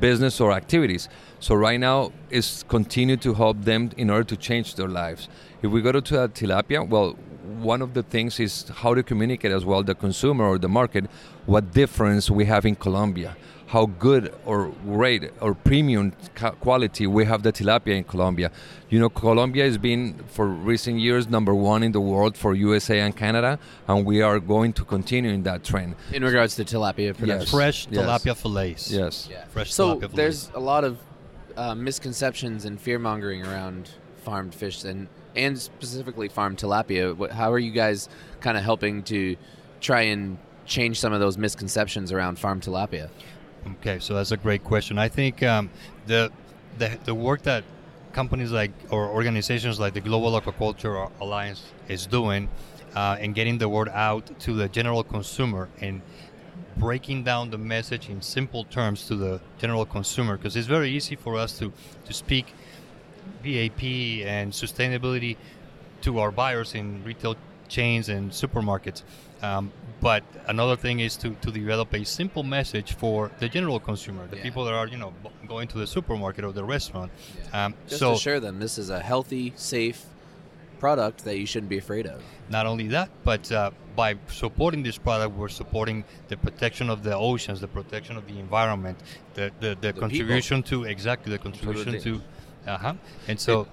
business 0.00 0.40
or 0.40 0.50
activities. 0.52 1.08
So 1.40 1.54
right 1.54 1.78
now 1.78 2.12
is 2.30 2.64
continue 2.68 3.18
to 3.18 3.34
help 3.34 3.64
them 3.64 3.90
in 3.98 4.08
order 4.08 4.24
to 4.24 4.36
change 4.36 4.76
their 4.76 4.88
lives. 4.88 5.28
If 5.62 5.70
we 5.70 5.82
go 5.82 5.92
to 5.92 6.00
uh, 6.00 6.28
tilapia, 6.28 6.88
well, 6.88 7.16
one 7.62 7.82
of 7.82 7.94
the 7.94 8.02
things 8.02 8.38
is 8.40 8.68
how 8.82 8.94
to 8.94 9.02
communicate 9.02 9.52
as 9.52 9.64
well 9.64 9.82
the 9.82 9.94
consumer 9.94 10.44
or 10.46 10.58
the 10.58 10.68
market 10.68 11.04
what 11.46 11.72
difference 11.72 12.30
we 12.30 12.44
have 12.44 12.64
in 12.64 12.76
Colombia, 12.76 13.36
how 13.68 13.86
good 13.86 14.32
or 14.44 14.72
great 14.84 15.30
or 15.40 15.54
premium 15.54 16.12
quality 16.60 17.06
we 17.06 17.24
have 17.24 17.42
the 17.42 17.52
tilapia 17.52 17.96
in 17.96 18.04
Colombia. 18.04 18.50
You 18.88 18.98
know, 19.00 19.08
Colombia 19.08 19.64
has 19.64 19.78
been 19.78 20.14
for 20.28 20.46
recent 20.46 20.98
years 21.00 21.28
number 21.28 21.54
one 21.54 21.82
in 21.82 21.92
the 21.92 22.00
world 22.00 22.36
for 22.36 22.54
USA 22.54 23.00
and 23.00 23.16
Canada, 23.16 23.58
and 23.88 24.04
we 24.06 24.22
are 24.22 24.38
going 24.40 24.72
to 24.74 24.84
continue 24.84 25.30
in 25.30 25.42
that 25.44 25.64
trend. 25.64 25.94
In 26.12 26.22
regards 26.24 26.54
to 26.56 26.64
tilapia 26.64 27.16
production, 27.16 27.46
Fresh 27.50 27.88
Yes. 27.90 28.00
tilapia 28.04 28.36
fillets. 28.36 28.90
Yes. 28.90 29.28
Fresh 29.50 29.72
so 29.72 29.82
tilapia 29.96 30.00
fillets. 30.00 30.14
there's 30.16 30.50
a 30.54 30.60
lot 30.60 30.84
of 30.84 30.98
uh, 31.56 31.74
misconceptions 31.74 32.64
and 32.64 32.80
fear 32.80 32.98
mongering 32.98 33.44
around 33.44 33.90
farmed 34.24 34.54
fish 34.54 34.84
and 34.84 35.08
and 35.36 35.58
specifically 35.58 36.28
farm 36.28 36.56
tilapia. 36.56 37.30
How 37.30 37.52
are 37.52 37.58
you 37.58 37.72
guys 37.72 38.08
kind 38.40 38.56
of 38.56 38.64
helping 38.64 39.02
to 39.04 39.36
try 39.80 40.02
and 40.02 40.38
change 40.66 41.00
some 41.00 41.12
of 41.12 41.20
those 41.20 41.38
misconceptions 41.38 42.12
around 42.12 42.38
farm 42.38 42.60
tilapia? 42.60 43.10
Okay, 43.78 43.98
so 43.98 44.14
that's 44.14 44.32
a 44.32 44.36
great 44.36 44.64
question. 44.64 44.98
I 44.98 45.08
think 45.08 45.42
um, 45.42 45.70
the, 46.06 46.30
the 46.78 46.98
the 47.04 47.14
work 47.14 47.42
that 47.42 47.64
companies 48.12 48.52
like 48.52 48.72
or 48.90 49.08
organizations 49.08 49.78
like 49.78 49.94
the 49.94 50.00
Global 50.00 50.40
Aquaculture 50.40 51.10
Alliance 51.20 51.62
is 51.88 52.06
doing 52.06 52.48
uh, 52.94 53.16
and 53.20 53.34
getting 53.34 53.58
the 53.58 53.68
word 53.68 53.88
out 53.90 54.38
to 54.40 54.54
the 54.54 54.68
general 54.68 55.04
consumer 55.04 55.68
and 55.80 56.02
breaking 56.76 57.24
down 57.24 57.50
the 57.50 57.58
message 57.58 58.08
in 58.08 58.22
simple 58.22 58.64
terms 58.64 59.06
to 59.06 59.14
the 59.14 59.40
general 59.58 59.84
consumer 59.84 60.36
because 60.36 60.56
it's 60.56 60.66
very 60.66 60.90
easy 60.90 61.14
for 61.14 61.36
us 61.36 61.58
to 61.58 61.72
to 62.04 62.12
speak 62.12 62.54
BAP 63.42 63.82
and 64.26 64.52
sustainability 64.52 65.36
to 66.02 66.18
our 66.18 66.30
buyers 66.30 66.74
in 66.74 67.02
retail 67.04 67.36
chains 67.68 68.08
and 68.08 68.30
supermarkets. 68.30 69.02
Um, 69.42 69.72
but 70.00 70.22
another 70.46 70.76
thing 70.76 71.00
is 71.00 71.16
to, 71.18 71.30
to 71.42 71.50
develop 71.50 71.94
a 71.94 72.04
simple 72.04 72.42
message 72.42 72.94
for 72.94 73.30
the 73.38 73.48
general 73.48 73.78
consumer, 73.78 74.26
the 74.26 74.36
people 74.36 74.64
that 74.64 74.74
are 74.74 74.86
you 74.86 74.96
know 74.96 75.12
going 75.46 75.68
to 75.68 75.78
the 75.78 75.86
supermarket 75.86 76.44
or 76.44 76.52
the 76.52 76.64
restaurant. 76.64 77.10
Um, 77.52 77.74
Just 77.86 78.00
so 78.00 78.10
to 78.10 78.16
assure 78.16 78.40
them 78.40 78.58
this 78.58 78.78
is 78.78 78.90
a 78.90 79.00
healthy, 79.00 79.52
safe 79.56 80.06
product 80.78 81.24
that 81.24 81.38
you 81.38 81.46
shouldn't 81.46 81.68
be 81.68 81.78
afraid 81.78 82.06
of. 82.06 82.22
not 82.48 82.66
only 82.66 82.88
that, 82.88 83.10
but 83.22 83.52
uh, 83.52 83.70
by 83.94 84.16
supporting 84.28 84.82
this 84.82 84.96
product, 84.96 85.36
we're 85.36 85.48
supporting 85.48 86.04
the 86.28 86.36
protection 86.36 86.88
of 86.88 87.02
the 87.02 87.14
oceans, 87.14 87.60
the 87.60 87.68
protection 87.68 88.16
of 88.16 88.26
the 88.26 88.38
environment, 88.38 88.98
the 89.34 89.52
the, 89.60 89.68
the, 89.68 89.92
people. 89.92 90.00
contribution 90.00 90.62
to 90.62 90.84
exactly 90.84 91.30
the 91.30 91.38
contribution 91.38 92.00
to, 92.00 92.22
uh 92.66 92.76
huh, 92.78 92.94
and 93.28 93.38
so. 93.40 93.66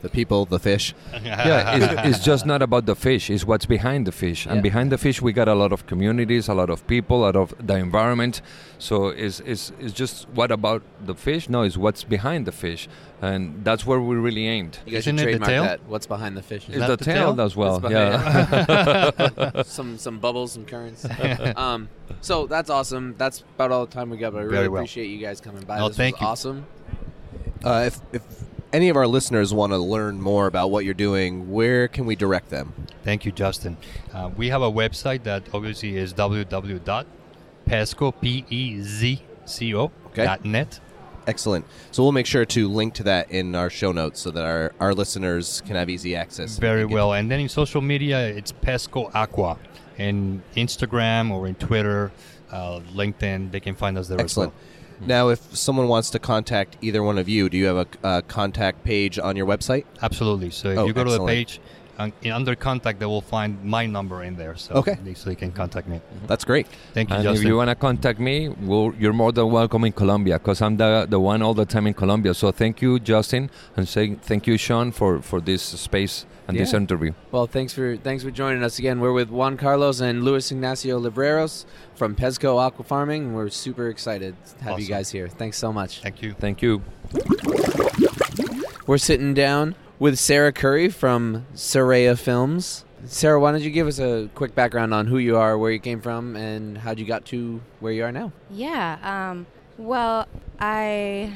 The 0.00 0.08
people, 0.08 0.44
the 0.44 0.60
fish. 0.60 0.94
yeah, 1.24 1.74
it's, 1.76 2.16
it's 2.18 2.24
just 2.24 2.46
not 2.46 2.62
about 2.62 2.86
the 2.86 2.94
fish. 2.94 3.30
It's 3.30 3.44
what's 3.44 3.66
behind 3.66 4.06
the 4.06 4.12
fish, 4.12 4.46
and 4.46 4.56
Yeah. 4.56 4.62
behind 4.62 4.92
the 4.92 4.96
fish 4.98 5.20
we 5.20 5.32
got 5.32 5.48
a 5.48 5.54
lot 5.56 5.72
of 5.72 5.88
communities, 5.88 6.46
a 6.46 6.54
lot 6.54 6.70
of 6.70 6.86
people, 6.86 7.16
a 7.16 7.24
lot 7.24 7.34
of 7.34 7.52
the 7.58 7.74
environment. 7.74 8.40
So 8.78 9.08
it's, 9.08 9.40
it's, 9.40 9.72
it's 9.80 9.92
just 9.92 10.28
what 10.28 10.52
about 10.52 10.84
the 11.04 11.16
fish? 11.16 11.48
No, 11.48 11.62
it's 11.62 11.76
what's 11.76 12.04
behind 12.04 12.46
the 12.46 12.52
fish, 12.52 12.88
and 13.20 13.64
that's 13.64 13.84
where 13.84 14.00
we 14.00 14.14
really 14.14 14.46
aimed. 14.46 14.78
You 14.86 14.92
guys 14.92 15.02
should 15.02 15.18
trademark 15.18 15.50
that. 15.50 15.80
What's 15.88 16.06
behind 16.06 16.36
the 16.36 16.42
fish? 16.42 16.68
It's 16.68 16.86
the, 16.86 16.96
tail, 16.96 17.40
as 17.40 17.56
well. 17.56 17.80
Yeah. 17.90 19.62
some 19.64 19.98
some 19.98 20.20
bubbles, 20.20 20.52
some 20.52 20.64
currents. 20.64 21.06
um, 21.56 21.88
so 22.20 22.46
that's 22.46 22.70
awesome. 22.70 23.16
That's 23.18 23.42
about 23.56 23.72
all 23.72 23.84
the 23.84 23.92
time 23.92 24.10
we 24.10 24.16
got. 24.16 24.32
But 24.32 24.38
I 24.38 24.42
really 24.42 24.68
well. 24.68 24.78
appreciate 24.78 25.06
you 25.06 25.18
guys 25.18 25.40
coming 25.40 25.64
by. 25.64 25.78
No, 25.78 25.88
this 25.88 25.96
thank 25.96 26.14
was 26.16 26.22
you. 26.22 26.26
awesome. 26.28 26.66
Uh, 27.64 27.84
if, 27.86 28.00
if 28.12 28.22
any 28.72 28.88
of 28.88 28.96
our 28.96 29.06
listeners 29.06 29.52
want 29.52 29.72
to 29.72 29.78
learn 29.78 30.20
more 30.20 30.46
about 30.46 30.70
what 30.70 30.84
you're 30.84 30.94
doing, 30.94 31.50
where 31.50 31.88
can 31.88 32.06
we 32.06 32.14
direct 32.16 32.50
them? 32.50 32.72
Thank 33.02 33.24
you, 33.24 33.32
Justin. 33.32 33.76
Uh, 34.12 34.30
we 34.36 34.48
have 34.48 34.62
a 34.62 34.70
website 34.70 35.22
that 35.24 35.42
obviously 35.54 35.96
is 35.96 36.12
www.pezco, 36.14 37.04
P-E-Z-C-O, 38.20 39.90
dot 40.14 40.44
net. 40.44 40.80
Excellent. 41.26 41.66
So 41.90 42.02
we'll 42.02 42.12
make 42.12 42.26
sure 42.26 42.46
to 42.46 42.68
link 42.68 42.94
to 42.94 43.02
that 43.04 43.30
in 43.30 43.54
our 43.54 43.68
show 43.68 43.92
notes 43.92 44.18
so 44.20 44.30
that 44.30 44.44
our, 44.44 44.72
our 44.80 44.94
listeners 44.94 45.62
can 45.66 45.76
have 45.76 45.90
easy 45.90 46.16
access. 46.16 46.58
Very 46.58 46.86
well. 46.86 47.12
And 47.12 47.30
then 47.30 47.40
in 47.40 47.50
social 47.50 47.82
media, 47.82 48.26
it's 48.28 48.50
Pezco 48.50 49.14
Aqua. 49.14 49.58
In 49.98 50.42
Instagram 50.56 51.30
or 51.30 51.46
in 51.46 51.54
Twitter, 51.56 52.12
uh, 52.50 52.80
LinkedIn, 52.94 53.50
they 53.50 53.60
can 53.60 53.74
find 53.74 53.98
us 53.98 54.08
there 54.08 54.18
Excellent. 54.20 54.54
as 54.54 54.58
well. 54.58 54.64
Mm-hmm. 54.98 55.06
Now, 55.06 55.28
if 55.28 55.56
someone 55.56 55.88
wants 55.88 56.10
to 56.10 56.18
contact 56.18 56.76
either 56.80 57.02
one 57.02 57.18
of 57.18 57.28
you, 57.28 57.48
do 57.48 57.56
you 57.56 57.66
have 57.66 57.88
a, 58.02 58.16
a 58.16 58.22
contact 58.22 58.84
page 58.84 59.18
on 59.18 59.36
your 59.36 59.46
website? 59.46 59.84
Absolutely. 60.02 60.50
So 60.50 60.70
if 60.70 60.78
Oh, 60.78 60.86
you 60.86 60.92
go 60.92 61.04
to 61.04 61.10
the 61.10 61.26
page, 61.26 61.60
in 62.22 62.32
under 62.32 62.54
contact, 62.54 63.00
they 63.00 63.06
will 63.06 63.20
find 63.20 63.62
my 63.64 63.86
number 63.86 64.22
in 64.22 64.36
there. 64.36 64.56
So 64.56 64.74
Okay. 64.74 64.96
they, 65.04 65.14
so 65.14 65.30
they 65.30 65.36
can 65.36 65.52
contact 65.52 65.88
me. 65.88 65.96
Mm-hmm. 65.96 66.26
That's 66.26 66.44
great. 66.44 66.66
Thank 66.94 67.10
you, 67.10 67.16
and 67.16 67.24
Justin. 67.24 67.42
if 67.44 67.48
you 67.48 67.56
want 67.56 67.70
to 67.70 67.74
contact 67.74 68.18
me, 68.20 68.48
well, 68.48 68.92
you're 68.98 69.12
more 69.12 69.32
than 69.32 69.50
welcome 69.50 69.84
in 69.84 69.92
Colombia 69.92 70.38
because 70.38 70.62
I'm 70.62 70.76
the, 70.76 71.06
the 71.08 71.18
one 71.18 71.42
all 71.42 71.54
the 71.54 71.66
time 71.66 71.86
in 71.86 71.94
Colombia. 71.94 72.34
So 72.34 72.52
thank 72.52 72.80
you, 72.82 72.98
Justin, 73.00 73.50
and 73.76 73.88
say 73.88 74.14
thank 74.14 74.46
you, 74.46 74.56
Sean, 74.56 74.92
for, 74.92 75.20
for 75.22 75.40
this 75.40 75.62
space 75.62 76.24
and 76.46 76.56
this 76.58 76.72
interview. 76.72 77.12
Well, 77.30 77.46
thanks 77.46 77.74
for 77.74 77.96
thanks 77.98 78.22
for 78.24 78.30
joining 78.30 78.62
us 78.62 78.78
again. 78.78 79.00
We're 79.00 79.12
with 79.12 79.28
Juan 79.28 79.56
Carlos 79.58 80.00
and 80.00 80.24
Luis 80.24 80.50
Ignacio 80.50 80.98
Libreros 80.98 81.66
from 81.94 82.14
Pezco 82.16 82.58
Aqua 82.58 82.84
Farming, 82.84 83.24
and 83.26 83.34
we're 83.34 83.50
super 83.50 83.88
excited 83.88 84.34
to 84.58 84.64
have 84.64 84.80
you 84.80 84.86
guys 84.86 85.10
here. 85.10 85.28
Thanks 85.28 85.58
so 85.58 85.72
much. 85.72 86.00
Thank 86.00 86.22
you. 86.22 86.32
Thank 86.32 86.62
you. 86.62 86.82
We're 88.86 88.96
sitting 88.98 89.34
down 89.34 89.74
with 89.98 90.18
Sarah 90.18 90.52
Curry 90.52 90.88
from 90.88 91.46
Sereia 91.54 92.18
Films. 92.18 92.84
Sarah, 93.06 93.38
why 93.40 93.52
don't 93.52 93.62
you 93.62 93.70
give 93.70 93.86
us 93.86 93.98
a 93.98 94.28
quick 94.34 94.54
background 94.54 94.92
on 94.92 95.06
who 95.06 95.18
you 95.18 95.36
are, 95.36 95.56
where 95.56 95.70
you 95.70 95.78
came 95.78 96.00
from, 96.00 96.36
and 96.36 96.78
how 96.78 96.92
you 96.92 97.04
got 97.04 97.24
to 97.26 97.60
where 97.80 97.92
you 97.92 98.04
are 98.04 98.12
now? 98.12 98.32
Yeah. 98.50 98.98
Um, 99.02 99.46
well, 99.76 100.26
I 100.58 101.34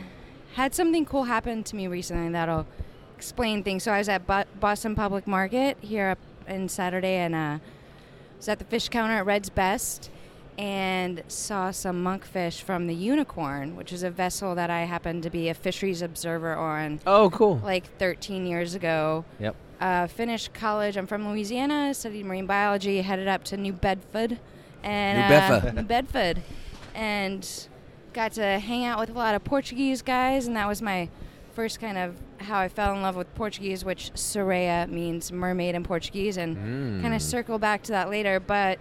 had 0.55 0.75
something 0.75 1.05
cool 1.05 1.25
happen 1.25 1.63
to 1.65 1.77
me 1.77 1.87
recently 1.87 2.31
that'll 2.33 2.67
explain 3.17 3.63
things. 3.63 3.85
So 3.85 3.93
I 3.93 3.99
was 3.99 4.09
at 4.09 4.27
Bo- 4.27 4.45
Boston 4.59 4.95
Public 4.95 5.27
Market 5.27 5.79
here 5.81 6.09
up 6.09 6.19
in 6.49 6.69
Saturday, 6.69 7.17
and 7.17 7.35
uh, 7.35 7.59
was 8.37 8.49
at 8.49 8.59
the 8.59 8.65
fish 8.65 8.89
counter 8.89 9.15
at 9.15 9.27
Red's 9.27 9.51
Best, 9.51 10.11
and 10.59 11.23
saw 11.29 11.71
some 11.71 12.03
monkfish 12.05 12.61
from 12.63 12.87
the 12.87 12.95
Unicorn, 12.95 13.75
which 13.77 13.93
is 13.93 14.03
a 14.03 14.11
vessel 14.11 14.55
that 14.55 14.71
I 14.71 14.83
happened 14.83 15.23
to 15.25 15.31
be 15.31 15.49
a 15.49 15.55
fisheries 15.55 16.03
observer 16.03 16.55
on. 16.55 17.01
Oh, 17.07 17.31
cool! 17.31 17.57
Like 17.65 17.97
13 17.99 18.47
years 18.47 18.75
ago. 18.75 19.25
Yep. 19.39 19.57
Uh, 19.81 20.07
finished 20.07 20.53
college. 20.55 20.97
I'm 20.97 21.07
from 21.07 21.29
Louisiana. 21.29 21.93
Studied 21.95 22.25
marine 22.27 22.47
biology. 22.47 23.01
Headed 23.03 23.29
up 23.29 23.45
to 23.45 23.57
New 23.57 23.73
Bedford, 23.73 24.39
and 24.83 25.19
New 25.19 25.25
uh, 25.25 25.29
Bedford. 25.51 25.75
New 25.75 25.83
Bedford, 25.83 26.43
and 26.95 27.69
got 28.13 28.33
to 28.33 28.59
hang 28.59 28.85
out 28.85 28.99
with 29.01 29.11
a 29.11 29.15
lot 29.15 29.35
of 29.35 29.43
Portuguese 29.43 30.03
guys, 30.03 30.47
and 30.47 30.55
that 30.57 30.69
was 30.69 30.83
my 30.83 31.09
first 31.55 31.81
kind 31.81 31.99
of 31.99 32.15
how 32.39 32.59
I 32.59 32.69
fell 32.69 32.93
in 32.95 33.03
love 33.03 33.17
with 33.17 33.33
Portuguese, 33.35 33.85
which 33.85 34.11
Sereia 34.15 34.87
means 34.89 35.31
mermaid 35.33 35.75
in 35.75 35.83
Portuguese, 35.85 36.37
and 36.37 36.57
Mm. 36.57 37.03
kind 37.03 37.15
of 37.15 37.23
circle 37.23 37.59
back 37.59 37.83
to 37.85 37.93
that 37.93 38.11
later. 38.11 38.39
But 38.41 38.79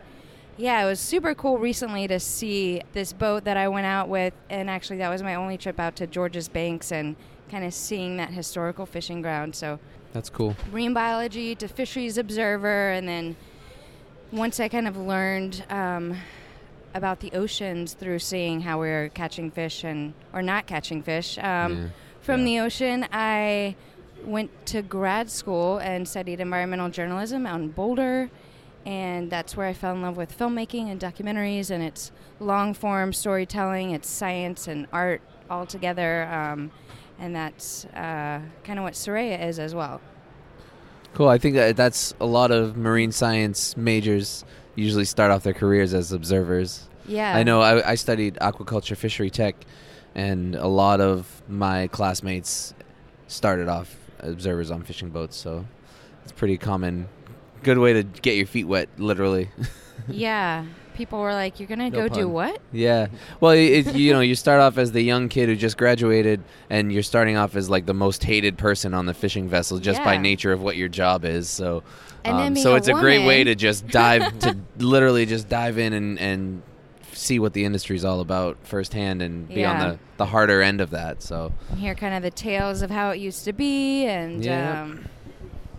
yeah, 0.61 0.83
it 0.83 0.85
was 0.85 0.99
super 0.99 1.33
cool 1.33 1.57
recently 1.57 2.07
to 2.07 2.19
see 2.19 2.83
this 2.93 3.13
boat 3.13 3.45
that 3.45 3.57
I 3.57 3.67
went 3.67 3.87
out 3.87 4.09
with, 4.09 4.33
and 4.47 4.69
actually 4.69 4.97
that 4.97 5.09
was 5.09 5.23
my 5.23 5.33
only 5.33 5.57
trip 5.57 5.79
out 5.79 5.95
to 5.95 6.05
George's 6.05 6.47
Banks 6.47 6.91
and 6.91 7.15
kind 7.49 7.65
of 7.65 7.73
seeing 7.73 8.17
that 8.17 8.29
historical 8.29 8.85
fishing 8.85 9.23
ground. 9.23 9.55
So 9.55 9.79
That's 10.13 10.29
cool. 10.29 10.55
marine 10.71 10.93
biology 10.93 11.55
to 11.55 11.67
fisheries 11.67 12.19
observer, 12.19 12.91
and 12.91 13.07
then 13.07 13.35
once 14.31 14.59
I 14.59 14.67
kind 14.67 14.87
of 14.87 14.95
learned 14.97 15.65
um, 15.71 16.15
about 16.93 17.21
the 17.21 17.31
oceans 17.31 17.93
through 17.95 18.19
seeing 18.19 18.61
how 18.61 18.79
we 18.79 18.89
are 18.89 19.09
catching 19.09 19.49
fish 19.49 19.83
and 19.83 20.13
or 20.31 20.43
not 20.43 20.67
catching 20.67 21.01
fish 21.01 21.39
um, 21.39 21.43
Yeah. 21.43 21.87
from 22.21 22.45
the 22.45 22.59
ocean, 22.59 23.07
I 23.11 23.75
went 24.23 24.51
to 24.67 24.83
grad 24.83 25.31
school 25.31 25.79
and 25.79 26.07
studied 26.07 26.39
environmental 26.39 26.89
journalism 26.89 27.47
out 27.47 27.61
in 27.61 27.69
Boulder. 27.69 28.29
And 28.85 29.29
that's 29.29 29.55
where 29.55 29.67
I 29.67 29.73
fell 29.73 29.93
in 29.93 30.01
love 30.01 30.17
with 30.17 30.35
filmmaking 30.37 30.89
and 30.91 30.99
documentaries, 30.99 31.69
and 31.69 31.83
it's 31.83 32.11
long 32.39 32.73
form 32.73 33.13
storytelling, 33.13 33.91
it's 33.91 34.09
science 34.09 34.67
and 34.67 34.87
art 34.91 35.21
all 35.49 35.65
together. 35.67 36.23
Um, 36.23 36.71
and 37.19 37.35
that's 37.35 37.85
uh, 37.85 38.41
kind 38.63 38.79
of 38.79 38.83
what 38.83 38.93
Sereia 38.93 39.47
is 39.47 39.59
as 39.59 39.75
well. 39.75 40.01
Cool. 41.13 41.27
I 41.27 41.37
think 41.37 41.55
that 41.55 41.75
that's 41.75 42.13
a 42.19 42.25
lot 42.25 42.51
of 42.51 42.77
marine 42.77 43.11
science 43.11 43.77
majors 43.77 44.45
usually 44.75 45.05
start 45.05 45.29
off 45.29 45.43
their 45.43 45.53
careers 45.53 45.93
as 45.93 46.11
observers. 46.11 46.89
Yeah. 47.05 47.35
I 47.35 47.43
know 47.43 47.61
I, 47.61 47.91
I 47.91 47.95
studied 47.95 48.35
aquaculture 48.35 48.95
fishery 48.95 49.29
tech, 49.29 49.55
and 50.15 50.55
a 50.55 50.67
lot 50.67 51.01
of 51.01 51.43
my 51.47 51.87
classmates 51.87 52.73
started 53.27 53.67
off 53.67 53.95
observers 54.19 54.71
on 54.71 54.83
fishing 54.83 55.09
boats. 55.09 55.35
So 55.35 55.65
it's 56.23 56.31
pretty 56.31 56.57
common. 56.57 57.07
Good 57.63 57.77
way 57.77 57.93
to 57.93 58.03
get 58.03 58.35
your 58.37 58.45
feet 58.47 58.65
wet, 58.65 58.89
literally. 58.97 59.49
yeah. 60.07 60.65
people 60.93 61.19
were 61.19 61.33
like, 61.33 61.59
"You're 61.59 61.67
gonna 61.69 61.89
No 61.89 62.07
go 62.07 62.13
do 62.13 62.27
what?" 62.27 62.59
Yeah. 62.71 63.07
Well, 63.39 63.51
it, 63.53 63.87
it- 63.87 63.95
you 63.95 64.13
know, 64.13 64.19
you 64.21 64.35
start 64.35 64.59
off 64.61 64.77
as 64.77 64.91
the 64.91 65.01
young 65.01 65.29
kid 65.29 65.47
who 65.49 65.55
just 65.55 65.77
graduated, 65.77 66.41
and 66.69 66.91
you're 66.91 67.03
starting 67.03 67.37
off 67.37 67.55
as 67.55 67.69
like 67.69 67.85
the 67.85 67.93
most 67.93 68.23
hated 68.23 68.57
person 68.57 68.93
on 68.93 69.05
the 69.05 69.13
fishing 69.13 69.47
vessel 69.47 69.79
just 69.79 70.03
by 70.03 70.17
nature 70.17 70.51
of 70.51 70.61
what 70.61 70.75
your 70.77 70.89
job 70.89 71.23
is. 71.25 71.49
So, 71.49 71.83
And 72.23 72.37
um, 72.37 72.55
so 72.55 72.73
a 72.73 72.75
it's 72.75 72.87
a 72.87 72.93
great 72.93 73.25
way 73.25 73.43
to 73.43 73.55
just 73.55 73.87
dive 73.87 74.37
to 74.39 74.57
literally 74.77 75.25
just 75.25 75.47
dive 75.49 75.77
in 75.77 75.93
and 75.93 76.19
and 76.19 76.61
see 77.13 77.37
what 77.39 77.53
the 77.53 77.63
industry's 77.65 78.03
all 78.03 78.19
about 78.21 78.57
firsthand 78.63 79.21
and 79.21 79.47
be 79.47 79.63
on 79.63 79.77
the 79.79 79.99
the 80.17 80.25
harder 80.25 80.61
end 80.61 80.81
of 80.81 80.89
that. 80.91 81.21
So, 81.21 81.51
and 81.69 81.79
hear 81.79 81.93
kind 81.95 82.15
of 82.15 82.23
the 82.23 82.31
tales 82.31 82.81
of 82.81 82.89
how 82.89 83.11
it 83.11 83.19
used 83.19 83.45
to 83.45 83.53
be 83.53 84.05
and 84.05 84.43
Yeah. 84.43 84.83
um, 84.83 85.05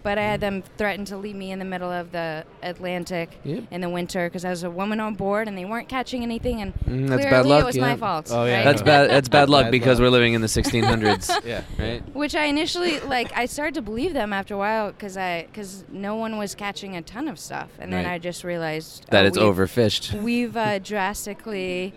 but 0.03 0.19
I 0.19 0.23
had 0.23 0.41
them 0.41 0.63
threaten 0.77 1.05
to 1.07 1.17
leave 1.17 1.37
me 1.37 1.51
in 1.53 1.59
the 1.59 1.65
middle 1.65 1.91
of 1.91 2.13
the 2.13 2.45
Atlantic 2.63 3.39
Yep. 3.45 3.65
in 3.71 3.81
the 3.81 3.89
winter 3.89 4.27
because 4.29 4.45
I 4.45 4.51
was 4.51 4.63
a 4.65 4.71
woman 4.71 4.99
on 5.01 5.15
board 5.15 5.49
and 5.49 5.57
they 5.57 5.65
weren't 5.65 5.89
catching 5.89 6.23
anything 6.23 6.61
and 6.61 6.75
Mm, 6.75 7.09
that's 7.09 7.23
clearly 7.23 7.31
bad 7.31 7.47
luck. 7.47 7.63
it 7.63 7.67
was 7.67 7.77
yeah. 7.77 7.83
my 7.83 7.97
fault. 7.97 8.29
Oh 8.33 8.45
yeah, 8.45 8.57
right? 8.57 8.65
that's 8.65 8.83
bad. 8.83 9.11
That's 9.11 9.29
bad 9.29 9.49
luck 9.49 9.65
Bad 9.67 9.71
because 9.73 9.99
luck. 10.01 10.07
we're 10.07 10.11
living 10.11 10.35
in 10.35 10.41
the 10.41 10.47
1600s. 10.49 11.31
Yeah. 11.45 11.63
Right. 11.79 12.03
Which 12.15 12.35
I 12.35 12.45
initially 12.45 13.01
like. 13.01 13.33
I 13.37 13.47
started 13.47 13.75
to 13.75 13.83
believe 13.83 14.13
them 14.13 14.33
after 14.33 14.55
a 14.55 14.59
while 14.59 14.91
because 14.93 15.17
I 15.17 15.45
because 15.47 15.85
no 15.91 16.17
one 16.17 16.37
was 16.39 16.55
catching 16.55 16.97
a 16.97 17.03
ton 17.03 17.29
of 17.29 17.39
stuff, 17.39 17.71
and 17.79 17.93
then 17.93 18.05
Right. 18.05 18.15
I 18.15 18.19
just 18.19 18.45
realized 18.45 19.07
That 19.11 19.25
oh, 19.25 19.29
it's 19.29 19.39
we've- 19.39 19.49
overfished. 19.51 20.21
We've 20.23 20.57
uh, 20.57 20.79
drastically 20.81 21.95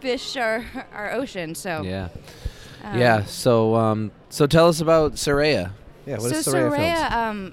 fished 0.00 0.36
our 0.36 0.64
our 0.92 1.12
ocean. 1.12 1.54
So 1.54 1.82
Yeah. 1.82 2.08
um, 2.84 2.98
yeah. 2.98 3.24
So, 3.24 3.74
um, 3.74 4.10
so 4.30 4.46
tell 4.46 4.68
us 4.68 4.80
about 4.80 5.12
Sereia. 5.18 5.72
Yeah. 6.08 6.18
so 6.18 6.36
Sereia, 6.40 7.10
um, 7.12 7.52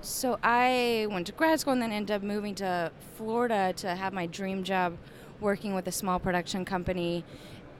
so 0.00 0.38
I 0.42 1.06
went 1.10 1.26
to 1.26 1.32
grad 1.32 1.58
school 1.60 1.72
and 1.72 1.82
then 1.82 1.92
ended 1.92 2.14
up 2.14 2.22
moving 2.22 2.54
to 2.56 2.92
Florida 3.16 3.72
to 3.78 3.94
have 3.94 4.12
my 4.12 4.26
dream 4.26 4.62
job, 4.62 4.96
working 5.40 5.74
with 5.74 5.86
a 5.88 5.92
small 5.92 6.18
production 6.18 6.64
company, 6.64 7.24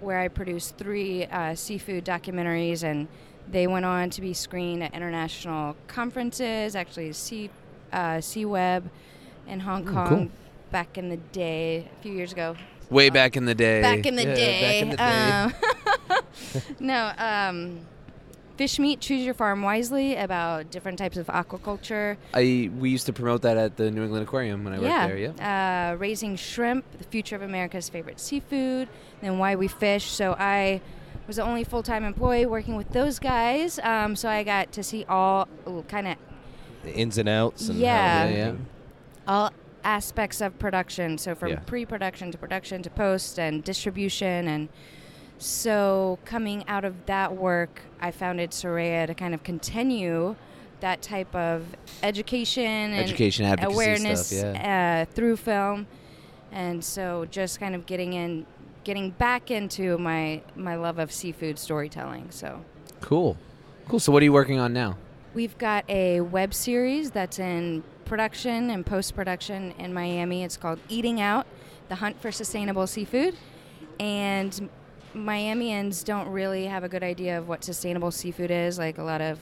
where 0.00 0.18
I 0.18 0.28
produced 0.28 0.76
three 0.76 1.26
uh, 1.26 1.54
seafood 1.54 2.04
documentaries, 2.04 2.82
and 2.82 3.06
they 3.50 3.66
went 3.66 3.84
on 3.84 4.10
to 4.10 4.20
be 4.20 4.34
screened 4.34 4.82
at 4.82 4.92
international 4.94 5.76
conferences. 5.86 6.74
Actually, 6.74 7.12
Sea 7.12 7.50
uh, 7.92 8.20
Web 8.36 8.90
in 9.46 9.60
Hong 9.60 9.88
Oh, 9.88 9.92
Kong 9.92 10.08
cool. 10.08 10.28
back 10.70 10.98
in 10.98 11.08
the 11.08 11.16
day, 11.16 11.88
a 11.98 12.02
few 12.02 12.12
years 12.12 12.32
ago. 12.32 12.56
Way 12.90 13.10
back 13.10 13.36
in 13.36 13.44
the 13.44 13.54
day. 13.54 13.82
Back 13.82 14.06
in 14.06 14.16
the 14.16 14.24
Yeah, 14.24 14.34
day. 14.34 14.60
Back 14.60 14.82
in 14.82 14.90
the 14.90 14.96
day. 14.96 15.30
Um, 16.10 16.74
no, 16.80 17.12
um, 17.18 17.80
Fish 18.58 18.80
Meat, 18.80 19.00
Choose 19.00 19.24
Your 19.24 19.34
Farm 19.34 19.62
Wisely 19.62 20.16
about 20.16 20.72
different 20.72 20.98
types 20.98 21.16
of 21.16 21.28
aquaculture. 21.28 22.16
I 22.34 22.68
we 22.76 22.90
used 22.90 23.06
to 23.06 23.12
promote 23.12 23.42
that 23.42 23.56
at 23.56 23.76
the 23.76 23.88
New 23.88 24.02
England 24.02 24.24
Aquarium 24.24 24.64
when 24.64 24.72
I 24.74 24.80
yeah. 24.80 25.06
worked 25.06 25.14
there. 25.14 25.34
Yeah. 25.38 25.92
Uh, 25.92 25.96
raising 25.96 26.34
shrimp, 26.34 26.84
the 26.98 27.04
future 27.04 27.36
of 27.36 27.42
America's 27.42 27.88
favorite 27.88 28.18
seafood, 28.18 28.88
then 29.20 29.38
why 29.38 29.54
we 29.54 29.68
fish. 29.68 30.06
So 30.10 30.34
I 30.36 30.80
was 31.28 31.36
the 31.36 31.42
only 31.44 31.62
full 31.62 31.84
time 31.84 32.02
employee 32.02 32.46
working 32.46 32.74
with 32.74 32.90
those 32.90 33.20
guys. 33.20 33.78
Um, 33.78 34.16
so 34.16 34.28
I 34.28 34.42
got 34.42 34.72
to 34.72 34.82
see 34.82 35.04
all 35.08 35.46
kind 35.86 36.08
of 36.08 36.16
The 36.82 36.94
ins 36.96 37.16
and 37.16 37.28
outs. 37.28 37.68
And 37.68 37.78
Yeah. 37.78 38.22
How, 38.22 38.28
Yeah, 38.28 38.36
yeah. 38.36 38.52
all 39.28 39.52
aspects 39.84 40.40
of 40.40 40.58
production. 40.58 41.16
So 41.16 41.36
from 41.36 41.50
Yeah. 41.50 41.60
pre-production 41.60 42.32
to 42.32 42.38
production 42.38 42.82
to 42.82 42.90
post 42.90 43.38
and 43.38 43.62
distribution, 43.62 44.48
and 44.48 44.68
so 45.38 46.18
coming 46.24 46.64
out 46.68 46.84
of 46.84 47.06
that 47.06 47.36
work, 47.36 47.80
I 48.00 48.10
founded 48.10 48.50
Sereia 48.50 49.06
to 49.06 49.14
kind 49.14 49.34
of 49.34 49.42
continue 49.42 50.36
that 50.80 51.02
type 51.02 51.34
of 51.34 51.66
education 52.02 52.64
and 52.64 53.04
Education, 53.04 53.58
awareness 53.64 54.28
stuff, 54.28 54.56
uh, 54.56 55.04
through 55.12 55.36
film, 55.36 55.86
and 56.52 56.84
so 56.84 57.26
just 57.30 57.58
kind 57.58 57.74
of 57.74 57.86
getting 57.86 58.12
in, 58.12 58.46
getting 58.84 59.10
back 59.10 59.50
into 59.50 59.98
my 59.98 60.42
my 60.54 60.76
love 60.76 60.98
of 60.98 61.10
seafood 61.12 61.58
storytelling. 61.58 62.30
So. 62.30 62.64
Cool. 63.00 63.36
Cool. 63.88 64.00
So 64.00 64.12
what 64.12 64.22
are 64.22 64.24
you 64.24 64.32
working 64.32 64.58
on 64.58 64.72
now? 64.72 64.96
We've 65.34 65.56
got 65.58 65.84
a 65.88 66.20
web 66.20 66.52
series 66.52 67.10
that's 67.10 67.38
in 67.38 67.82
production 68.04 68.70
and 68.70 68.84
post 68.84 69.14
production 69.14 69.72
in 69.78 69.94
Miami. 69.94 70.42
It's 70.42 70.56
called 70.56 70.78
Eating 70.88 71.20
Out 71.20 71.46
The 71.88 71.96
Hunt 71.96 72.20
for 72.20 72.32
Sustainable 72.32 72.86
Seafood. 72.86 73.36
And 74.00 74.68
Miamians 75.14 76.04
don't 76.04 76.28
really 76.28 76.66
have 76.66 76.84
a 76.84 76.88
good 76.88 77.02
idea 77.02 77.38
of 77.38 77.48
what 77.48 77.64
sustainable 77.64 78.10
seafood 78.10 78.50
is, 78.50 78.78
like 78.78 78.98
a 78.98 79.02
lot 79.02 79.20
of 79.20 79.38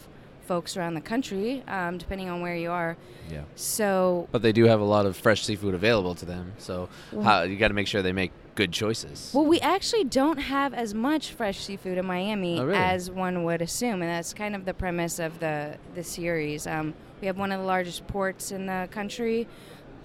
folks 0.46 0.76
around 0.76 0.94
the 0.94 1.00
country, 1.00 1.62
um, 1.66 1.98
depending 1.98 2.28
on 2.28 2.40
where 2.40 2.54
you 2.54 2.70
are. 2.70 2.96
Yeah. 3.28 3.42
So, 3.56 4.28
But 4.30 4.42
they 4.42 4.52
do 4.52 4.64
have 4.66 4.80
a 4.80 4.84
lot 4.84 5.04
of 5.04 5.16
fresh 5.16 5.42
seafood 5.44 5.74
available 5.74 6.14
to 6.14 6.24
them. 6.24 6.52
So 6.58 6.88
Well- 7.10 7.24
how, 7.24 7.42
you 7.42 7.56
got 7.56 7.68
to 7.68 7.74
make 7.74 7.88
sure 7.88 8.00
they 8.00 8.12
make 8.12 8.30
good 8.54 8.70
choices. 8.72 9.32
well, 9.34 9.44
we 9.44 9.58
actually 9.60 10.04
don't 10.04 10.38
have 10.38 10.72
as 10.72 10.94
much 10.94 11.32
fresh 11.32 11.58
seafood 11.64 11.98
in 11.98 12.06
Miami 12.06 12.60
Oh, 12.60 12.64
really? 12.64 12.78
as 12.78 13.10
one 13.10 13.42
would 13.44 13.60
assume, 13.60 14.02
and 14.02 14.10
that's 14.10 14.32
kind 14.32 14.54
of 14.54 14.64
the 14.64 14.72
premise 14.74 15.18
of 15.18 15.40
the 15.40 15.76
the 15.96 16.04
series. 16.04 16.66
Um, 16.66 16.94
we 17.20 17.26
have 17.26 17.38
one 17.38 17.50
of 17.50 17.58
the 17.60 17.66
largest 17.66 18.06
ports 18.06 18.52
in 18.52 18.66
the 18.66 18.88
country, 18.92 19.48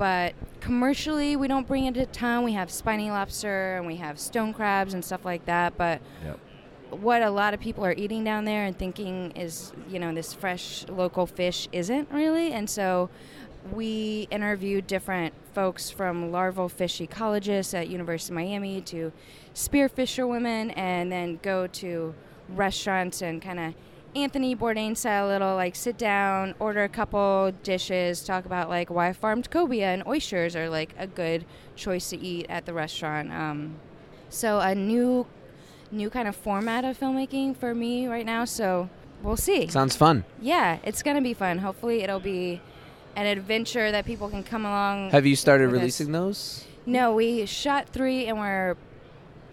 but 0.02 0.34
commercially 0.62 1.36
we 1.36 1.47
don't 1.47 1.68
bring 1.68 1.86
it 1.86 1.93
to 1.93 2.08
town. 2.08 2.43
We 2.43 2.54
have 2.54 2.72
spiny 2.72 3.12
lobster 3.12 3.78
and 3.78 3.86
we 3.86 3.97
have 3.97 4.20
stone 4.20 4.52
crabs 4.52 4.95
and 4.95 5.06
stuff 5.06 5.24
like 5.24 5.45
that, 5.45 5.78
but 5.78 6.02
Yep. 6.26 6.39
what 6.89 7.22
a 7.22 7.30
lot 7.30 7.54
of 7.54 7.60
people 7.60 7.86
are 7.86 7.93
eating 7.93 8.24
down 8.24 8.45
there 8.45 8.66
and 8.66 8.76
thinking 8.76 9.30
is, 9.36 9.74
you 9.88 9.99
know, 9.99 10.12
this 10.12 10.34
fresh 10.34 10.88
local 10.89 11.28
fish 11.28 11.68
isn't 11.72 12.10
really. 12.12 12.52
And 12.52 12.68
so 12.68 13.12
we 13.72 14.28
interviewed 14.32 14.88
different 14.88 15.36
folks 15.54 15.91
from 15.91 16.32
larval 16.32 16.68
fish 16.68 16.97
ecologists 16.97 17.78
at 17.78 17.88
University 17.88 18.34
of 18.34 18.38
Miami 18.38 18.82
to 18.82 19.12
spear 19.54 19.88
fisherwomen 19.88 20.72
and 20.72 21.12
then 21.12 21.38
go 21.43 21.68
to 21.68 22.16
restaurants 22.49 23.22
and 23.22 23.39
kind 23.39 23.60
of 23.60 23.76
Anthony 24.16 24.55
Bourdain 24.55 24.95
style 24.97 25.28
little 25.28 25.55
like 25.55 25.76
sit 25.76 25.97
down, 25.97 26.53
order 26.59 26.84
a 26.84 26.89
couple 26.89 27.51
dishes, 27.64 28.24
talk 28.24 28.45
about 28.45 28.70
like 28.70 28.89
why 28.89 29.14
farmed 29.14 29.49
cobia 29.49 29.93
and 29.93 30.05
oysters 30.05 30.55
are 30.55 30.70
like 30.70 30.93
a 30.97 31.07
good 31.07 31.45
choice 31.76 32.09
to 32.09 32.18
eat 32.20 32.45
at 32.49 32.66
the 32.66 32.74
restaurant. 32.74 33.32
Um, 33.32 33.76
so 34.30 34.59
a 34.59 34.76
new 34.76 35.26
new 35.91 36.09
kind 36.09 36.28
of 36.28 36.36
format 36.36 36.86
of 36.86 36.99
filmmaking 36.99 37.55
for 37.57 37.74
me 37.74 38.07
right 38.07 38.26
now. 38.26 38.45
So 38.45 38.89
we'll 39.24 39.38
see. 39.38 39.68
Sounds 39.68 39.95
fun. 39.95 40.26
Yeah, 40.41 40.80
it's 40.84 41.03
gonna 41.03 41.22
be 41.22 41.34
fun. 41.34 41.59
Hopefully, 41.59 42.01
it'll 42.01 42.20
be 42.20 42.62
an 43.16 43.26
adventure 43.26 43.91
that 43.91 44.05
people 44.05 44.30
can 44.30 44.43
come 44.43 44.66
along. 44.66 45.12
Have 45.12 45.26
you 45.26 45.36
started 45.36 45.68
with 45.68 45.76
us. 45.76 45.82
releasing 45.82 46.12
those? 46.12 46.66
No, 46.86 47.14
we 47.14 47.45
shot 47.45 47.88
three 47.89 48.26
and 48.26 48.39
we're 48.39 48.76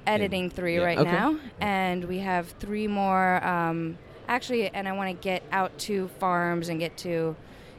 editing 0.07 0.49
three 0.51 0.77
yeah. 0.77 0.85
right 0.85 0.99
Okay. 0.99 1.11
now, 1.13 1.39
and 1.61 2.05
we 2.05 2.19
have 2.19 2.49
three 2.59 2.87
more. 2.87 3.45
Um, 3.45 3.99
actually, 4.29 4.69
and 4.69 4.87
I 4.87 4.93
want 4.93 5.09
to 5.11 5.23
get 5.23 5.43
out 5.51 5.77
to 5.81 6.09
farms 6.21 6.69
and 6.69 6.79
get 6.79 6.97
to 6.99 7.35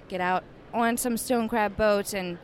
get 0.10 0.20
out 0.20 0.43
on 0.74 0.97
some 0.97 1.18
stone 1.18 1.47
crab 1.47 1.78
boats 1.78 2.14
and. 2.14 2.38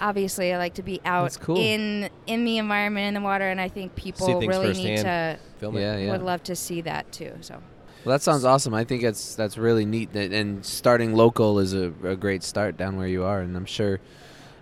Obviously, 0.00 0.54
I 0.54 0.58
like 0.58 0.74
to 0.74 0.84
be 0.84 1.00
out 1.04 1.36
cool. 1.40 1.56
in 1.56 2.08
in 2.28 2.44
the 2.44 2.58
environment 2.58 3.08
in 3.08 3.14
the 3.14 3.20
water, 3.20 3.48
and 3.48 3.60
I 3.60 3.68
think 3.68 3.96
people 3.96 4.28
things 4.28 4.46
really 4.46 4.72
need 4.72 4.98
to 4.98 5.02
firsthand, 5.02 5.38
film 5.56 5.76
it. 5.76 5.80
Yeah, 5.80 5.96
yeah. 5.96 6.12
would 6.12 6.22
love 6.22 6.40
to 6.44 6.54
see 6.54 6.82
that 6.82 7.10
too. 7.10 7.32
So 7.40 7.60
Well, 8.04 8.12
that 8.14 8.22
sounds 8.22 8.44
awesome. 8.44 8.74
I 8.74 8.84
think 8.84 9.02
that's 9.02 9.34
that's 9.34 9.58
really 9.58 9.84
neat. 9.84 10.12
That, 10.12 10.32
and 10.32 10.64
starting 10.64 11.14
local 11.14 11.58
is 11.58 11.74
a, 11.74 11.92
a 12.04 12.14
great 12.14 12.44
start 12.44 12.76
down 12.76 12.96
where 12.96 13.08
you 13.08 13.24
are. 13.24 13.40
And 13.40 13.56
I'm 13.56 13.66
sure 13.66 13.98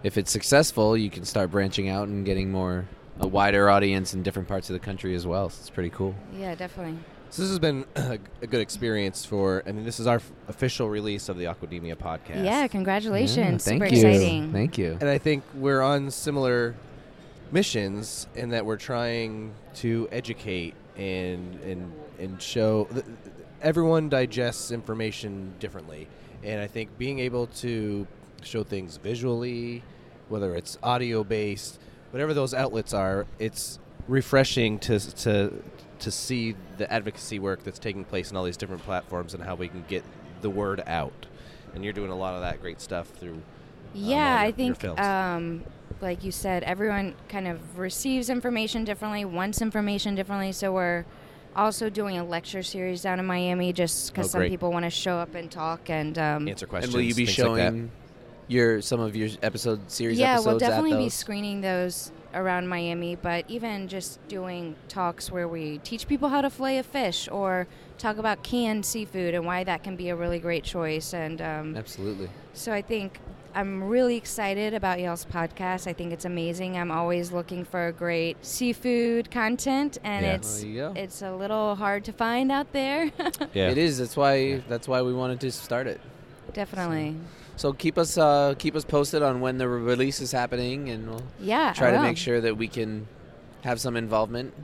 if 0.03 0.17
it's 0.17 0.31
successful, 0.31 0.97
you 0.97 1.11
can 1.11 1.27
start 1.27 1.51
branching 1.51 1.91
out 1.91 2.09
and 2.09 2.25
getting 2.25 2.51
more 2.51 2.87
a 3.21 3.27
wider 3.27 3.69
audience 3.69 4.15
in 4.15 4.23
different 4.23 4.49
parts 4.49 4.71
of 4.71 4.75
the 4.75 4.81
country 4.81 5.15
as 5.15 5.27
well. 5.27 5.51
So 5.51 5.61
it's 5.61 5.71
pretty 5.71 5.91
cool. 5.91 6.15
yeah, 6.35 6.55
definitely. 6.55 6.99
So 7.37 7.43
this 7.43 7.51
has 7.51 7.59
been 7.59 7.85
a, 7.97 8.19
a 8.41 8.47
good 8.47 8.63
experience 8.63 9.27
for. 9.27 9.63
I 9.67 9.73
mean, 9.73 9.85
this 9.85 10.01
is 10.01 10.07
our 10.07 10.17
f- 10.17 10.33
official 10.49 10.89
release 10.89 11.29
of 11.29 11.37
the 11.37 11.45
Aquademia 11.45 11.95
podcast. 11.95 12.43
Yeah, 12.43 12.67
congratulations. 12.67 13.37
Yeah, 13.37 13.79
thank 13.79 13.83
Super 13.83 13.95
you. 13.95 14.07
exciting. 14.07 14.53
Thank 14.55 14.79
you. 14.79 14.97
And 14.99 15.11
I 15.11 15.19
think 15.19 15.45
we're 15.53 15.83
on 15.83 16.11
similar 16.11 16.75
missions 17.53 18.27
in 18.37 18.49
that 18.51 18.65
we're 18.65 18.79
trying 18.79 19.53
to 19.75 20.09
educate 20.11 20.73
and 20.97 21.57
and 21.61 21.93
and 22.19 22.41
show 22.41 22.85
th- 22.85 23.05
th- 23.05 23.17
everyone 23.61 24.09
digests 24.09 24.71
information 24.71 25.53
differently 25.61 26.09
and 26.43 26.61
I 26.61 26.67
think 26.67 26.97
being 26.97 27.19
able 27.19 27.49
to 27.49 28.07
show 28.43 28.65
things 28.65 28.97
visually 28.97 29.83
whether 30.31 30.55
it's 30.57 30.79
audio 30.83 31.23
based 31.23 31.79
whatever 32.11 32.33
those 32.35 32.53
outlets 32.55 32.95
are 32.95 33.27
it's 33.39 33.79
refreshing 34.09 34.79
to 34.81 34.99
to 34.99 35.53
to 36.01 36.11
see 36.11 36.55
the 36.79 36.91
advocacy 36.93 37.39
work 37.39 37.63
that's 37.65 37.79
taking 37.79 38.05
place 38.05 38.31
in 38.31 38.37
all 38.37 38.45
these 38.45 38.57
different 38.57 38.83
platforms 38.83 39.35
and 39.35 39.43
how 39.43 39.55
we 39.55 39.69
can 39.69 39.85
get 39.89 40.05
the 40.43 40.51
word 40.51 40.83
out 40.87 41.27
and 41.75 41.83
you're 41.85 41.93
doing 41.93 42.11
a 42.11 42.17
lot 42.17 42.35
of 42.35 42.41
that 42.43 42.61
great 42.61 42.81
stuff 42.81 43.09
through 43.09 43.41
Yeah, 43.95 44.17
all 44.17 44.23
I 44.23 44.37
your- 44.37 44.45
your 44.47 44.53
think, 44.57 44.77
films. 44.81 45.01
um, 45.01 45.63
like 46.01 46.23
you 46.25 46.31
said, 46.33 46.63
everyone 46.65 47.15
kind 47.29 47.47
of 47.49 47.79
receives 47.79 48.29
information 48.31 48.85
differently, 48.85 49.25
wants 49.25 49.63
information 49.63 50.15
differently. 50.15 50.53
So 50.53 50.73
we're 50.73 51.05
also 51.55 51.89
doing 51.89 52.19
a 52.19 52.25
lecture 52.25 52.63
series 52.63 53.01
down 53.03 53.19
in 53.19 53.25
Miami, 53.27 53.73
just 53.73 54.13
because 54.13 54.27
Oh, 54.35 54.41
some 54.41 54.49
people 54.49 54.71
want 54.73 54.85
to 54.85 54.91
show 54.91 55.17
up 55.17 55.35
and 55.35 55.51
talk 55.51 55.89
and 55.89 56.19
um, 56.19 56.49
answer 56.49 56.67
questions 56.67 56.95
And 56.95 57.01
will 57.01 57.07
you 57.09 57.15
be 57.15 57.25
things 57.27 57.39
like 57.39 57.59
showing 57.59 57.91
your 58.49 58.81
some 58.83 59.01
of 59.01 59.17
your 59.17 59.29
episode 59.43 59.91
series 59.91 60.19
yeah, 60.19 60.35
episodes 60.35 60.47
we'll 60.47 60.59
definitely 60.59 60.93
at 60.93 60.99
be 60.99 61.09
screening 61.09 61.63
those 61.63 62.13
around 62.37 62.69
Miami, 62.69 63.17
but 63.17 63.45
even 63.49 63.89
just 63.89 64.27
doing 64.29 64.77
talks 64.89 65.31
where 65.31 65.49
we 65.49 65.79
teach 65.79 66.07
people 66.07 66.29
how 66.29 66.41
to 66.41 66.51
fillet 66.51 66.79
a 66.79 66.83
fish 66.83 67.29
or 67.31 67.67
talk 67.99 68.19
about 68.19 68.43
canned 68.43 68.85
seafood 68.85 69.35
and 69.35 69.45
why 69.47 69.65
that 69.65 69.83
can 69.83 69.97
be 69.97 70.09
a 70.11 70.17
really 70.17 70.39
great 70.39 70.63
choice. 70.65 71.15
And 71.15 71.41
um, 71.41 71.77
Absolutely. 71.77 72.29
so 72.53 72.73
I 72.73 72.83
think 72.83 73.19
I'm 73.55 73.83
really 73.85 74.17
excited 74.17 74.75
about 74.75 75.01
y'all's 75.01 75.25
podcast. 75.25 75.87
I 75.87 75.95
think 75.95 76.13
it's 76.13 76.27
amazing. 76.27 76.77
I'm 76.77 76.91
always 76.91 77.33
looking 77.33 77.65
for 77.65 77.91
great 77.93 78.37
seafood 78.45 79.31
content, 79.31 79.97
and 80.05 80.27
Yeah. 80.27 80.35
it's 80.35 80.61
There 80.61 80.69
you 80.71 80.77
go. 80.77 80.93
it's 80.95 81.23
a 81.23 81.35
little 81.35 81.75
hard 81.75 82.05
to 82.05 82.13
find 82.13 82.53
out 82.53 82.73
there. 82.73 83.11
Yeah, 83.55 83.71
it 83.71 83.79
is. 83.79 83.97
That's 83.99 84.17
why. 84.17 84.59
That's 84.69 84.87
why 84.87 85.01
we 85.01 85.15
wanted 85.15 85.41
to 85.41 85.51
start 85.51 85.87
it. 85.87 86.01
Definitely. 86.53 87.13
So 87.13 87.46
keep 87.73 87.99
us 87.99 88.19
uh, 88.19 88.55
keep 88.59 88.77
us 88.77 88.85
posted 88.85 89.23
on 89.23 89.41
when 89.41 89.59
the 89.59 89.69
release 89.69 90.21
is 90.21 90.33
happening, 90.33 90.89
and 90.91 91.09
we'll 91.09 91.23
Yeah, 91.41 91.73
try 91.73 91.91
to 91.91 92.01
make 92.01 92.17
sure 92.17 92.41
that 92.41 92.57
we 92.57 92.69
can 92.69 93.07
have 93.63 93.81
some 93.81 93.97
involvement. 93.97 94.55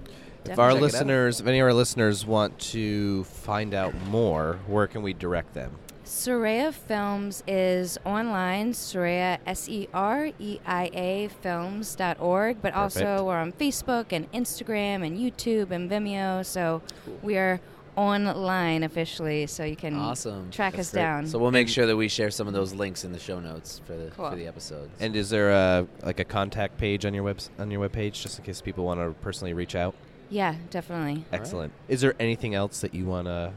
If 0.45 0.59
our 0.59 0.73
Check 0.73 0.81
listeners, 0.81 1.41
if 1.41 1.47
any 1.47 1.61
of 1.61 1.65
our 1.65 1.73
listeners 1.73 2.27
want 2.27 2.59
to 2.73 3.23
find 3.25 3.75
out 3.75 3.95
more, 4.09 4.59
where 4.67 4.87
can 4.89 5.03
we 5.03 5.13
direct 5.13 5.55
them? 5.55 5.79
Sereia 6.05 6.73
Films 6.75 7.43
is 7.47 7.97
online, 8.05 8.73
Sereia, 8.73 9.39
S 9.47 9.69
E 9.69 9.89
R 9.95 10.31
E 10.39 10.59
I 10.67 10.91
A 10.93 11.29
Films.org, 11.41 12.61
but 12.61 12.75
also 12.75 13.25
we're 13.25 13.39
on 13.39 13.53
Facebook 13.53 14.07
and 14.11 14.31
Instagram 14.33 15.07
and 15.07 15.17
YouTube 15.17 15.71
and 15.71 15.91
Vimeo. 15.91 16.45
So 16.45 16.83
we 17.23 17.37
are 17.39 17.61
online 17.97 18.83
officially, 18.83 19.47
so 19.47 19.65
you 19.65 19.77
can 19.77 19.95
Awesome. 19.97 20.51
track 20.51 20.73
That's 20.75 20.89
us 20.89 20.93
great. 20.93 21.03
down. 21.03 21.27
So 21.27 21.39
we'll 21.39 21.51
make 21.51 21.69
sure 21.69 21.87
that 21.87 21.97
we 21.97 22.09
share 22.09 22.31
some 22.31 22.47
of 22.47 22.55
those 22.55 22.73
links 22.73 23.05
in 23.05 23.13
the 23.13 23.19
show 23.19 23.39
notes 23.41 23.81
for 23.87 23.97
the 23.97 24.11
Cool. 24.11 24.31
for 24.31 24.37
the 24.37 24.47
episodes. 24.47 24.91
And 25.01 25.15
is 25.15 25.31
there 25.31 25.51
a 25.51 25.87
like 26.03 26.21
a 26.21 26.25
contact 26.25 26.79
page 26.79 27.05
on 27.05 27.13
your 27.15 27.23
web 27.23 27.41
on 27.59 27.71
your 27.71 27.87
webpage 27.89 28.15
just 28.23 28.39
in 28.39 28.45
case 28.45 28.61
people 28.61 28.85
want 28.85 29.01
to 29.01 29.13
personally 29.23 29.53
reach 29.55 29.75
out? 29.75 29.95
yeah, 30.31 30.55
definitely. 30.71 31.25
Excellent. 31.31 31.73
Is 31.89 32.01
there 32.01 32.15
anything 32.19 32.55
else 32.55 32.81
that 32.81 32.95
you 32.95 33.05
want 33.05 33.27
to 33.27 33.53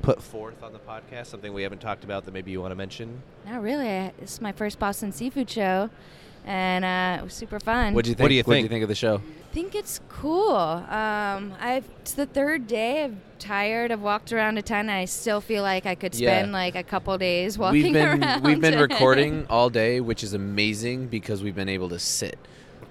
put 0.00 0.22
forth 0.22 0.62
on 0.62 0.72
the 0.72 0.78
podcast? 0.78 1.26
Something 1.26 1.52
we 1.52 1.62
haven't 1.64 1.82
talked 1.82 2.02
about 2.04 2.24
that 2.24 2.32
maybe 2.32 2.50
you 2.50 2.62
want 2.62 2.70
to 2.72 2.76
mention? 2.76 3.22
Not 3.44 3.60
really. 3.62 3.86
It's 4.18 4.40
my 4.40 4.52
first 4.52 4.78
Boston 4.78 5.12
seafood 5.12 5.50
show, 5.50 5.90
and 6.44 6.84
uh, 6.84 7.20
it 7.20 7.24
was 7.24 7.34
super 7.34 7.60
fun. 7.60 7.94
What 7.94 8.04
do 8.04 8.10
you 8.10 8.14
think? 8.14 8.22
What 8.24 8.28
do 8.28 8.34
you 8.34 8.42
What 8.42 8.52
do 8.54 8.56
you 8.58 8.62
think? 8.62 8.70
think 8.70 8.82
of 8.82 8.88
the 8.88 8.94
show? 8.94 9.16
I 9.16 9.54
think 9.54 9.74
it's 9.74 10.00
cool. 10.08 10.56
Um, 10.56 11.52
I've 11.60 11.84
it's 12.00 12.12
the 12.12 12.26
third 12.26 12.66
day. 12.66 13.04
I'm 13.04 13.20
tired. 13.38 13.92
I've 13.92 14.00
walked 14.00 14.32
around 14.32 14.56
a 14.58 14.62
ton. 14.62 14.80
And 14.80 14.90
I 14.90 15.04
still 15.04 15.40
feel 15.42 15.62
like 15.62 15.84
I 15.84 15.94
could 15.94 16.14
Yeah. 16.14 16.38
spend 16.38 16.52
like 16.52 16.74
a 16.74 16.82
couple 16.82 17.16
days 17.18 17.58
walking 17.58 17.82
We've 17.82 17.92
been 17.92 18.22
around. 18.22 18.44
we've 18.44 18.60
been 18.60 18.78
recording 18.80 19.46
all 19.50 19.68
day, 19.68 20.00
which 20.00 20.24
is 20.24 20.32
amazing 20.32 21.08
because 21.08 21.42
we've 21.42 21.54
been 21.54 21.68
able 21.68 21.90
to 21.90 21.98
sit. 21.98 22.38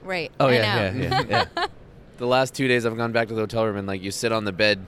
right. 0.04 0.32
Oh 0.40 0.48
I 0.48 0.54
yeah, 0.54 0.76
know. 0.92 1.00
yeah, 1.02 1.22
yeah, 1.30 1.46
yeah. 1.58 1.66
the 2.18 2.28
last 2.28 2.54
two 2.54 2.68
days 2.68 2.86
I've 2.86 2.96
gone 2.98 3.12
back 3.12 3.28
to 3.30 3.34
the 3.34 3.42
hotel 3.42 3.66
room 3.66 3.78
and 3.78 3.88
like 3.88 4.04
you 4.04 4.12
sit 4.12 4.32
on 4.32 4.46
the 4.46 4.52
bed, 4.52 4.80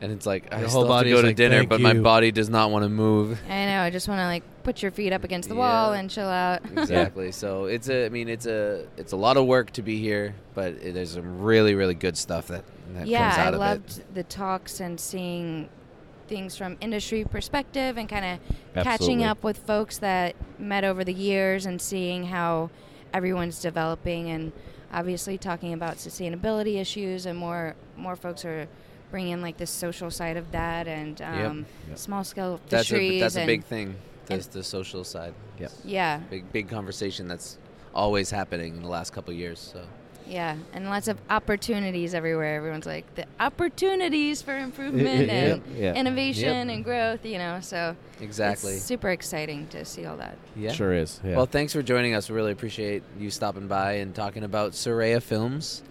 and 0.00 0.12
it's 0.12 0.26
like 0.26 0.52
I 0.54 0.60
Your 0.60 0.68
still 0.68 0.86
whole 0.86 0.94
have 0.94 1.04
to 1.04 1.10
go 1.10 1.20
to 1.22 1.26
like, 1.28 1.36
dinner, 1.36 1.58
"Thank 1.58 1.70
but 1.70 1.80
my 1.80 1.94
body 1.94 2.30
does 2.30 2.48
not 2.48 2.70
want 2.70 2.84
to 2.84 2.88
move. 2.88 3.40
I 3.48 3.66
know. 3.66 3.80
I 3.80 3.90
just 3.90 4.06
want 4.08 4.20
to 4.20 4.26
like 4.26 4.44
put 4.66 4.82
your 4.82 4.90
feet 4.90 5.12
up 5.12 5.22
against 5.22 5.48
the 5.48 5.54
wall 5.54 5.92
and 5.92 6.10
chill 6.10 6.28
out. 6.28 6.60
Exactly. 6.76 7.30
So 7.32 7.66
it's 7.66 7.88
a. 7.88 8.06
I 8.06 8.08
mean, 8.08 8.28
it's 8.28 8.46
a. 8.46 8.86
It's 8.96 9.12
a 9.12 9.16
lot 9.16 9.36
of 9.36 9.46
work 9.46 9.70
to 9.72 9.82
be 9.82 9.98
here, 10.00 10.34
but 10.54 10.72
it, 10.74 10.92
there's 10.94 11.12
some 11.12 11.40
really, 11.40 11.74
really 11.74 11.94
good 11.94 12.16
stuff 12.16 12.48
that 12.48 12.64
that 12.94 13.06
yeah, 13.06 13.30
comes 13.30 13.38
out 13.38 13.44
I 13.44 13.48
of 13.48 13.54
it. 13.54 13.58
loved 13.58 14.14
the 14.14 14.22
talks 14.24 14.80
and 14.80 14.98
seeing 14.98 15.68
things 16.26 16.56
from 16.56 16.76
industry 16.80 17.24
perspective 17.24 17.96
and 17.96 18.08
kind 18.08 18.40
of 18.74 18.82
catching 18.84 19.22
up 19.22 19.44
with 19.44 19.56
folks 19.58 19.98
that 19.98 20.34
met 20.58 20.82
over 20.82 21.04
the 21.04 21.14
years 21.14 21.66
and 21.66 21.80
seeing 21.80 22.24
how 22.24 22.68
everyone's 23.14 23.60
developing 23.62 24.28
and 24.30 24.50
obviously 24.92 25.38
talking 25.38 25.72
about 25.72 25.96
sustainability 25.96 26.80
issues 26.80 27.26
and 27.26 27.38
more 27.38 27.76
more 27.96 28.16
folks 28.16 28.44
are 28.44 28.66
bringing 29.12 29.32
in 29.34 29.40
like 29.42 29.56
the 29.56 29.66
social 29.66 30.10
side 30.10 30.36
of 30.36 30.50
that 30.50 30.88
and 30.88 31.22
um, 31.22 31.64
Yep. 31.88 31.98
small 31.98 32.24
scale 32.24 32.60
That's 32.68 32.90
a 32.90 32.94
fisheries 32.94 33.20
that's 33.20 33.36
a 33.36 33.46
big 33.46 33.62
thing. 33.64 33.94
And- 34.34 34.42
the 34.52 34.62
social 34.64 35.04
side. 35.04 35.34
Yep. 35.58 35.72
Yeah. 35.84 36.18
Big 36.30 36.52
big 36.52 36.68
conversation 36.68 37.28
that's 37.28 37.58
always 37.94 38.30
happening 38.30 38.76
in 38.76 38.82
the 38.82 38.88
last 38.88 39.12
couple 39.12 39.32
of 39.32 39.38
years. 39.38 39.58
So. 39.58 39.84
Yeah, 40.28 40.56
and 40.72 40.86
lots 40.86 41.06
of 41.06 41.18
opportunities 41.30 42.12
everywhere. 42.12 42.56
Everyone's 42.56 42.84
like 42.84 43.14
the 43.14 43.26
opportunities 43.38 44.42
for 44.42 44.58
improvement 44.58 45.30
and 45.30 45.62
yeah. 45.76 45.94
innovation 45.94 46.48
Yep. 46.68 46.68
and 46.76 46.84
growth. 46.84 47.24
You 47.24 47.38
know, 47.38 47.60
so 47.60 47.94
Exactly. 48.20 48.72
it's 48.74 48.82
super 48.82 49.10
exciting 49.10 49.68
to 49.68 49.84
see 49.84 50.04
all 50.04 50.16
that. 50.16 50.36
Yeah. 50.56 50.72
Sure 50.72 50.92
is. 50.92 51.20
Yeah. 51.24 51.36
Well, 51.36 51.46
thanks 51.46 51.72
for 51.72 51.80
joining 51.80 52.14
us. 52.14 52.28
We 52.28 52.34
really 52.34 52.50
appreciate 52.50 53.04
you 53.20 53.30
stopping 53.30 53.68
by 53.68 53.92
and 54.02 54.14
talking 54.16 54.42
about 54.42 54.72
Sereia 54.72 55.20
Films. 55.22 55.82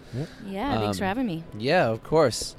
Yeah, 0.46 0.80
thanks 0.80 0.98
for 0.98 1.04
Um, 1.04 1.08
having 1.08 1.26
me. 1.26 1.44
Yeah, 1.58 1.86
of 1.88 2.02
course. 2.04 2.56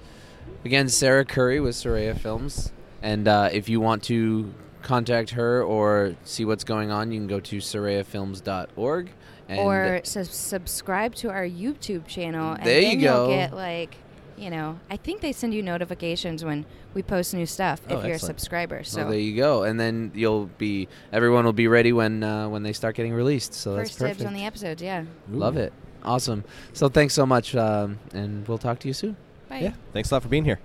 Again, 0.66 0.90
Sarah 0.90 1.26
Curry 1.26 1.60
with 1.60 1.76
Sereia 1.76 2.16
Films. 2.18 2.72
And 3.04 3.28
uh, 3.28 3.50
if 3.54 3.70
you 3.70 3.80
want 3.80 4.02
to 4.06 4.52
contact 4.82 5.32
her 5.32 5.64
or 5.64 6.16
see 6.24 6.46
what's 6.46 6.64
going 6.64 6.92
on, 6.92 7.12
you 7.12 7.20
can 7.20 7.28
go 7.28 7.40
to 7.40 7.58
sereiafilms.org. 7.58 9.12
And 9.50 9.60
or 9.60 10.02
su- 10.04 10.24
subscribe 10.26 11.16
to 11.16 11.30
our 11.30 11.46
YouTube 11.48 12.06
channel, 12.08 12.54
and 12.54 12.66
There 12.66 12.82
you 12.82 12.88
then 12.90 13.00
go. 13.00 13.28
will 13.28 13.36
get 13.36 13.54
like, 13.54 13.96
you 14.38 14.50
know, 14.50 14.78
I 14.90 14.98
think 14.98 15.22
they 15.22 15.32
send 15.32 15.54
you 15.54 15.64
notifications 15.64 16.44
when 16.44 16.66
we 16.94 17.02
post 17.02 17.34
new 17.34 17.46
stuff 17.46 17.80
Oh, 17.90 17.98
if 17.98 18.06
you're 18.06 18.16
a 18.16 18.20
subscriber. 18.20 18.84
So 18.84 19.02
well, 19.02 19.12
there 19.12 19.20
you 19.20 19.38
go. 19.38 19.64
And 19.64 19.80
then 19.80 20.12
you'll 20.14 20.48
be 20.58 20.90
everyone 21.14 21.46
will 21.46 21.54
be 21.54 21.70
ready 21.70 21.94
when 21.94 22.24
uh, 22.24 22.50
when 22.50 22.64
they 22.64 22.74
start 22.74 22.96
getting 22.96 23.14
released. 23.14 23.54
So 23.54 23.76
first 23.78 23.92
that's 23.94 24.00
perfect. 24.00 24.20
dibs 24.20 24.28
on 24.28 24.34
the 24.34 24.44
episodes. 24.46 24.82
Yeah. 24.82 25.06
Love 25.30 25.56
it. 25.56 25.72
Awesome. 26.04 26.44
So 26.74 26.90
thanks 26.90 27.14
so 27.14 27.26
much, 27.26 27.56
um, 27.56 28.00
and 28.14 28.46
we'll 28.50 28.58
talk 28.58 28.80
to 28.80 28.88
you 28.90 28.94
soon. 28.94 29.16
Bye. 29.48 29.60
yeah. 29.60 29.74
Thanks 29.94 30.12
a 30.12 30.16
lot 30.16 30.24
for 30.24 30.30
being 30.30 30.44
here. 30.46 30.60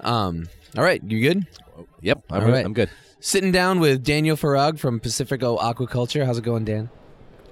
Um. 0.00 0.48
All 0.76 0.84
right, 0.84 1.02
you 1.02 1.20
good? 1.20 1.46
Yep. 2.02 2.22
I'm, 2.30 2.42
All 2.42 2.50
right. 2.50 2.64
I'm 2.64 2.72
good. 2.74 2.90
Sitting 3.20 3.52
down 3.52 3.80
with 3.80 4.02
Daniel 4.02 4.36
Farag 4.36 4.78
from 4.78 5.00
Pacifico 5.00 5.56
Aquaculture. 5.56 6.26
How's 6.26 6.38
it 6.38 6.44
going, 6.44 6.64
Dan? 6.64 6.90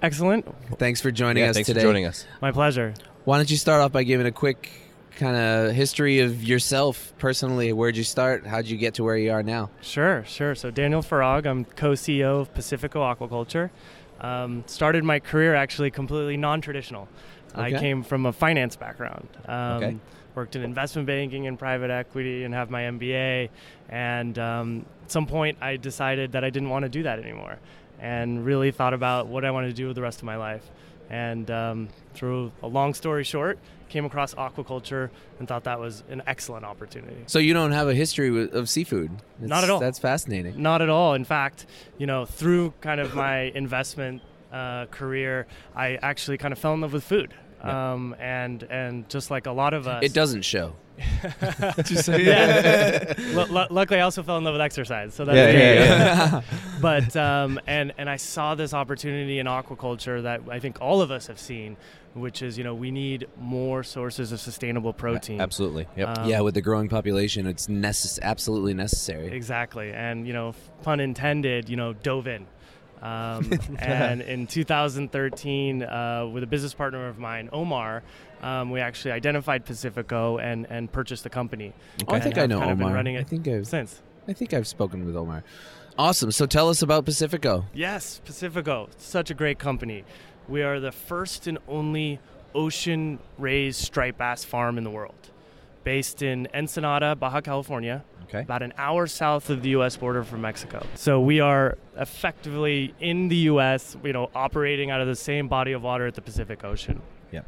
Excellent. 0.03 0.47
Thanks 0.79 1.01
for 1.01 1.11
joining 1.11 1.45
Yeah, 1.45 1.51
us 1.51 1.57
thanks 1.57 1.69
today. 1.69 1.81
for 1.81 1.87
joining 1.87 2.07
us. 2.07 2.27
My 2.43 2.51
pleasure. 2.53 2.95
Why 3.25 3.37
don't 3.39 3.51
you 3.51 3.57
start 3.57 3.81
off 3.83 3.93
by 3.93 4.03
giving 4.03 4.27
a 4.27 4.33
quick 4.33 4.71
kind 5.17 5.37
of 5.37 5.73
history 5.75 6.21
of 6.21 6.43
yourself 6.43 7.13
personally? 7.19 7.73
Where'd 7.73 7.97
you 7.97 8.03
start? 8.05 8.47
How'd 8.47 8.67
you 8.67 8.77
get 8.77 8.95
to 8.95 9.05
where 9.05 9.17
you 9.17 9.31
are 9.31 9.43
now? 9.43 9.71
Sure, 9.83 10.25
sure. 10.27 10.55
So 10.55 10.71
Daniel 10.71 11.03
Farag, 11.03 11.47
I'm 11.47 11.65
co-CEO 11.65 12.41
of 12.41 12.53
Pacifico 12.55 13.01
Aquaculture. 13.03 13.71
Um, 14.21 14.65
started 14.67 15.05
my 15.05 15.21
career 15.21 15.55
actually 15.55 15.91
completely 15.91 16.37
non-traditional. 16.37 17.09
I 17.55 17.73
came 17.73 18.03
from 18.03 18.27
a 18.27 18.33
finance 18.33 18.77
background. 18.77 19.29
Um, 19.47 19.57
Okay. 19.83 19.97
Worked 20.35 20.57
in 20.57 20.63
investment 20.63 21.07
banking 21.07 21.47
and 21.47 21.59
private 21.59 21.91
equity, 21.91 22.45
and 22.45 22.55
have 22.55 22.71
my 22.71 22.83
MBA. 22.83 23.51
And 23.89 24.39
um, 24.39 24.87
at 25.05 25.11
some 25.11 25.27
point, 25.27 25.59
I 25.61 25.77
decided 25.77 26.33
that 26.33 26.45
I 26.45 26.51
didn't 26.51 26.71
want 26.71 26.85
to 26.85 26.89
do 26.89 27.03
that 27.03 27.19
anymore, 27.19 27.59
and 27.99 28.45
really 28.45 28.71
thought 28.71 28.95
about 28.95 29.27
what 29.27 29.45
I 29.45 29.51
wanted 29.51 29.69
to 29.69 29.75
do 29.75 29.87
with 29.87 29.97
the 29.97 30.03
rest 30.03 30.19
of 30.19 30.25
my 30.25 30.37
life. 30.37 30.71
And 31.09 31.51
um, 31.51 31.89
through 32.15 32.53
a 32.63 32.69
long 32.69 32.95
story 32.95 33.25
short, 33.25 33.59
came 33.91 34.07
across 34.07 34.35
aquaculture 34.35 35.11
and 35.39 35.47
thought 35.47 35.65
that 35.65 35.79
was 35.79 36.03
an 36.09 36.23
excellent 36.27 36.65
opportunity. 36.65 37.25
So 37.27 37.39
you 37.39 37.53
don't 37.53 37.73
have 37.73 37.89
a 37.89 37.95
history 37.95 38.31
with, 38.31 38.55
of 38.55 38.71
seafood? 38.71 39.11
Not 39.39 39.65
at 39.65 39.71
all. 39.71 39.81
That's 39.81 39.99
fascinating. 39.99 40.63
Not 40.63 40.81
at 40.81 40.89
all. 40.89 41.13
In 41.15 41.25
fact, 41.25 41.67
you 41.99 42.07
know, 42.07 42.25
through 42.25 42.73
kind 42.81 43.01
of 43.01 43.15
my 43.15 43.43
investment 43.55 44.23
uh, 44.51 44.87
career, 44.87 45.47
I 45.77 45.97
actually 45.97 46.39
kind 46.39 46.53
of 46.53 46.59
fell 46.59 46.73
in 46.73 46.81
love 46.81 46.95
with 46.95 47.05
food. 47.05 47.35
Yeah. 47.65 47.93
Um, 47.93 48.15
and 48.19 48.63
and 48.65 49.09
just 49.09 49.31
like 49.31 49.47
a 49.47 49.53
lot 49.53 49.75
of 49.75 49.87
us, 49.87 50.03
It 50.05 50.13
doesn't 50.15 50.43
show. 50.43 50.75
Just 51.85 52.05
say 52.05 52.25
yeah. 52.27 53.15
Lu- 53.35 53.45
lu- 53.47 53.67
luckily, 53.71 54.01
I 54.01 54.03
also 54.03 54.23
fell 54.23 54.37
in 54.37 54.45
love 54.45 54.53
with 54.53 54.61
exercise, 54.61 55.15
so 55.15 55.25
that's 55.25 55.35
Yeah, 55.37 55.53
great. 55.53 55.75
yeah, 55.77 56.31
yeah. 56.33 56.41
but 56.83 57.17
um, 57.17 57.59
and 57.67 57.93
and 57.97 58.09
I 58.11 58.17
saw 58.17 58.55
this 58.55 58.75
opportunity 58.75 59.39
in 59.39 59.47
aquaculture 59.47 60.23
that 60.25 60.43
I 60.51 60.59
think 60.61 60.79
all 60.81 61.01
of 61.01 61.11
us 61.11 61.27
have 61.29 61.39
seen, 61.39 61.79
which 62.13 62.43
is 62.43 62.59
you 62.59 62.65
know 62.65 62.75
we 62.75 62.91
need 62.91 63.29
more 63.39 63.83
sources 63.83 64.31
of 64.33 64.41
sustainable 64.41 64.93
protein. 64.93 65.41
Absolutely. 65.41 65.87
Yep. 65.97 66.19
Um, 66.19 66.29
yeah, 66.29 66.41
with 66.41 66.53
the 66.55 66.61
growing 66.63 66.89
population, 66.91 67.47
it's 67.47 67.67
necess- 67.67 68.21
absolutely 68.21 68.75
necessary. 68.75 69.33
Exactly, 69.33 69.93
and 69.93 70.27
you 70.27 70.35
know, 70.35 70.55
pun 70.83 71.01
intended, 71.01 71.69
you 71.71 71.77
know, 71.77 71.95
dove 71.95 72.27
in. 72.27 72.47
Um, 73.03 73.51
and 73.79 74.21
in 74.21 74.47
2013, 74.47 75.83
uh, 75.83 76.29
with 76.33 76.43
a 76.43 76.47
business 76.47 76.75
partner 76.75 77.09
of 77.09 77.19
mine, 77.19 77.49
Omar, 77.53 78.03
um, 78.43 78.71
we 78.71 78.81
actually 78.81 79.13
identified 79.13 79.65
Pacifico 79.65 80.39
and, 80.39 80.67
and 80.71 80.91
purchased 80.91 81.25
the 81.25 81.31
company. 81.31 81.73
Oh, 82.09 82.15
I 82.15 82.21
think 82.21 82.39
I 82.39 82.47
know 82.47 82.59
kind 82.59 82.73
of 82.73 82.81
Omar. 82.81 82.95
running 82.95 83.17
I 83.17 83.23
think 83.23 83.47
I've 83.49 83.67
since. 83.67 84.03
I 84.29 84.33
think 84.33 84.55
I've 84.55 84.67
spoken 84.67 85.05
with 85.05 85.17
Omar. 85.17 85.43
Awesome. 85.99 86.31
So 86.31 86.47
tell 86.47 86.69
us 86.69 86.83
about 86.83 87.05
Pacifico. 87.05 87.67
Yes, 87.75 88.21
Pacifico, 88.25 88.89
such 88.97 89.31
a 89.31 89.35
great 89.35 89.59
company. 89.59 90.05
We 90.49 90.63
are 90.63 90.81
the 90.81 90.93
first 90.93 91.47
and 91.47 91.59
only 91.69 92.21
ocean 92.55 93.19
raised 93.39 93.81
striped 93.81 94.19
bass 94.19 94.45
farm 94.45 94.79
in 94.79 94.85
the 94.85 94.91
world. 94.91 95.30
Based 95.85 96.23
in 96.23 96.49
Ensenada, 96.55 97.15
Baja 97.17 97.41
California. 97.41 98.05
Okay. 98.25 98.41
About 98.43 98.63
an 98.63 98.73
hour 98.79 99.09
south 99.09 99.51
of 99.51 99.63
the 99.63 99.71
U.S. 99.71 99.97
border 99.97 100.23
from 100.23 100.41
Mexico. 100.41 100.87
So 100.95 101.21
we 101.21 101.41
are 101.41 101.77
effectively 101.97 102.95
in 103.01 103.27
the 103.27 103.37
U.S., 103.37 103.97
you 104.05 104.13
know, 104.13 104.31
operating 104.37 104.93
out 104.93 105.01
of 105.01 105.09
the 105.09 105.17
same 105.17 105.49
body 105.49 105.73
of 105.73 105.83
water 105.83 106.07
at 106.07 106.15
the 106.15 106.23
Pacific 106.23 106.63
Ocean. 106.63 107.03
Yep. 107.33 107.45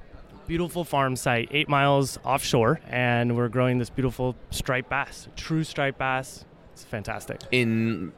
Beautiful 0.48 0.82
farm 0.82 1.14
site, 1.14 1.48
eight 1.52 1.68
miles 1.68 2.18
offshore, 2.24 2.80
and 2.88 3.36
we're 3.36 3.48
growing 3.48 3.78
this 3.78 3.90
beautiful 3.90 4.34
striped 4.50 4.90
bass, 4.90 5.28
true 5.36 5.62
striped 5.62 5.98
bass. 5.98 6.44
It's 6.72 6.84
fantastic. 6.84 7.40
In 7.50 8.12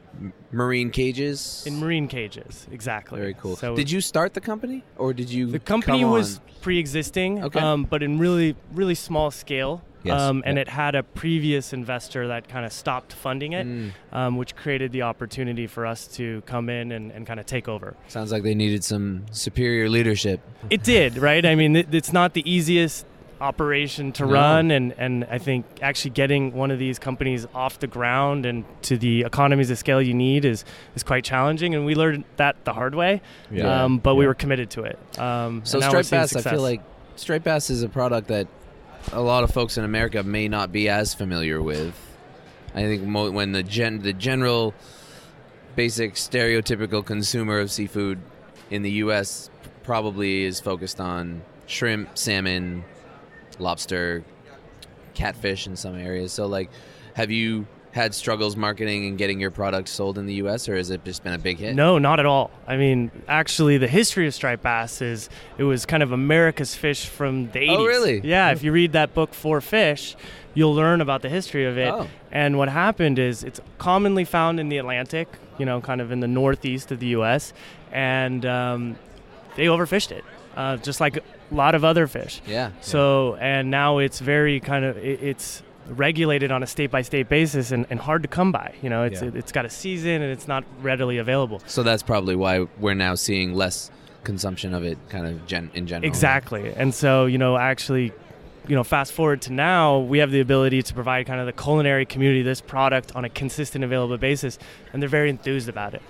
marine 0.51 0.89
cages. 0.89 1.63
In 1.67 1.77
marine 1.79 2.07
cages, 2.07 2.67
exactly. 2.71 3.19
Very 3.19 3.33
cool. 3.33 3.55
So 3.57 3.75
did 3.75 3.91
you 3.91 3.99
start 4.01 4.33
the 4.33 4.41
company, 4.41 4.83
or 4.97 5.13
did 5.13 5.29
you? 5.29 5.47
The 5.47 5.59
company 5.59 6.05
was 6.05 6.39
pre-existing, 6.61 7.43
Okay. 7.43 7.59
um, 7.59 7.83
but 7.83 8.01
in 8.01 8.17
really, 8.17 8.55
really 8.73 8.95
small 8.95 9.29
scale. 9.31 9.83
Yes. 10.03 10.21
Um, 10.21 10.43
and 10.45 10.57
Yeah. 10.57 10.61
it 10.61 10.67
had 10.69 10.93
a 10.93 11.01
previous 11.01 11.73
investor 11.73 12.27
that 12.27 12.47
kind 12.47 12.63
of 12.63 12.71
stopped 12.71 13.11
funding 13.11 13.53
it, 13.53 13.65
Mm. 13.65 13.91
um, 14.13 14.37
which 14.37 14.55
created 14.55 14.91
the 14.91 15.01
opportunity 15.01 15.65
for 15.65 15.87
us 15.87 16.05
to 16.17 16.41
come 16.45 16.69
in 16.69 16.91
and, 16.91 17.11
and 17.11 17.25
kind 17.25 17.39
of 17.39 17.47
take 17.47 17.67
over. 17.67 17.95
Sounds 18.07 18.31
like 18.31 18.43
they 18.43 18.53
needed 18.53 18.83
some 18.83 19.25
superior 19.31 19.89
leadership. 19.89 20.41
It 20.69 20.83
did, 20.83 21.17
right? 21.17 21.43
I 21.43 21.55
mean, 21.55 21.75
it, 21.75 21.87
it's 21.91 22.13
not 22.13 22.35
the 22.35 22.47
easiest 22.49 23.03
operation 23.41 24.11
to 24.13 24.25
No. 24.25 24.31
run, 24.31 24.71
and, 24.71 24.93
and 24.97 25.25
I 25.25 25.37
think 25.37 25.65
actually 25.81 26.11
getting 26.11 26.53
one 26.53 26.71
of 26.71 26.79
these 26.79 26.99
companies 26.99 27.45
off 27.53 27.79
the 27.79 27.87
ground 27.87 28.45
and 28.45 28.63
to 28.83 28.97
the 28.97 29.23
economies 29.23 29.69
of 29.71 29.77
scale 29.77 30.01
you 30.01 30.13
need 30.13 30.45
is, 30.45 30.63
is 30.95 31.03
quite 31.03 31.23
challenging, 31.23 31.75
and 31.75 31.85
we 31.85 31.95
learned 31.95 32.23
that 32.37 32.63
the 32.65 32.73
hard 32.73 32.95
way. 32.95 33.21
Yeah. 33.51 33.83
Um, 33.83 33.97
but 33.99 34.15
we 34.15 34.25
were 34.25 34.33
committed 34.33 34.69
to 34.71 34.83
it. 34.83 34.97
Um, 35.19 35.61
So 35.65 35.77
and 35.77 35.81
now 35.81 35.87
we're 35.87 36.03
striped 36.03 36.29
seeing 36.29 36.41
bass, 36.41 36.45
I 36.47 36.49
feel 36.51 36.61
like 36.61 36.81
striped 37.15 37.45
bass 37.45 37.69
is 37.69 37.83
a 37.83 37.89
product 37.89 38.27
that 38.29 38.47
a 39.11 39.21
lot 39.21 39.43
of 39.43 39.51
folks 39.51 39.77
in 39.77 39.83
America 39.83 40.23
may 40.23 40.47
not 40.47 40.71
be 40.71 40.89
as 40.89 41.13
familiar 41.13 41.61
with. 41.61 41.93
I 42.73 42.81
think 42.83 43.03
mo- 43.03 43.31
when 43.31 43.51
the 43.51 43.63
gen 43.63 43.99
the 44.01 44.13
general, 44.13 44.73
basic 45.75 46.13
stereotypical 46.15 47.05
consumer 47.05 47.59
of 47.59 47.69
seafood 47.71 48.19
in 48.69 48.81
the 48.81 48.91
U.S. 49.03 49.49
probably 49.83 50.43
is 50.43 50.59
focused 50.59 50.99
on 50.99 51.41
shrimp, 51.67 52.17
salmon, 52.17 52.83
lobster, 53.59 54.23
catfish 55.13 55.67
in 55.67 55.75
some 55.75 55.95
areas. 55.95 56.31
So, 56.31 56.45
like, 56.45 56.69
have 57.15 57.31
you 57.31 57.65
had 57.95 58.13
struggles 58.13 58.57
marketing 58.57 59.07
and 59.07 59.17
getting 59.17 59.39
your 59.39 59.51
product 59.51 59.87
sold 59.87 60.17
in 60.17 60.25
the 60.25 60.33
U.S., 60.35 60.67
or 60.67 60.75
has 60.75 60.89
it 60.89 61.05
just 61.05 61.23
been 61.23 61.31
a 61.31 61.37
big 61.37 61.59
hit? 61.59 61.75
No, 61.75 61.97
not 61.97 62.19
at 62.19 62.25
all. 62.25 62.51
I 62.67 62.75
mean, 62.75 63.09
actually, 63.25 63.77
the 63.77 63.87
history 63.87 64.27
of 64.27 64.33
striped 64.33 64.63
bass 64.63 65.01
is 65.01 65.29
it 65.57 65.63
was 65.63 65.85
kind 65.85 66.03
of 66.03 66.11
America's 66.11 66.75
fish 66.75 67.05
from 67.05 67.49
the 67.51 67.59
80s. 67.59 67.77
Oh, 67.77 67.85
really? 67.85 68.19
Yeah, 68.19 68.51
if 68.51 68.63
you 68.63 68.73
read 68.73 68.91
that 68.91 69.13
book, 69.13 69.33
Four 69.33 69.61
Fish, 69.61 70.17
you'll 70.53 70.73
learn 70.73 70.99
about 70.99 71.21
the 71.21 71.29
history 71.29 71.65
of 71.65 71.77
it. 71.77 71.87
Oh. 71.87 72.09
And 72.33 72.57
what 72.57 72.67
happened 72.67 73.17
is 73.17 73.45
it's 73.45 73.61
commonly 73.77 74.25
found 74.25 74.59
in 74.59 74.67
the 74.67 74.77
Atlantic, 74.77 75.29
you 75.57 75.65
know, 75.65 75.79
kind 75.79 76.01
of 76.01 76.11
in 76.11 76.19
the 76.19 76.27
northeast 76.27 76.91
of 76.91 76.99
the 76.99 77.07
U.S., 77.07 77.53
and 77.93 78.45
um, 78.45 78.97
they 79.55 79.67
overfished 79.67 80.11
it, 80.11 80.25
uh, 80.57 80.75
just 80.75 80.99
like 80.99 81.23
lot 81.51 81.75
of 81.75 81.83
other 81.83 82.07
fish. 82.07 82.41
Yeah. 82.47 82.71
So, 82.81 83.35
and 83.35 83.69
now 83.69 83.99
it's 83.99 84.19
very 84.19 84.59
kind 84.59 84.85
of, 84.85 84.97
it, 84.97 85.21
it's 85.21 85.63
regulated 85.87 86.51
on 86.51 86.63
a 86.63 86.67
state 86.67 86.89
by 86.89 87.01
state 87.03 87.29
basis 87.29 87.71
and, 87.71 87.85
and 87.89 87.99
hard 87.99 88.23
to 88.23 88.27
come 88.27 88.51
by. 88.51 88.73
You 88.81 88.89
know, 88.89 89.03
it's, 89.03 89.21
Yeah. 89.21 89.31
it's 89.35 89.51
got 89.51 89.65
a 89.65 89.69
season 89.69 90.21
and 90.21 90.31
it's 90.31 90.47
not 90.47 90.63
readily 90.81 91.17
available. 91.17 91.61
So 91.67 91.83
that's 91.83 92.03
probably 92.03 92.35
why 92.35 92.67
we're 92.79 92.95
now 92.95 93.15
seeing 93.15 93.53
less 93.53 93.91
consumption 94.23 94.73
of 94.73 94.83
it, 94.83 94.97
kind 95.09 95.27
of 95.27 95.45
gen- 95.45 95.69
in 95.73 95.85
general. 95.85 96.07
Exactly. 96.07 96.73
And 96.75 96.93
so, 96.93 97.27
you 97.27 97.37
know, 97.37 97.57
actually, 97.57 98.11
you 98.67 98.75
know, 98.75 98.83
fast 98.83 99.13
forward 99.13 99.43
to 99.43 99.53
now, 99.53 99.99
we 99.99 100.17
have 100.17 100.31
the 100.31 100.39
ability 100.39 100.81
to 100.81 100.93
provide 100.95 101.27
kind 101.27 101.39
of 101.39 101.45
the 101.45 101.53
culinary 101.53 102.07
community 102.07 102.41
this 102.41 102.61
product 102.61 103.15
on 103.15 103.23
a 103.23 103.29
consistent, 103.29 103.83
available 103.83 104.17
basis, 104.17 104.57
and 104.91 105.01
they're 105.01 105.09
very 105.09 105.29
enthused 105.29 105.69
about 105.69 105.93
it. 105.93 106.01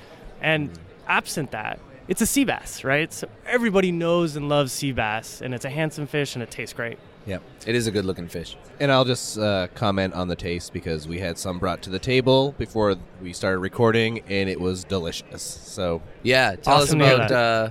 And 0.42 0.70
mm-hmm. 0.70 0.82
absent 1.10 1.52
that, 1.52 1.80
it's 2.08 2.22
a 2.22 2.26
sea 2.26 2.46
bass, 2.46 2.84
right? 2.84 3.12
So 3.12 3.28
everybody 3.46 3.92
knows 3.92 4.36
and 4.36 4.48
loves 4.50 4.72
sea 4.72 4.92
bass, 4.92 5.42
and 5.42 5.54
it's 5.54 5.66
a 5.66 5.70
handsome 5.70 6.08
fish 6.08 6.36
and 6.36 6.44
it 6.44 6.52
tastes 6.52 6.74
great. 6.74 6.98
Yeah, 7.28 7.40
It 7.66 7.74
is 7.74 7.88
a 7.88 7.92
good 7.92 8.06
looking 8.06 8.28
fish. 8.28 8.56
And 8.80 8.92
I'll 8.92 9.04
just 9.06 9.40
uh, 9.40 9.68
comment 9.74 10.14
on 10.14 10.28
the 10.28 10.36
taste 10.36 10.74
because 10.74 11.08
we 11.08 11.18
had 11.20 11.40
some 11.40 11.58
brought 11.58 11.82
to 11.84 11.90
the 11.90 11.98
table 11.98 12.54
before 12.60 12.96
we 13.20 13.34
started 13.34 13.58
recording, 13.60 14.20
and 14.30 14.48
it 14.48 14.62
was 14.62 14.84
delicious. 14.84 15.42
So 15.42 16.04
Yeah, 16.22 16.56
tell 16.56 16.76
Awesome 16.76 17.02
us 17.02 17.16
about. 17.16 17.32
Uh, 17.32 17.70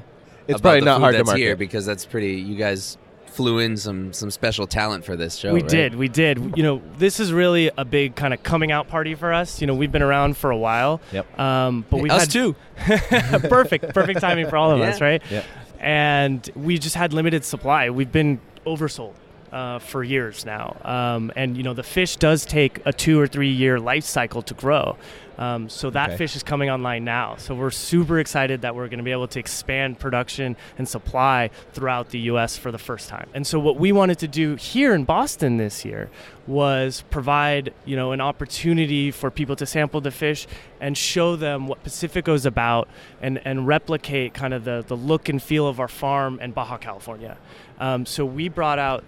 It's 0.48 0.58
about 0.58 0.62
probably 0.62 0.80
the 0.80 0.84
not 0.86 0.96
food 0.96 1.00
hard 1.02 1.12
to 1.14 1.18
that's 1.18 1.26
market. 1.28 1.40
here 1.42 1.56
because 1.56 1.86
that's 1.86 2.04
pretty. 2.04 2.32
You 2.34 2.56
guys 2.56 2.98
flew 3.34 3.58
in 3.58 3.76
some 3.76 4.12
some 4.12 4.30
special 4.30 4.66
talent 4.66 5.04
for 5.04 5.16
this 5.16 5.36
show. 5.36 5.52
we 5.52 5.60
right? 5.60 5.68
did, 5.70 5.94
we 5.94 6.08
did. 6.08 6.56
You 6.56 6.62
know, 6.62 6.82
this 6.98 7.20
is 7.20 7.32
really 7.32 7.70
a 7.76 7.84
big 7.84 8.14
kind 8.14 8.32
of 8.32 8.42
coming 8.42 8.70
out 8.72 8.88
party 8.88 9.14
for 9.14 9.32
us. 9.32 9.60
You 9.60 9.66
know, 9.66 9.74
we've 9.74 9.92
been 9.92 10.02
around 10.02 10.36
for 10.36 10.50
a 10.50 10.56
while. 10.56 11.00
Yep. 11.12 11.38
Um, 11.38 11.84
but 11.90 12.00
we 12.00 12.10
us 12.10 12.22
had 12.22 12.30
too. 12.30 12.56
perfect, 13.48 13.92
perfect 13.94 14.20
timing 14.20 14.48
for 14.48 14.56
all 14.56 14.70
of 14.70 14.78
Yeah. 14.84 14.88
us, 14.90 15.00
right? 15.00 15.22
Yep. 15.30 15.44
And 15.80 16.50
we 16.54 16.78
just 16.78 16.94
had 16.96 17.12
limited 17.12 17.44
supply. 17.44 17.90
We've 17.90 18.10
been 18.12 18.40
oversold. 18.66 19.14
Uh, 19.52 19.78
for 19.78 20.02
years 20.02 20.44
now, 20.44 20.76
um, 20.84 21.30
and 21.36 21.56
you 21.56 21.62
know 21.62 21.74
the 21.74 21.82
fish 21.84 22.16
does 22.16 22.44
take 22.44 22.80
a 22.86 22.92
two 22.92 23.20
or 23.20 23.28
three 23.28 23.52
year 23.52 23.78
life 23.78 24.02
cycle 24.02 24.42
to 24.42 24.52
grow, 24.52 24.96
um, 25.38 25.68
so 25.68 25.90
that 25.90 26.10
Okay. 26.10 26.16
fish 26.18 26.36
is 26.36 26.42
coming 26.42 26.70
online 26.70 27.04
now. 27.04 27.36
So 27.36 27.54
we're 27.54 27.70
super 27.70 28.18
excited 28.18 28.62
that 28.62 28.74
we're 28.74 28.88
going 28.88 28.98
to 28.98 29.04
be 29.04 29.12
able 29.12 29.28
to 29.28 29.38
expand 29.38 29.98
production 29.98 30.56
and 30.78 30.88
supply 30.88 31.50
throughout 31.72 32.10
the 32.10 32.18
U.S. 32.20 32.56
for 32.56 32.70
the 32.70 32.78
first 32.78 33.08
time. 33.08 33.28
And 33.34 33.46
so 33.46 33.58
what 33.58 33.76
we 33.76 33.92
wanted 33.92 34.18
to 34.20 34.28
do 34.28 34.54
here 34.56 34.94
in 34.94 35.04
Boston 35.04 35.56
this 35.56 35.84
year 35.84 36.10
was 36.46 37.02
provide 37.10 37.72
you 37.86 37.96
know 37.96 38.12
an 38.12 38.20
opportunity 38.20 39.10
for 39.10 39.30
people 39.30 39.56
to 39.56 39.64
sample 39.64 40.00
the 40.00 40.10
fish 40.10 40.46
and 40.80 40.96
show 40.96 41.36
them 41.36 41.66
what 41.66 41.82
Pacifico 41.82 42.34
is 42.34 42.44
about 42.44 42.86
and 43.22 43.40
and 43.46 43.66
replicate 43.66 44.34
kind 44.34 44.52
of 44.52 44.64
the 44.64 44.84
the 44.86 44.96
look 44.96 45.28
and 45.28 45.42
feel 45.42 45.66
of 45.66 45.80
our 45.80 45.88
farm 45.88 46.38
in 46.40 46.52
Baja 46.52 46.76
California. 46.76 47.38
Um, 47.80 48.04
so 48.06 48.24
we 48.26 48.48
brought 48.48 48.78
out 48.78 49.04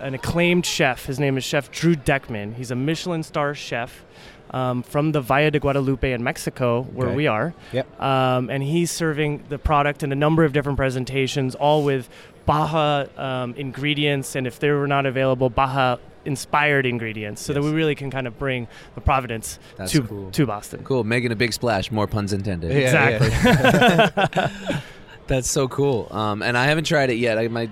an 0.00 0.14
acclaimed 0.14 0.64
chef. 0.64 1.06
His 1.06 1.18
name 1.20 1.36
is 1.36 1.44
Chef 1.44 1.70
Drew 1.70 1.94
Deckman. 1.94 2.54
He's 2.54 2.70
a 2.70 2.76
Michelin 2.76 3.22
star 3.22 3.54
chef. 3.54 4.04
Um, 4.50 4.82
from 4.82 5.12
the 5.12 5.20
Valle 5.20 5.50
de 5.50 5.58
Guadalupe 5.60 6.10
in 6.10 6.22
Mexico, 6.24 6.82
where 6.94 7.08
Okay. 7.08 7.16
we 7.16 7.26
are. 7.26 7.52
Yep. 7.72 8.00
Um, 8.00 8.48
and 8.48 8.62
he's 8.62 8.90
serving 8.90 9.44
the 9.50 9.58
product 9.58 10.02
in 10.02 10.10
a 10.10 10.14
number 10.14 10.44
of 10.44 10.52
different 10.54 10.78
presentations, 10.78 11.54
all 11.54 11.84
with 11.84 12.08
Baja 12.46 13.04
um, 13.18 13.54
ingredients, 13.56 14.34
and 14.36 14.46
if 14.46 14.58
they 14.58 14.70
were 14.70 14.86
not 14.86 15.04
available, 15.04 15.50
Baja 15.50 15.96
inspired 16.24 16.86
ingredients, 16.86 17.42
so 17.42 17.52
that 17.52 17.62
we 17.62 17.70
really 17.70 17.94
can 17.94 18.10
kind 18.10 18.26
of 18.26 18.38
bring 18.38 18.68
the 18.94 19.00
Providence 19.02 19.58
That's 19.76 19.92
to, 19.92 20.02
cool. 20.02 20.30
to 20.30 20.46
Boston. 20.46 20.82
Cool, 20.82 21.04
making 21.04 21.30
a 21.32 21.36
big 21.36 21.52
splash. 21.52 21.90
More 21.90 22.06
puns 22.06 22.32
intended. 22.32 22.72
Yeah, 22.72 23.08
exactly. 23.08 24.78
That's 25.26 25.50
so 25.50 25.68
cool. 25.68 26.08
Um, 26.10 26.42
and 26.42 26.56
I 26.56 26.64
haven't 26.64 26.84
tried 26.84 27.10
it 27.10 27.16
yet. 27.18 27.36
I, 27.38 27.48
my 27.48 27.68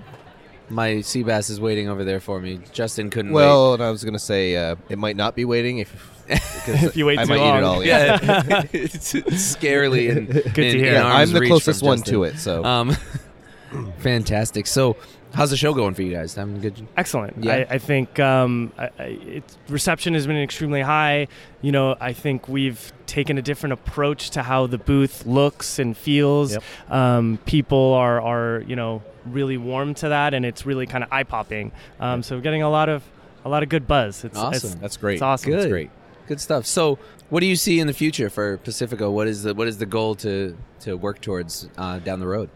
my 0.69 1.01
sea 1.01 1.23
bass 1.23 1.49
is 1.49 1.59
waiting 1.59 1.87
over 1.89 2.03
there 2.03 2.19
for 2.19 2.39
me. 2.39 2.59
Justin 2.73 3.09
couldn't 3.09 3.31
wait. 3.31 3.43
well, 3.45 3.73
and 3.73 3.83
I 3.83 3.89
was 3.91 4.03
gonna 4.03 4.19
say 4.19 4.55
uh, 4.55 4.75
it 4.89 4.97
might 4.97 5.15
not 5.15 5.35
be 5.35 5.45
waiting 5.45 5.77
if 5.79 6.13
If 6.29 6.97
you 6.97 7.05
wait 7.05 7.19
I 7.19 7.23
too 7.23 7.29
might 7.29 7.39
eat 7.39 7.57
it 7.59 7.63
all. 7.63 7.83
Yeah. 7.85 8.19
Yeah, 8.21 8.63
it's 8.73 9.13
scarily 9.13 10.09
in, 10.09 10.25
Good 10.25 10.53
to 10.53 10.61
in- 10.67 10.75
hear. 10.77 10.87
in 10.87 10.93
Yeah, 10.95 11.05
I'm 11.07 11.31
the 11.31 11.47
closest 11.47 11.81
one 11.81 11.99
Justin. 11.99 12.13
to 12.13 12.23
it. 12.25 12.37
So 12.39 12.65
Um, 12.65 12.95
fantastic. 13.99 14.67
So, 14.67 14.97
how's 15.33 15.49
the 15.51 15.57
show 15.57 15.73
going 15.73 15.93
for 15.93 16.01
you 16.01 16.13
guys? 16.13 16.35
Having 16.35 16.57
a 16.57 16.59
good. 16.59 16.87
Excellent. 16.97 17.43
Yeah. 17.43 17.53
I, 17.69 17.75
I 17.75 17.77
think 17.77 18.19
um, 18.19 18.71
I, 18.77 18.89
I, 18.99 19.03
it's, 19.03 19.57
reception 19.69 20.13
has 20.13 20.27
been 20.27 20.37
extremely 20.37 20.81
high. 20.81 21.27
You 21.61 21.71
know, 21.71 21.95
I 21.99 22.13
think 22.13 22.47
we've 22.47 22.91
taken 23.05 23.37
a 23.37 23.41
different 23.41 23.73
approach 23.73 24.31
to 24.31 24.43
how 24.43 24.67
the 24.67 24.77
booth 24.77 25.25
looks 25.25 25.79
and 25.79 25.95
feels. 25.95 26.53
Yep. 26.53 26.63
Um, 26.89 27.39
people 27.45 27.93
are, 27.93 28.21
are, 28.21 28.63
you 28.67 28.75
know, 28.75 29.01
really 29.33 29.57
warm 29.57 29.93
to 29.95 30.09
that, 30.09 30.33
and 30.33 30.45
it's 30.45 30.65
really 30.65 30.85
kind 30.85 31.03
of 31.03 31.11
eye 31.11 31.23
popping. 31.23 31.71
Um, 31.99 32.23
so 32.23 32.35
we're 32.35 32.41
getting 32.41 32.63
a 32.63 32.69
lot 32.69 32.89
of 32.89 33.03
a 33.45 33.49
lot 33.49 33.63
of 33.63 33.69
good 33.69 33.87
buzz. 33.87 34.23
It's, 34.23 34.37
Awesome. 34.37 34.71
It's, 34.71 34.81
that's 34.81 34.97
great. 34.97 35.13
it's 35.15 35.21
awesome. 35.21 35.51
Good. 35.51 35.59
That's 35.59 35.69
great. 35.69 35.89
Good 36.27 36.41
stuff. 36.41 36.65
So, 36.65 36.99
what 37.29 37.39
do 37.39 37.45
you 37.45 37.55
see 37.55 37.79
in 37.79 37.87
the 37.87 37.93
future 37.93 38.29
for 38.29 38.57
Pacifico? 38.57 39.09
What 39.09 39.27
is 39.27 39.43
the 39.43 39.53
what 39.53 39.67
is 39.67 39.77
the 39.77 39.85
goal 39.85 40.15
to 40.15 40.57
to 40.81 40.97
work 40.97 41.21
towards 41.21 41.69
uh, 41.77 41.99
down 41.99 42.19
the 42.19 42.27
road? 42.27 42.49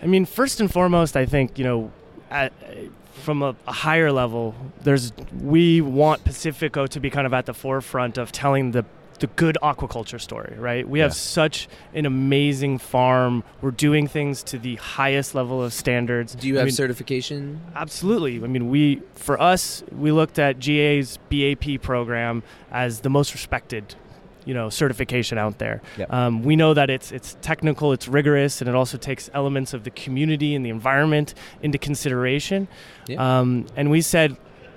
I 0.00 0.06
mean, 0.06 0.24
first 0.24 0.60
and 0.60 0.72
foremost, 0.72 1.16
I 1.16 1.26
think 1.26 1.58
you 1.58 1.64
know, 1.64 1.90
at, 2.30 2.52
from 3.14 3.42
a, 3.42 3.56
a 3.66 3.72
higher 3.72 4.12
level, 4.12 4.54
there's 4.82 5.12
we 5.40 5.80
want 5.80 6.24
Pacifico 6.24 6.86
to 6.86 7.00
be 7.00 7.10
kind 7.10 7.26
of 7.26 7.34
at 7.34 7.46
the 7.46 7.54
forefront 7.54 8.18
of 8.18 8.30
telling 8.30 8.70
the 8.70 8.84
the 9.18 9.26
good 9.26 9.56
aquaculture 9.62 10.20
story, 10.20 10.54
right? 10.58 10.88
We 10.88 11.00
have 11.00 11.14
such 11.14 11.68
an 11.94 12.06
amazing 12.06 12.78
farm. 12.78 13.44
We're 13.60 13.70
doing 13.70 14.06
things 14.06 14.42
to 14.44 14.58
the 14.58 14.76
highest 14.76 15.34
level 15.34 15.62
of 15.62 15.72
standards. 15.72 16.34
Do 16.34 16.48
you 16.48 16.56
I 16.56 16.58
have 16.58 16.66
mean, 16.66 16.74
certification? 16.74 17.60
Absolutely. 17.74 18.36
I 18.36 18.46
mean, 18.46 18.70
we 18.70 19.02
for 19.14 19.40
us, 19.40 19.82
we 19.92 20.12
looked 20.12 20.38
at 20.38 20.60
GAA's 20.60 21.18
BAP 21.30 21.82
program 21.82 22.42
as 22.70 23.00
the 23.00 23.10
most 23.10 23.34
respected, 23.34 23.94
you 24.44 24.54
know, 24.54 24.70
certification 24.70 25.38
out 25.38 25.58
there. 25.58 25.82
Yep. 25.96 26.12
Um, 26.12 26.42
we 26.42 26.56
know 26.56 26.74
that 26.74 26.90
it's 26.90 27.12
it's 27.12 27.36
technical, 27.40 27.92
it's 27.92 28.08
rigorous, 28.08 28.60
and 28.60 28.68
it 28.68 28.74
also 28.74 28.98
takes 28.98 29.30
elements 29.34 29.74
of 29.74 29.84
the 29.84 29.90
community 29.90 30.54
and 30.54 30.64
the 30.64 30.70
environment 30.70 31.34
into 31.62 31.78
consideration. 31.78 32.68
Yeah. 33.06 33.40
Um, 33.40 33.66
and 33.76 33.90
we 33.90 34.00
said, 34.00 34.36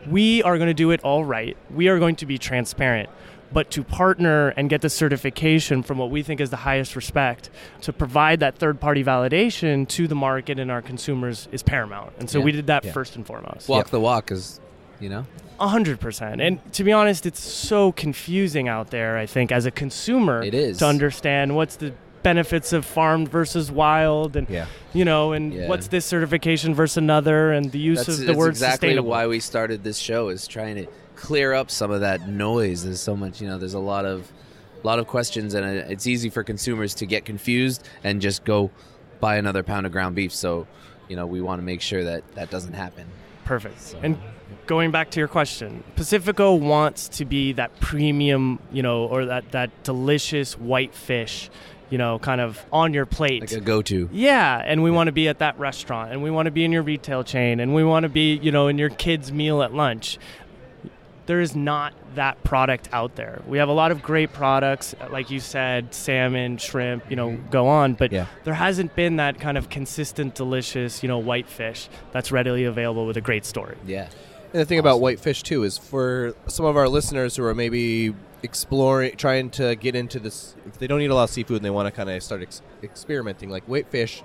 we 0.10 0.42
are 0.44 0.58
going 0.58 0.70
to 0.70 0.74
do 0.74 0.92
it 0.92 1.00
all 1.04 1.24
right. 1.24 1.56
We 1.70 1.88
are 1.88 2.00
going 2.00 2.16
to 2.18 2.26
be 2.26 2.38
transparent. 2.38 3.10
But 3.54 3.70
to 3.72 3.84
partner 3.84 4.49
and 4.49 4.70
get 4.70 4.82
the 4.82 4.89
certification 4.89 5.84
from 5.84 5.97
what 5.97 6.10
we 6.10 6.24
think 6.24 6.39
is 6.39 6.49
the 6.49 6.56
highest 6.58 6.95
respect, 6.95 7.49
to 7.82 7.91
provide 7.91 8.39
that 8.39 8.56
third 8.56 8.80
party 8.80 9.04
validation 9.04 9.88
to 9.89 10.08
the 10.08 10.16
market 10.16 10.58
and 10.60 10.72
our 10.72 10.82
consumers 10.82 11.47
is 11.52 11.62
paramount. 11.62 12.14
And 12.20 12.30
so 12.30 12.39
Yeah. 12.39 12.45
we 12.45 12.52
did 12.54 12.68
that 12.68 12.86
Yeah. 12.86 12.91
first 12.93 13.16
and 13.16 13.26
foremost. 13.28 13.68
Walk 13.68 13.89
the 13.89 13.99
walk, 13.99 14.32
is 14.32 14.60
you 14.99 15.10
know. 15.10 15.26
A 15.60 15.68
hundred 15.68 15.99
percent. 15.99 16.41
And 16.41 16.60
to 16.74 16.84
be 16.84 16.91
honest, 16.91 17.26
it's 17.26 17.39
so 17.41 17.91
confusing 17.91 18.68
out 18.68 18.89
there. 18.89 19.18
I 19.18 19.26
think 19.26 19.52
as 19.52 19.66
a 19.66 19.72
consumer, 19.72 20.41
It 20.43 20.54
is. 20.54 20.78
to 20.78 20.86
understand 20.88 21.56
what's 21.56 21.76
the 21.76 21.93
benefits 22.24 22.72
of 22.72 22.86
farmed 22.86 23.28
versus 23.30 23.72
wild, 23.72 24.36
and 24.36 24.47
Yeah. 24.49 24.66
you 24.93 25.04
know, 25.04 25.34
and 25.34 25.54
Yeah. 25.54 25.68
what's 25.68 25.88
this 25.88 26.06
certification 26.06 26.74
versus 26.76 26.97
another, 26.97 27.52
and 27.52 27.72
the 27.72 27.80
use 27.80 27.97
that's, 27.99 28.10
of 28.10 28.18
the 28.20 28.26
that's 28.28 28.38
word 28.38 28.49
exactly 28.49 28.89
sustainable. 28.89 29.10
why 29.10 29.26
we 29.28 29.39
started 29.39 29.84
this 29.84 29.97
show 29.97 30.30
is 30.30 30.47
trying 30.47 30.76
to 30.76 30.86
clear 31.22 31.53
up 31.53 31.69
some 31.69 31.91
of 31.91 32.01
that 32.01 32.28
noise. 32.28 32.84
There's 32.84 32.99
so 32.99 33.15
much, 33.15 33.39
you 33.39 33.47
know. 33.47 33.59
There's 33.59 33.76
a 33.76 33.80
lot 33.80 34.05
of, 34.05 34.32
lot 34.82 34.97
of 34.97 35.05
questions, 35.05 35.53
and 35.53 35.65
it's 35.65 36.07
easy 36.07 36.32
for 36.32 36.43
consumers 36.43 36.95
to 36.95 37.05
get 37.05 37.26
confused 37.26 37.88
and 38.03 38.19
just 38.19 38.43
go 38.43 38.72
buy 39.19 39.36
another 39.36 39.61
pound 39.61 39.86
of 39.86 39.91
ground 39.91 40.15
beef. 40.15 40.34
So, 40.34 40.65
you 41.07 41.15
know, 41.15 41.28
we 41.28 41.39
want 41.39 41.59
to 41.59 41.63
make 41.63 41.82
sure 41.82 42.03
that 42.03 42.24
that 42.34 42.49
doesn't 42.49 42.74
happen. 42.74 43.05
Perfect. 43.45 43.95
And 44.01 44.17
going 44.65 44.89
back 44.89 45.11
to 45.11 45.19
your 45.19 45.28
question, 45.28 45.84
Pacifico 45.95 46.55
wants 46.55 47.07
to 47.09 47.26
be 47.26 47.53
that 47.53 47.80
premium, 47.80 48.59
you 48.72 48.82
know, 48.82 49.05
or 49.05 49.26
that 49.26 49.51
that 49.51 49.84
delicious 49.84 50.57
white 50.57 50.95
fish, 50.95 51.51
you 51.91 51.99
know, 51.99 52.17
kind 52.17 52.41
of 52.41 52.65
on 52.74 52.95
your 52.95 53.05
plate. 53.05 53.41
Like 53.41 53.51
a 53.51 53.59
go-to. 53.59 54.09
Yeah, 54.11 54.59
and 54.65 54.82
we 54.82 54.89
want 54.89 55.07
to 55.07 55.11
be 55.11 55.28
at 55.28 55.38
that 55.39 55.59
restaurant, 55.59 56.13
and 56.13 56.24
we 56.24 56.32
want 56.32 56.47
to 56.47 56.51
be 56.51 56.65
in 56.65 56.72
your 56.72 56.84
retail 56.84 57.24
chain, 57.24 57.59
and 57.59 57.76
we 57.76 57.84
want 57.84 58.03
to 58.03 58.09
be, 58.09 58.38
you 58.38 58.51
know, 58.51 58.67
in 58.67 58.80
your 58.80 58.89
kids' 58.89 59.32
meal 59.32 59.61
at 59.61 59.74
lunch. 59.74 60.17
There 61.32 61.39
is 61.39 61.55
not 61.55 61.93
that 62.15 62.43
product 62.43 62.89
out 62.91 63.15
there. 63.15 63.41
We 63.47 63.57
have 63.59 63.69
a 63.69 63.71
lot 63.71 63.91
of 63.91 64.03
great 64.03 64.34
products, 64.34 64.93
like 65.11 65.32
you 65.32 65.39
said, 65.39 65.93
salmon, 65.93 66.57
shrimp, 66.57 67.09
you 67.09 67.15
know, 67.15 67.29
mm-hmm. 67.29 67.49
go 67.49 67.69
on, 67.69 67.93
but 67.93 68.11
Yeah. 68.11 68.25
there 68.43 68.53
hasn't 68.53 68.97
been 68.97 69.15
that 69.15 69.39
kind 69.39 69.57
of 69.57 69.69
consistent, 69.69 70.36
delicious, 70.36 71.01
you 71.01 71.07
know, 71.07 71.19
white 71.19 71.47
fish 71.47 71.88
that's 72.11 72.34
readily 72.34 72.65
available 72.65 73.05
with 73.05 73.15
a 73.15 73.21
great 73.21 73.45
story. 73.45 73.77
Yeah. 73.88 74.09
And 74.51 74.61
the 74.61 74.65
thing 74.65 74.77
about 74.77 74.99
whitefish 74.99 75.41
too 75.43 75.63
is 75.63 75.77
for 75.77 76.36
some 76.47 76.65
of 76.65 76.75
our 76.75 76.89
listeners 76.89 77.38
who 77.38 77.45
are 77.45 77.55
maybe 77.55 78.13
exploring, 78.43 79.15
trying 79.15 79.51
to 79.51 79.77
get 79.77 79.95
into 79.95 80.19
this, 80.19 80.53
if 80.67 80.79
they 80.79 80.88
don't 80.88 80.99
eat 80.99 81.11
a 81.11 81.15
lot 81.15 81.23
of 81.23 81.29
seafood 81.29 81.55
and 81.59 81.65
they 81.65 81.69
want 81.69 81.88
to 81.88 81.91
kind 81.93 82.09
of 82.09 82.21
start 82.21 82.41
ex- 82.41 82.61
experimenting, 82.84 83.49
like 83.49 83.63
whitefish, 83.69 84.21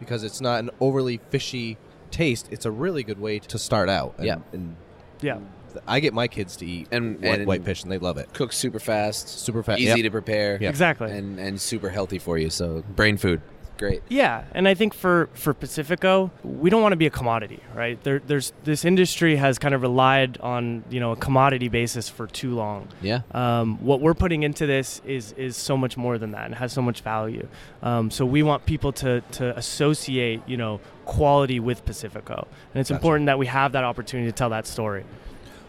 because 0.00 0.24
it's 0.24 0.40
not 0.40 0.58
an 0.58 0.70
overly 0.80 1.20
fishy 1.30 1.78
taste, 2.10 2.48
it's 2.50 2.66
a 2.66 2.70
really 2.72 3.04
good 3.04 3.20
way 3.20 3.38
to 3.38 3.60
start 3.60 3.88
out. 3.88 4.14
And, 4.18 4.26
Yeah. 4.26 4.36
and 4.52 4.74
Yeah. 5.20 5.38
I 5.86 6.00
get 6.00 6.12
my 6.14 6.28
kids 6.28 6.56
to 6.56 6.66
eat 6.66 6.88
And- 6.90 7.20
white, 7.22 7.38
and- 7.40 7.46
whitefish 7.46 7.82
and 7.82 7.90
they 7.92 7.98
love 7.98 8.18
it. 8.18 8.32
Cook 8.32 8.52
super 8.52 8.78
fast, 8.78 9.28
Super 9.28 9.62
fast, 9.62 9.80
easy 9.80 9.88
yep. 9.88 9.98
to 10.04 10.10
prepare, 10.10 10.58
Yep. 10.60 10.70
Exactly. 10.70 11.10
and 11.10 11.38
and 11.38 11.60
super 11.60 11.90
healthy 11.90 12.18
for 12.18 12.38
you. 12.38 12.50
So 12.50 12.82
brain 12.96 13.16
food, 13.16 13.40
great. 13.78 14.02
Yeah, 14.08 14.42
and 14.54 14.66
I 14.66 14.74
think 14.74 14.92
for 14.94 15.28
for 15.34 15.54
Pacifico, 15.54 16.30
we 16.42 16.68
don't 16.70 16.82
want 16.82 16.92
to 16.92 16.96
be 16.96 17.06
a 17.06 17.10
commodity, 17.10 17.60
right? 17.74 18.02
There, 18.02 18.20
there's 18.26 18.52
this 18.64 18.84
industry 18.84 19.36
has 19.36 19.58
kind 19.58 19.74
of 19.74 19.82
relied 19.82 20.36
on 20.40 20.82
you 20.90 20.98
know 21.00 21.12
a 21.12 21.16
commodity 21.16 21.68
basis 21.68 22.08
for 22.08 22.26
too 22.26 22.54
long. 22.54 22.88
Yeah. 23.02 23.20
Um, 23.32 23.78
what 23.84 24.00
we're 24.00 24.14
putting 24.14 24.42
into 24.42 24.66
this 24.66 25.00
is 25.06 25.32
is 25.34 25.56
so 25.56 25.76
much 25.76 25.96
more 25.96 26.18
than 26.18 26.32
that 26.32 26.46
and 26.46 26.54
has 26.56 26.72
so 26.72 26.82
much 26.82 27.00
value. 27.02 27.46
Um, 27.82 28.10
so 28.10 28.26
we 28.26 28.42
want 28.42 28.66
people 28.66 28.92
to 28.94 29.20
to 29.32 29.56
associate 29.56 30.42
you 30.46 30.56
know 30.56 30.80
quality 31.04 31.58
with 31.60 31.84
Pacifico, 31.86 32.46
and 32.74 32.80
it's 32.80 32.90
Gotcha. 32.90 32.98
important 32.98 33.26
that 33.26 33.38
we 33.38 33.46
have 33.46 33.72
that 33.72 33.84
opportunity 33.84 34.28
to 34.28 34.36
tell 34.36 34.50
that 34.50 34.66
story. 34.66 35.04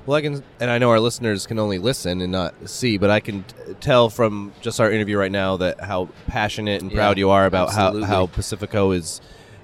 Well, 0.10 0.18
I 0.18 0.22
can, 0.22 0.44
and 0.60 0.72
I 0.72 0.80
know 0.80 0.90
our 0.90 1.00
listeners 1.00 1.46
can 1.46 1.60
only 1.60 1.78
listen 1.78 2.20
and 2.22 2.32
not 2.32 2.68
see, 2.68 2.98
but 2.98 3.12
I 3.12 3.20
can 3.20 3.44
t- 3.44 3.74
tell 3.80 4.10
from 4.10 4.54
just 4.60 4.80
our 4.80 4.92
interview 4.92 5.20
right 5.20 5.32
now 5.32 5.58
that 5.58 5.82
how 5.82 6.10
passionate 6.26 6.82
and 6.82 6.92
proud 6.92 7.16
Yeah, 7.18 7.22
you 7.22 7.30
are 7.30 7.46
about 7.46 7.74
how, 7.74 7.90
absolutely. 7.90 8.08
how 8.10 8.26
Pacifico 8.26 8.90
is, 8.90 9.22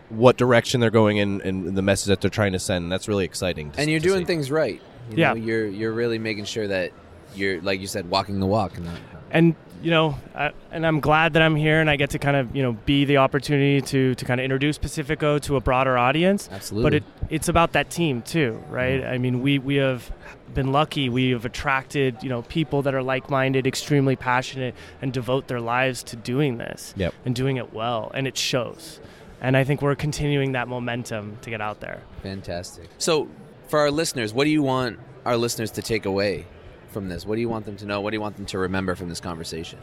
what 0.10 0.38
direction 0.38 0.82
they're 0.82 0.91
going 0.91 1.18
in, 1.18 1.41
and 1.41 1.76
the 1.76 1.82
message 1.82 2.10
that 2.10 2.22
they're 2.22 2.30
trying 2.30 2.52
to 2.52 2.60
send. 2.60 2.91
That's 2.91 3.08
really 3.08 3.26
exciting. 3.26 3.72
To, 3.72 3.80
and 3.82 3.89
you're 3.89 4.00
to 4.00 4.06
doing 4.08 4.20
see. 4.20 4.26
things 4.26 4.52
right. 4.52 4.80
You 5.10 5.18
Yeah. 5.18 5.30
know, 5.30 5.38
you're 5.38 5.66
you're 5.66 5.93
really 5.93 6.20
making 6.20 6.46
sure 6.46 6.68
that 6.68 6.91
you're 7.34 7.60
like 7.62 7.82
you 7.82 7.88
said, 7.88 8.08
walking 8.12 8.39
the 8.39 8.46
walk. 8.46 8.78
And 8.78 8.88
and 9.32 9.56
you 9.82 9.89
know, 9.91 10.18
I, 10.36 10.52
and 10.72 10.86
I'm 10.86 11.00
glad 11.00 11.34
that 11.34 11.41
I'm 11.41 11.56
here 11.56 11.82
and 11.82 11.89
I 11.89 11.96
get 11.96 12.12
to 12.12 12.20
kind 12.20 12.38
of 12.38 12.56
you 12.56 12.62
know 12.62 12.74
be 12.86 13.06
the 13.06 13.18
opportunity 13.18 13.82
to 13.82 14.14
to 14.14 14.26
kind 14.26 14.39
of 14.39 14.43
introduce 14.46 14.78
Pacifico 14.78 15.39
to 15.39 15.56
a 15.56 15.60
broader 15.60 15.98
audience. 15.98 16.50
Absolutely. 16.52 16.84
But 16.89 16.93
it 16.98 17.04
it's 17.32 17.50
about 17.50 17.72
that 17.74 17.89
team 17.89 18.22
too, 18.22 18.64
right? 18.70 19.02
Mm-hmm. 19.02 19.12
I 19.14 19.18
mean, 19.18 19.41
we 19.41 19.58
we 19.58 19.76
have 19.78 20.12
been 20.56 20.72
lucky. 20.72 21.10
We 21.10 21.30
have 21.32 21.45
attracted 21.45 22.24
you 22.24 22.30
know 22.30 22.41
people 22.43 22.82
that 22.84 22.95
are 22.95 23.03
like-minded, 23.03 23.68
extremely 23.68 24.16
passionate, 24.16 24.74
and 25.01 25.12
devote 25.14 25.47
their 25.47 25.62
lives 25.62 26.01
to 26.03 26.16
doing 26.16 26.58
this 26.58 26.93
Yep. 26.97 27.14
and 27.26 27.36
doing 27.36 27.58
it 27.58 27.74
well, 27.74 28.12
and 28.16 28.26
it 28.28 28.36
shows. 28.38 28.99
And 29.41 29.56
I 29.56 29.64
think 29.64 29.82
we're 29.82 29.95
continuing 29.95 30.53
that 30.53 30.68
momentum 30.68 31.38
to 31.41 31.49
get 31.51 31.62
out 31.62 31.80
there. 31.82 32.01
Fantastic. 32.24 32.89
So, 32.97 33.28
for 33.68 33.80
our 33.80 33.91
listeners, 33.91 34.34
what 34.34 34.45
do 34.45 34.49
you 34.49 34.64
want 34.64 34.97
our 35.26 35.38
listeners 35.38 35.70
to 35.72 35.82
take 35.84 36.06
away 36.06 36.45
from 36.89 37.10
this? 37.10 37.26
What 37.26 37.36
do 37.36 37.41
you 37.41 37.49
want 37.49 37.66
them 37.66 37.76
to 37.78 37.86
know? 37.86 37.99
What 38.01 38.12
do 38.12 38.16
you 38.16 38.22
want 38.22 38.38
them 38.38 38.45
to 38.47 38.58
remember 38.58 38.95
from 38.95 39.10
this 39.10 39.20
conversation? 39.20 39.80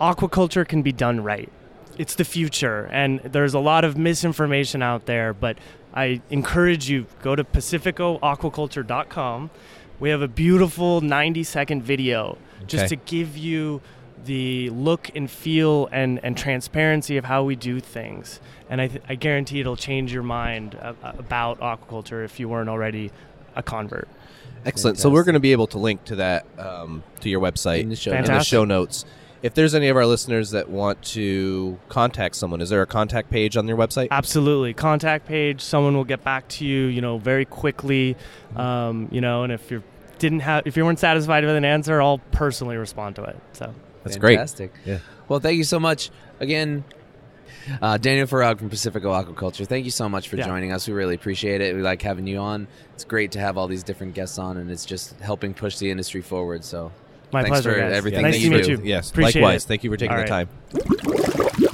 aquaculture 0.00 0.66
can 0.68 0.82
be 0.82 0.92
done 0.92 1.22
right. 1.22 1.50
It's 1.98 2.14
the 2.14 2.24
future, 2.24 2.88
and 2.92 3.20
there's 3.20 3.54
a 3.54 3.58
lot 3.58 3.82
of 3.84 3.96
misinformation 3.96 4.82
out 4.82 5.06
there. 5.06 5.32
But 5.32 5.56
I 5.94 6.20
encourage 6.30 6.90
you 6.90 7.06
go 7.22 7.34
to 7.34 7.42
pacificoaquaculture.com. 7.44 9.50
We 9.98 10.10
have 10.10 10.22
a 10.22 10.28
beautiful 10.28 11.00
90 11.00 11.42
second 11.44 11.82
video 11.82 12.38
just 12.66 12.88
to 12.88 12.96
give 12.96 13.36
you 13.36 13.80
the 14.24 14.70
look 14.70 15.10
and 15.14 15.30
feel 15.30 15.88
and, 15.92 16.18
and 16.24 16.36
transparency 16.36 17.16
of 17.16 17.24
how 17.24 17.44
we 17.44 17.54
do 17.56 17.80
things. 17.80 18.40
And 18.68 18.80
I, 18.80 18.88
th- 18.88 19.02
I 19.08 19.14
guarantee 19.14 19.60
it'll 19.60 19.76
change 19.76 20.12
your 20.12 20.22
mind 20.24 20.74
a- 20.74 20.94
a- 21.02 21.14
about 21.18 21.60
aquaculture 21.60 22.24
if 22.24 22.40
you 22.40 22.48
weren't 22.48 22.68
already 22.68 23.12
a 23.54 23.62
convert. 23.62 24.08
Excellent. 24.64 24.98
So 24.98 25.08
we're 25.08 25.22
going 25.22 25.34
to 25.34 25.40
be 25.40 25.52
able 25.52 25.68
to 25.68 25.78
link 25.78 26.04
to 26.06 26.16
that 26.16 26.44
um, 26.58 27.02
to 27.20 27.28
your 27.30 27.40
website 27.40 27.80
In 27.80 27.88
the 27.88 27.96
show 27.96 28.12
in 28.12 28.24
the 28.24 28.42
show 28.42 28.64
notes. 28.64 29.04
If 29.42 29.54
there's 29.54 29.74
any 29.74 29.88
of 29.88 29.96
our 29.96 30.06
listeners 30.06 30.50
that 30.50 30.68
want 30.70 31.02
to 31.02 31.78
contact 31.88 32.36
someone, 32.36 32.60
is 32.60 32.70
there 32.70 32.82
a 32.82 32.86
contact 32.86 33.30
page 33.30 33.56
on 33.56 33.68
your 33.68 33.76
website? 33.76 34.08
Absolutely. 34.10 34.72
Contact 34.74 35.26
page. 35.26 35.60
Someone 35.60 35.94
will 35.94 36.04
get 36.04 36.24
back 36.24 36.48
to 36.48 36.64
you, 36.66 36.86
you 36.86 37.00
know, 37.00 37.18
very 37.18 37.44
quickly. 37.44 38.16
Um, 38.56 39.08
you 39.12 39.20
know, 39.20 39.42
and 39.44 39.52
if 39.52 39.70
you 39.70 39.82
didn't 40.18 40.40
have, 40.40 40.66
if 40.66 40.76
you 40.76 40.84
weren't 40.84 40.98
satisfied 40.98 41.44
with 41.44 41.54
an 41.54 41.64
answer, 41.64 42.00
I'll 42.00 42.18
personally 42.32 42.76
respond 42.76 43.16
to 43.16 43.24
it. 43.24 43.36
So 43.52 43.74
That's 44.04 44.16
great. 44.16 44.36
Fantastic. 44.36 44.72
Yeah. 44.84 44.98
Well, 45.28 45.40
thank 45.40 45.58
you 45.58 45.64
so 45.64 45.78
much 45.78 46.10
again. 46.40 46.84
Uh, 47.82 47.96
Daniel 47.98 48.26
Farag 48.28 48.58
from 48.58 48.70
Pacifico 48.70 49.10
Aquaculture. 49.10 49.66
Thank 49.66 49.84
you 49.84 49.90
so 49.90 50.08
much 50.08 50.28
for 50.28 50.36
Yeah. 50.36 50.46
joining 50.46 50.72
us. 50.72 50.86
We 50.86 50.94
really 50.94 51.16
appreciate 51.16 51.60
it. 51.60 51.74
We 51.74 51.82
like 51.82 52.00
having 52.00 52.26
you 52.26 52.38
on. 52.38 52.68
It's 52.94 53.04
great 53.04 53.32
to 53.32 53.40
have 53.40 53.58
all 53.58 53.66
these 53.66 53.82
different 53.82 54.14
guests 54.14 54.38
on, 54.38 54.56
and 54.56 54.70
it's 54.70 54.84
just 54.86 55.18
helping 55.20 55.52
push 55.52 55.78
the 55.78 55.90
industry 55.90 56.22
forward. 56.22 56.62
So, 56.64 56.92
My 57.36 57.42
thanks 57.42 57.60
pleasure, 57.60 57.74
for 57.74 57.80
guys. 57.80 57.92
everything 57.92 58.22
Nice 58.22 58.34
that 58.34 58.38
to 58.40 58.44
you 58.46 58.50
meet 58.50 58.64
do. 58.64 58.70
you. 58.72 58.80
Yes. 58.82 59.10
Appreciate 59.10 59.42
Likewise. 59.42 59.64
it. 59.64 59.68
Thank 59.68 59.84
you 59.84 59.90
for 59.90 59.98
taking 59.98 60.16
All 60.16 60.24
the 60.24 60.30
right. 60.30 60.48
time. 60.48 61.66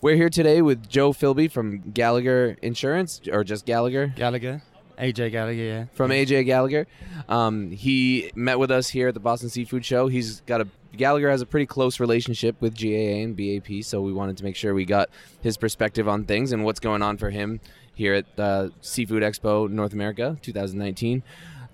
We're 0.00 0.16
here 0.16 0.28
today 0.28 0.62
with 0.62 0.88
Joe 0.88 1.12
Philby 1.12 1.48
from 1.48 1.92
Gallagher 1.92 2.56
Insurance, 2.60 3.20
or 3.30 3.44
just 3.44 3.66
Gallagher. 3.66 4.08
Gallagher, 4.08 4.62
AJ 4.98 5.30
Gallagher, 5.30 5.62
yeah. 5.62 5.84
from 5.94 6.10
AJ 6.10 6.46
Gallagher. 6.46 6.88
Um, 7.28 7.70
he 7.70 8.32
met 8.34 8.58
with 8.58 8.72
us 8.72 8.88
here 8.88 9.06
at 9.08 9.14
the 9.14 9.20
Boston 9.20 9.48
Seafood 9.48 9.84
Show. 9.84 10.08
He's 10.08 10.40
got 10.40 10.60
a 10.60 10.66
Gallagher 10.96 11.30
has 11.30 11.40
a 11.40 11.46
pretty 11.46 11.66
close 11.66 12.00
relationship 12.00 12.60
with 12.60 12.76
GAA 12.76 13.22
and 13.22 13.36
BAP, 13.36 13.84
so 13.84 14.02
we 14.02 14.12
wanted 14.12 14.36
to 14.38 14.44
make 14.44 14.56
sure 14.56 14.74
we 14.74 14.84
got 14.84 15.08
his 15.40 15.56
perspective 15.56 16.08
on 16.08 16.24
things 16.24 16.50
and 16.50 16.64
what's 16.64 16.80
going 16.80 17.00
on 17.02 17.16
for 17.16 17.30
him 17.30 17.60
here 17.94 18.14
at 18.14 18.26
uh, 18.38 18.70
Seafood 18.80 19.22
Expo 19.22 19.70
North 19.70 19.92
America 19.92 20.36
2019. 20.42 21.22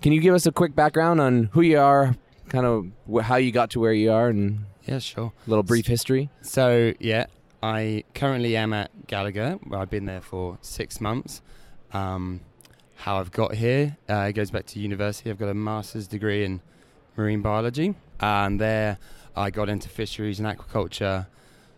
Can 0.01 0.11
you 0.11 0.21
give 0.21 0.33
us 0.33 0.45
a 0.45 0.51
quick 0.51 0.75
background 0.75 1.19
on 1.19 1.49
who 1.53 1.61
you 1.61 1.79
are, 1.79 2.15
kind 2.51 2.65
of 2.65 3.23
how 3.23 3.37
you 3.37 3.51
got 3.51 3.69
to 3.71 3.79
where 3.79 3.93
you 3.93 4.11
are, 4.11 4.27
and 4.27 4.65
Yeah, 4.85 4.99
sure. 4.99 5.31
a 5.47 5.49
little 5.49 5.63
brief 5.63 5.87
history? 5.87 6.29
So, 6.41 6.93
yeah, 6.99 7.27
I 7.63 8.03
currently 8.13 8.57
am 8.57 8.73
at 8.73 9.07
Gallagher. 9.07 9.53
Where 9.63 9.79
I've 9.79 9.89
been 9.89 10.05
there 10.05 10.21
for 10.21 10.57
six 10.61 10.99
months. 10.99 11.41
Um, 11.93 12.41
how 12.95 13.19
I've 13.19 13.31
got 13.31 13.55
here 13.55 13.97
uh, 14.09 14.27
it 14.29 14.33
goes 14.33 14.51
back 14.51 14.65
to 14.67 14.79
university. 14.79 15.29
I've 15.31 15.39
got 15.39 15.49
a 15.49 15.53
master's 15.55 16.07
degree 16.07 16.43
in 16.43 16.61
marine 17.17 17.41
biology, 17.41 17.95
and 18.19 18.59
there 18.59 18.97
I 19.35 19.49
got 19.49 19.69
into 19.69 19.89
fisheries 19.89 20.39
and 20.39 20.47
aquaculture, 20.47 21.27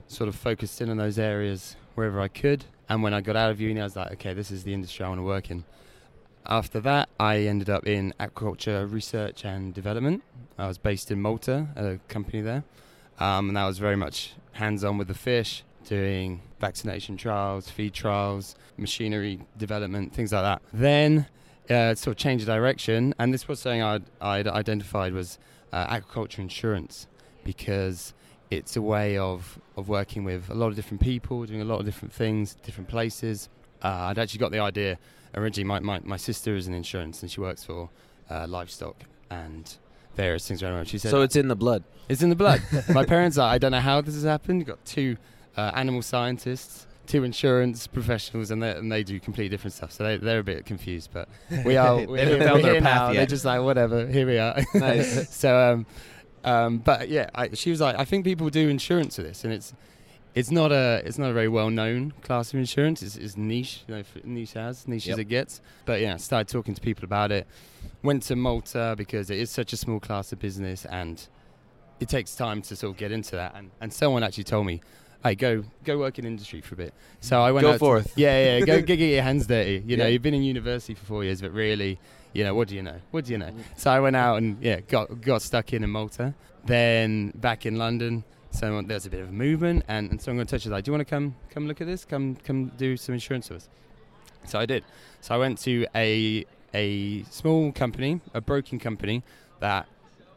sort 0.07 0.27
of 0.27 0.35
focused 0.35 0.81
in 0.81 0.89
on 0.89 0.97
those 0.97 1.17
areas 1.19 1.75
wherever 1.95 2.19
I 2.19 2.27
could. 2.27 2.65
And 2.89 3.01
when 3.03 3.13
I 3.13 3.21
got 3.21 3.35
out 3.35 3.51
of 3.51 3.61
uni, 3.61 3.79
I 3.79 3.83
was 3.83 3.95
like, 3.95 4.11
okay, 4.13 4.33
this 4.33 4.51
is 4.51 4.63
the 4.63 4.73
industry 4.73 5.05
I 5.05 5.09
want 5.09 5.19
to 5.19 5.23
work 5.23 5.49
in. 5.51 5.63
After 6.45 6.79
that, 6.81 7.09
I 7.19 7.37
ended 7.39 7.69
up 7.69 7.87
in 7.87 8.13
aquaculture 8.19 8.91
research 8.91 9.45
and 9.45 9.73
development. 9.73 10.23
I 10.57 10.67
was 10.67 10.77
based 10.77 11.09
in 11.09 11.21
Malta 11.21 11.67
at 11.75 11.85
a 11.85 11.99
company 12.09 12.41
there, 12.41 12.63
um, 13.19 13.47
and 13.47 13.57
that 13.57 13.65
was 13.65 13.77
very 13.77 13.95
much 13.95 14.33
hands-on 14.51 14.97
with 14.97 15.07
the 15.07 15.13
fish, 15.13 15.63
doing 15.85 16.41
vaccination 16.59 17.17
trials, 17.17 17.69
feed 17.69 17.93
trials, 17.93 18.55
machinery 18.77 19.39
development, 19.57 20.13
things 20.13 20.33
like 20.33 20.43
that. 20.43 20.61
Then 20.73 21.27
uh, 21.69 21.95
sort 21.95 22.15
of 22.15 22.17
change 22.17 22.41
of 22.41 22.47
direction. 22.47 23.13
And 23.17 23.33
this 23.33 23.47
was 23.47 23.59
something 23.59 23.81
I'd, 23.81 24.03
I'd 24.21 24.47
identified 24.47 25.13
was 25.13 25.39
uh, 25.71 25.85
agriculture 25.89 26.41
insurance 26.41 27.07
because 27.43 28.13
it's 28.51 28.75
a 28.75 28.81
way 28.81 29.17
of, 29.17 29.59
of 29.77 29.89
working 29.89 30.23
with 30.23 30.49
a 30.49 30.53
lot 30.53 30.67
of 30.67 30.75
different 30.75 31.01
people, 31.01 31.45
doing 31.45 31.61
a 31.61 31.65
lot 31.65 31.79
of 31.79 31.85
different 31.85 32.13
things, 32.13 32.55
different 32.55 32.89
places. 32.89 33.49
Uh, 33.83 33.87
I'd 33.87 34.19
actually 34.19 34.39
got 34.39 34.51
the 34.51 34.59
idea 34.59 34.97
originally. 35.35 35.67
My, 35.67 35.79
my, 35.79 35.99
my 36.03 36.17
sister 36.17 36.55
is 36.55 36.67
in 36.67 36.73
insurance 36.73 37.21
and 37.21 37.29
she 37.29 37.41
works 37.41 37.63
for 37.63 37.89
uh, 38.29 38.47
livestock 38.47 38.95
and 39.29 39.75
various 40.15 40.47
things 40.47 40.63
around. 40.63 40.87
She 40.87 40.97
said, 40.97 41.11
So 41.11 41.21
it's 41.21 41.35
in 41.35 41.47
the 41.47 41.55
blood. 41.55 41.83
It's 42.09 42.21
in 42.21 42.29
the 42.29 42.35
blood. 42.35 42.61
my 42.89 43.05
parents 43.05 43.37
are. 43.37 43.49
I 43.49 43.57
don't 43.57 43.71
know 43.71 43.79
how 43.79 44.01
this 44.01 44.15
has 44.15 44.23
happened. 44.23 44.59
You've 44.59 44.67
got 44.67 44.83
two 44.85 45.17
uh, 45.57 45.71
animal 45.75 46.01
scientists, 46.01 46.87
two 47.07 47.23
insurance 47.23 47.87
professionals, 47.87 48.51
and 48.51 48.61
they 48.61 48.71
and 48.71 48.91
they 48.91 49.03
do 49.03 49.19
completely 49.19 49.49
different 49.49 49.73
stuff. 49.73 49.91
So 49.91 50.03
they, 50.03 50.17
they're 50.17 50.39
a 50.39 50.43
bit 50.43 50.65
confused, 50.65 51.09
but 51.13 51.27
we 51.65 51.77
are. 51.77 51.97
They 51.99 52.05
we're 52.05 52.39
we're 52.39 52.39
their 52.39 52.57
here 52.57 52.81
path 52.81 52.83
now. 52.83 53.07
yet. 53.07 53.13
They're 53.17 53.25
just 53.27 53.45
like 53.45 53.61
whatever. 53.61 54.07
Here 54.07 54.27
we 54.27 54.37
are. 54.37 54.61
Nice. 54.73 55.33
so, 55.35 55.57
um, 55.57 55.85
um, 56.43 56.77
but 56.79 57.09
yeah, 57.09 57.29
I, 57.33 57.49
she 57.53 57.69
was 57.69 57.79
like, 57.79 57.97
I 57.97 58.05
think 58.05 58.25
people 58.25 58.49
do 58.49 58.69
insurance 58.69 59.15
for 59.15 59.23
this, 59.23 59.43
and 59.43 59.53
it's. 59.53 59.73
It's 60.35 60.49
not 60.49 60.71
a 60.71 61.01
it's 61.05 61.19
not 61.19 61.29
a 61.29 61.33
very 61.33 61.47
well 61.47 61.69
known 61.69 62.11
class 62.23 62.53
of 62.53 62.59
insurance. 62.59 63.03
It's, 63.03 63.15
it's 63.17 63.37
niche, 63.37 63.83
you 63.87 63.95
know, 63.95 64.03
niche 64.23 64.55
as 64.55 64.87
niche 64.87 65.05
Yep. 65.07 65.13
as 65.13 65.19
it 65.19 65.25
gets. 65.25 65.61
But 65.85 66.01
yeah, 66.01 66.17
started 66.17 66.47
talking 66.51 66.73
to 66.73 66.81
people 66.81 67.05
about 67.05 67.31
it. 67.31 67.45
Went 68.01 68.23
to 68.23 68.35
Malta 68.35 68.95
because 68.97 69.29
it 69.29 69.37
is 69.37 69.51
such 69.51 69.73
a 69.73 69.77
small 69.77 69.99
class 69.99 70.31
of 70.33 70.39
business, 70.39 70.85
and 70.85 71.25
it 71.99 72.09
takes 72.09 72.35
time 72.35 72.61
to 72.63 72.75
sort 72.75 72.91
of 72.93 72.97
get 72.97 73.11
into 73.11 73.35
that. 73.35 73.53
And, 73.55 73.69
and 73.79 73.93
someone 73.93 74.23
actually 74.23 74.45
told 74.45 74.65
me, 74.65 74.81
"Hey, 75.23 75.35
go 75.35 75.63
go 75.83 75.99
work 75.99 76.17
in 76.17 76.25
industry 76.25 76.61
for 76.61 76.73
a 76.73 76.77
bit." 76.77 76.93
So 77.19 77.39
I 77.39 77.51
went 77.51 77.63
Go 77.65 77.69
out 77.69 77.73
to- 77.73 77.79
forth. 77.79 78.13
yeah, 78.15 78.57
yeah, 78.57 78.65
go, 78.65 78.81
get 78.91 78.97
your 78.99 79.21
hands 79.21 79.45
dirty. 79.45 79.83
You 79.85 79.97
know, 79.97 80.07
you've 80.07 80.23
been 80.23 80.33
in 80.33 80.41
university 80.43 80.95
for 80.95 81.05
four 81.05 81.23
years, 81.23 81.41
but 81.41 81.51
really, 81.53 81.99
you 82.33 82.43
know, 82.43 82.55
what 82.55 82.69
do 82.69 82.75
you 82.75 82.81
know? 82.81 82.97
What 83.11 83.25
do 83.25 83.33
you 83.33 83.37
know? 83.37 83.51
So 83.77 83.91
I 83.91 83.99
went 83.99 84.15
out 84.15 84.37
and 84.37 84.57
yeah, 84.63 84.79
got 84.79 85.21
got 85.21 85.43
stuck 85.43 85.73
in 85.73 85.83
in 85.83 85.91
Malta. 85.91 86.33
Then 86.65 87.31
back 87.35 87.65
in 87.67 87.75
London, 87.77 88.23
so 88.53 88.81
there's 88.83 89.05
a 89.05 89.09
bit 89.09 89.21
of 89.21 89.31
movement, 89.31 89.83
and, 89.87 90.21
someone 90.21 90.37
got 90.37 90.53
in 90.53 90.59
touch 90.59 90.65
like, 90.67 90.83
"Do 90.83 90.91
you 90.91 90.93
want 90.93 91.07
to 91.07 91.09
come 91.09 91.35
come 91.49 91.67
look 91.67 91.81
at 91.81 91.87
this? 91.87 92.05
Come 92.05 92.35
come 92.35 92.67
do 92.77 92.95
some 92.95 93.13
insurance 93.13 93.49
with 93.49 93.63
us." 93.63 93.69
So 94.45 94.59
I 94.59 94.65
did. 94.65 94.83
So 95.21 95.33
I 95.33 95.37
went 95.37 95.57
to 95.59 95.87
a 95.95 96.45
a 96.73 97.23
small 97.23 97.71
company, 97.71 98.21
a 98.33 98.41
broking 98.41 98.79
company 98.79 99.23
that 99.59 99.87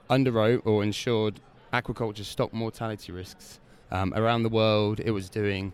underwrote 0.08 0.62
or 0.64 0.82
insured 0.82 1.40
aquaculture 1.72 2.24
stock 2.24 2.52
mortality 2.52 3.12
risks 3.12 3.60
um, 3.90 4.14
around 4.14 4.44
the 4.44 4.48
world. 4.48 5.00
It 5.00 5.10
was 5.10 5.28
doing 5.28 5.72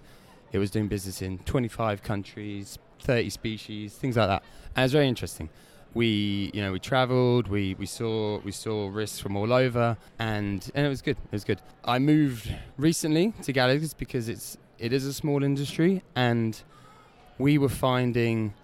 it 0.53 0.59
was 0.59 0.71
doing 0.71 0.89
business 0.89 1.23
in 1.23 1.39
25 1.39 2.03
countries, 2.03 2.79
30 3.01 3.31
species, 3.31 3.95
things 3.95 4.17
like 4.17 4.29
that. 4.29 4.43
And 4.77 4.83
it 4.83 4.85
was 4.85 4.93
very 4.93 5.09
interesting. 5.09 5.49
We 5.95 6.51
you 6.55 6.63
know 6.63 6.73
we 6.73 6.79
travelled, 6.79 7.49
we, 7.49 7.75
we 7.75 7.87
saw 7.87 8.41
we 8.41 8.53
saw 8.53 8.89
risks 8.89 9.19
from 9.19 9.37
all 9.37 9.53
over, 9.53 9.97
and 10.19 10.71
and 10.75 10.87
it 10.87 10.89
was 10.89 11.03
good. 11.03 11.17
It 11.17 11.33
was 11.33 11.45
good. 11.45 11.61
I 11.85 11.99
moved 11.99 12.55
recently 12.79 13.33
to 13.43 13.53
Gallagher's 13.53 13.95
because 13.95 14.29
it's 14.29 14.57
it 14.79 14.93
is 14.93 15.05
a 15.05 15.13
small 15.13 15.45
industry, 15.45 16.03
and 16.17 16.61
we 17.39 17.59
were 17.59 17.69
finding 17.69 18.55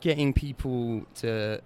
getting 0.00 0.32
people 0.32 1.06
to 1.16 1.60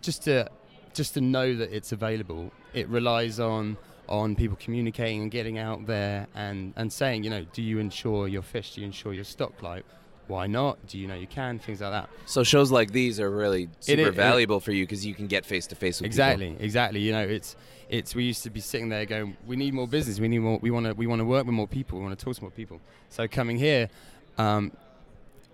just 0.00 0.22
to 0.24 0.48
just 0.94 1.14
to 1.14 1.20
know 1.20 1.54
that 1.54 1.72
it's 1.72 1.92
available. 1.92 2.52
It 2.74 2.88
relies 2.88 3.40
on 3.40 3.76
on 4.08 4.34
people 4.34 4.56
communicating 4.60 5.22
and 5.22 5.30
getting 5.30 5.58
out 5.58 5.86
there 5.86 6.26
and 6.34 6.72
and 6.76 6.92
saying, 6.92 7.24
you 7.24 7.30
know, 7.30 7.44
do 7.52 7.62
you 7.62 7.78
insure 7.78 8.28
your 8.28 8.42
fish? 8.42 8.74
Do 8.74 8.80
you 8.80 8.86
insure 8.86 9.12
your 9.12 9.24
stock? 9.24 9.62
Like, 9.62 9.84
why 10.28 10.46
not? 10.46 10.86
Do 10.86 10.98
you 10.98 11.06
know 11.08 11.14
you 11.14 11.26
can? 11.26 11.58
Things 11.58 11.80
like 11.80 11.90
that. 11.92 12.08
So 12.26 12.42
shows 12.44 12.70
like 12.70 12.92
these 12.92 13.18
are 13.18 13.30
really 13.30 13.68
super 13.80 14.02
is- 14.02 14.08
it- 14.08 14.14
valuable 14.14 14.60
for 14.60 14.72
you 14.72 14.84
because 14.84 15.04
you 15.04 15.14
can 15.14 15.26
get 15.26 15.44
face 15.44 15.66
to 15.68 15.74
face 15.74 16.00
with 16.00 16.06
exactly 16.06 16.56
exactly 16.60 17.00
you 17.00 17.12
know 17.12 17.22
it's 17.22 17.56
it's 17.88 18.14
we 18.14 18.24
used 18.24 18.42
to 18.42 18.50
be 18.50 18.60
sitting 18.60 18.88
there 18.90 19.06
going 19.06 19.36
we 19.46 19.56
need 19.56 19.72
more 19.74 19.88
business 19.88 20.20
we 20.20 20.28
need 20.28 20.38
more 20.40 20.58
we 20.60 20.70
want 20.70 20.86
to 20.86 20.92
we 20.94 21.06
want 21.06 21.20
to 21.20 21.24
work 21.24 21.46
with 21.46 21.54
more 21.54 21.66
people 21.66 21.98
we 21.98 22.04
want 22.04 22.18
to 22.18 22.22
talk 22.24 22.34
to 22.36 22.42
more 22.42 22.50
people 22.50 22.80
so 23.08 23.26
coming 23.26 23.56
here 23.56 23.88
um, 24.36 24.70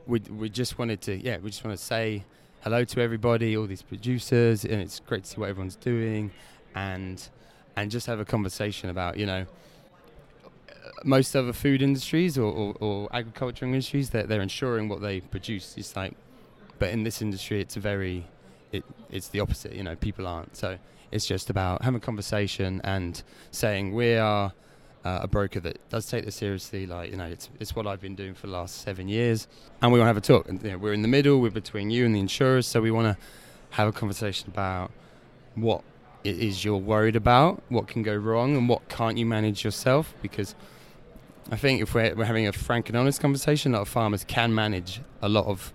we 0.07 0.19
we 0.31 0.49
just 0.51 0.79
wanted 0.79 1.01
to 1.01 1.15
yeah 1.17 1.39
we 1.39 1.49
just 1.51 1.65
want 1.65 1.77
to 1.79 1.83
say 1.83 2.25
hello 2.63 2.85
to 2.85 3.01
everybody 3.01 3.57
all 3.57 3.67
these 3.67 3.83
producers 3.83 4.65
and 4.65 4.81
it's 4.81 4.99
great 5.01 5.23
to 5.25 5.31
see 5.31 5.41
what 5.41 5.49
everyone's 5.49 5.77
doing 5.77 6.31
and 6.75 7.29
and 7.77 7.91
just 7.91 8.07
have 8.07 8.19
a 8.21 8.25
conversation 8.25 8.91
about 8.91 9.17
you 9.17 9.27
know 9.27 9.47
most 11.05 11.35
other 11.35 11.53
food 11.53 11.83
industries 11.83 12.37
or, 12.37 12.53
or, 12.53 12.75
or 12.81 13.09
agricultural 13.13 13.73
industries 13.73 14.11
they're, 14.11 14.25
they're 14.25 14.43
insuring 14.43 14.89
what 14.89 15.01
they 15.01 15.21
produce 15.21 15.75
it's 15.77 15.97
like 15.97 16.15
but 16.79 16.91
in 16.91 17.05
this 17.05 17.23
industry 17.23 17.61
it's 17.61 17.75
very 17.75 18.27
it, 18.75 18.85
it's 19.11 19.29
the 19.29 19.41
opposite 19.41 19.73
you 19.73 19.83
know 19.83 19.97
people 19.97 20.27
aren't. 20.27 20.57
So 20.57 20.79
it's 21.11 21.27
just 21.27 21.49
about 21.49 21.83
having 21.83 21.99
a 21.99 22.01
conversation 22.01 22.81
and 22.85 23.23
saying 23.51 23.95
we 23.95 24.17
are 24.17 24.53
uh, 25.05 25.21
a 25.23 25.29
broker 25.29 25.61
that 25.61 25.79
does 25.91 26.07
take 26.07 26.25
this 26.25 26.35
seriously 26.35 26.87
like 26.87 27.11
you 27.11 27.17
know 27.17 27.27
it's, 27.27 27.51
it's 27.61 27.77
what 27.77 27.87
i've 27.87 28.01
been 28.01 28.15
doing 28.15 28.33
for 28.33 28.47
the 28.47 28.53
last 28.55 28.81
seven 28.81 29.07
years 29.07 29.47
and 29.83 29.93
we 29.93 29.99
want 29.99 30.07
to 30.07 30.09
have 30.09 30.17
a 30.17 30.21
talk. 30.21 30.49
And 30.49 30.63
you 30.63 30.71
know, 30.71 30.79
we're 30.79 30.95
in 30.95 31.03
the 31.03 31.09
middle 31.09 31.41
we're 31.43 31.51
between 31.51 31.91
you 31.91 32.07
and 32.07 32.15
the 32.15 32.21
insurers 32.21 32.67
so 32.67 32.81
we 32.81 32.91
want 32.91 33.07
to 33.07 33.23
have 33.71 33.87
a 33.87 33.93
conversation 33.93 34.49
about 34.49 34.91
what 35.57 35.83
it 36.25 36.39
is 36.39 36.65
you're 36.65 36.79
worried 36.79 37.17
about 37.17 37.63
what 37.69 37.87
can 37.87 38.03
go 38.03 38.17
wrong 38.17 38.57
and 38.57 38.67
what 38.67 38.89
can't 38.89 39.19
you 39.19 39.27
manage 39.27 39.63
yourself 39.63 40.15
because 40.23 40.55
I 41.51 41.57
think 41.57 41.83
if 41.83 41.95
we're, 41.95 42.15
we're 42.15 42.25
having 42.25 42.47
a 42.47 42.53
frank 42.53 42.89
and 42.89 42.97
honest 42.97 43.21
conversation, 43.21 43.75
a 43.75 43.79
lot 43.79 43.83
of 43.83 43.89
farmers 43.89 44.25
can 44.25 44.55
manage 44.55 45.01
a 45.21 45.29
lot 45.29 45.47
of, 45.47 45.73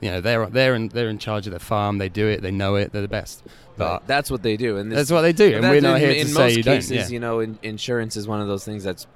you 0.00 0.10
know, 0.10 0.20
they're 0.20 0.46
they're 0.46 0.74
in, 0.74 0.88
they're 0.88 1.08
in 1.08 1.18
charge 1.18 1.46
of 1.46 1.52
their 1.52 1.60
farm. 1.60 1.98
They 1.98 2.08
do 2.08 2.26
it. 2.26 2.42
They 2.42 2.50
know 2.50 2.74
it. 2.76 2.92
They're 2.92 3.02
the 3.02 3.08
best. 3.08 3.44
But. 3.76 4.06
That's 4.06 4.30
what 4.30 4.42
they 4.42 4.56
do, 4.58 4.76
and 4.76 4.90
this, 4.92 4.98
That's 4.98 5.10
what 5.10 5.22
they 5.22 5.32
do, 5.32 5.56
and 5.56 5.62
we're 5.68 5.80
not 5.80 5.96
in, 5.96 6.00
here 6.02 6.10
in 6.10 6.26
to 6.26 6.34
most 6.34 6.52
say 6.52 6.56
you 6.58 6.62
don't, 6.62 6.76
cases, 6.76 6.90
yeah. 6.90 7.08
You 7.08 7.20
know, 7.20 7.40
in, 7.40 7.58
insurance 7.62 8.14
is 8.16 8.28
one 8.28 8.40
of 8.40 8.46
those 8.46 8.62
things 8.64 8.84
that's, 8.84 9.06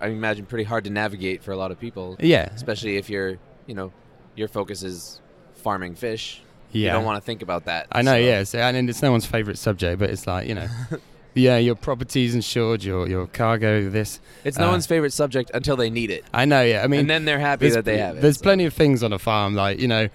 I 0.00 0.08
imagine, 0.08 0.44
pretty 0.46 0.64
hard 0.64 0.84
to 0.84 0.90
navigate 0.90 1.44
for 1.44 1.52
a 1.52 1.56
lot 1.56 1.70
of 1.70 1.78
people. 1.78 2.16
Yeah. 2.18 2.48
especially 2.54 2.96
if 2.96 3.08
you're, 3.08 3.38
you 3.66 3.74
know, 3.76 3.92
your 4.34 4.48
focus 4.48 4.82
is 4.82 5.20
farming 5.54 5.94
fish. 5.94 6.42
Yeah. 6.72 6.86
You 6.88 6.92
don't 6.94 7.04
want 7.04 7.22
to 7.22 7.24
think 7.24 7.42
about 7.42 7.66
that. 7.66 7.86
I 7.92 8.02
know, 8.02 8.14
so- 8.14 8.16
yes, 8.16 8.54
and 8.56 8.90
it's 8.90 9.02
no 9.02 9.12
one's 9.12 9.26
favorite 9.26 9.58
subject, 9.58 10.00
but 10.00 10.10
it's 10.10 10.26
like 10.26 10.48
you 10.48 10.56
know, 10.56 10.66
yeah, 11.34 11.56
your 11.58 11.74
property's 11.74 12.34
insured, 12.34 12.84
your 12.84 13.08
your 13.08 13.26
cargo, 13.26 13.88
this. 13.88 14.20
It's 14.44 14.58
no 14.58 14.68
uh, 14.68 14.72
one's 14.72 14.86
favorite 14.86 15.12
subject 15.12 15.50
until 15.54 15.76
they 15.76 15.90
need 15.90 16.10
it. 16.10 16.24
I 16.32 16.44
know, 16.44 16.62
yeah. 16.62 16.82
I 16.82 16.86
mean, 16.86 17.00
and 17.00 17.10
then 17.10 17.24
they're 17.24 17.38
happy 17.38 17.70
that 17.70 17.84
they 17.84 17.98
have 17.98 18.18
it. 18.18 18.20
There's 18.20 18.38
plenty 18.38 18.64
of 18.64 18.74
things 18.74 19.02
on 19.02 19.12
a 19.12 19.18
farm, 19.18 19.54
like 19.54 19.78
you 19.78 19.88
know, 19.88 20.08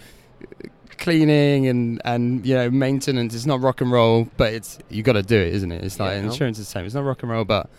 cleaning 0.98 1.68
and 1.68 2.02
and 2.06 2.46
you 2.46 2.56
know 2.56 2.70
maintenance. 2.70 3.34
It's 3.34 3.46
not 3.46 3.62
rock 3.62 3.82
and 3.82 3.92
roll, 3.92 4.28
but 4.38 4.54
it's 4.54 4.80
you 4.90 5.04
got 5.04 5.14
to 5.14 5.24
do 5.24 5.38
it, 5.38 5.54
isn't 5.56 5.72
it? 5.72 5.84
It's 5.84 6.00
like 6.00 6.12
Yeah. 6.12 6.24
insurance 6.24 6.60
is 6.60 6.68
the 6.68 6.72
same. 6.72 6.86
It's 6.86 6.96
not 6.96 7.04
rock 7.04 7.24
and 7.24 7.32
roll, 7.32 7.46
but 7.46 7.70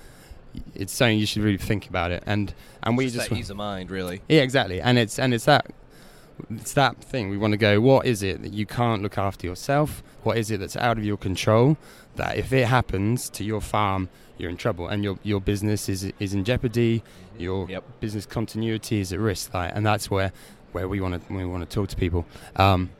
it's 0.74 0.92
something 0.92 1.18
you 1.18 1.26
should 1.26 1.42
really 1.42 1.58
think 1.58 1.88
about 1.88 2.10
it. 2.10 2.22
And 2.26 2.52
and 2.82 2.96
we 2.96 3.04
Just 3.06 3.28
just, 3.28 3.32
ease 3.32 3.50
of 3.50 3.56
mind, 3.56 3.90
really. 3.90 4.22
Yeah, 4.28 4.40
exactly. 4.40 4.80
And 4.80 4.98
it's 4.98 5.18
and 5.18 5.34
it's 5.34 5.44
that 5.44 5.66
it's 6.50 6.72
that 6.74 6.96
thing. 7.02 7.30
We 7.30 7.36
want 7.36 7.52
to 7.52 7.58
go. 7.58 7.80
What 7.80 8.06
is 8.06 8.22
it 8.22 8.42
that 8.42 8.52
you 8.52 8.66
can't 8.66 9.02
look 9.02 9.18
after 9.18 9.46
yourself? 9.46 10.02
What 10.22 10.36
is 10.38 10.50
it 10.50 10.60
that's 10.60 10.76
out 10.76 10.98
of 10.98 11.04
your 11.04 11.16
control? 11.16 11.76
That 12.18 12.36
if 12.36 12.52
it 12.52 12.66
happens 12.66 13.30
to 13.30 13.44
your 13.44 13.60
farm, 13.60 14.08
you're 14.36 14.50
in 14.50 14.56
trouble, 14.56 14.88
and 14.88 15.02
your 15.02 15.18
your 15.22 15.40
business 15.40 15.88
is 15.88 16.12
is 16.18 16.34
in 16.34 16.44
jeopardy. 16.44 17.02
Your 17.38 17.68
business 18.00 18.26
continuity 18.26 19.00
is 19.00 19.12
at 19.12 19.20
risk. 19.20 19.54
Like, 19.54 19.72
and 19.74 19.86
that's 19.86 20.10
where 20.10 20.32
where 20.72 20.88
we 20.88 21.00
want 21.00 21.26
to 21.26 21.32
we 21.32 21.44
want 21.44 21.68
to 21.68 21.74
talk 21.74 21.88
to 21.88 21.96
people. 21.96 22.26
Um, 22.56 22.90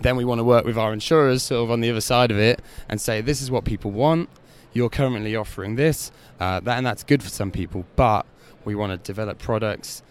then 0.00 0.16
we 0.16 0.24
want 0.24 0.38
to 0.40 0.44
work 0.44 0.64
with 0.64 0.76
our 0.76 0.92
insurers, 0.92 1.42
sort 1.42 1.64
of 1.64 1.70
on 1.70 1.80
the 1.80 1.90
other 1.90 2.00
side 2.02 2.30
of 2.30 2.38
it, 2.38 2.60
and 2.88 3.00
say 3.00 3.20
this 3.20 3.40
is 3.40 3.50
what 3.50 3.64
people 3.64 3.90
want. 3.90 4.28
You're 4.72 4.90
currently 4.90 5.34
offering 5.34 5.76
this, 5.76 6.12
uh, 6.38 6.60
that, 6.60 6.76
and 6.76 6.86
that's 6.86 7.02
good 7.02 7.22
for 7.22 7.30
some 7.30 7.50
people. 7.50 7.86
But 7.96 8.26
we 8.66 8.74
want 8.74 8.92
to 8.92 8.98
develop 8.98 9.38
products 9.38 10.02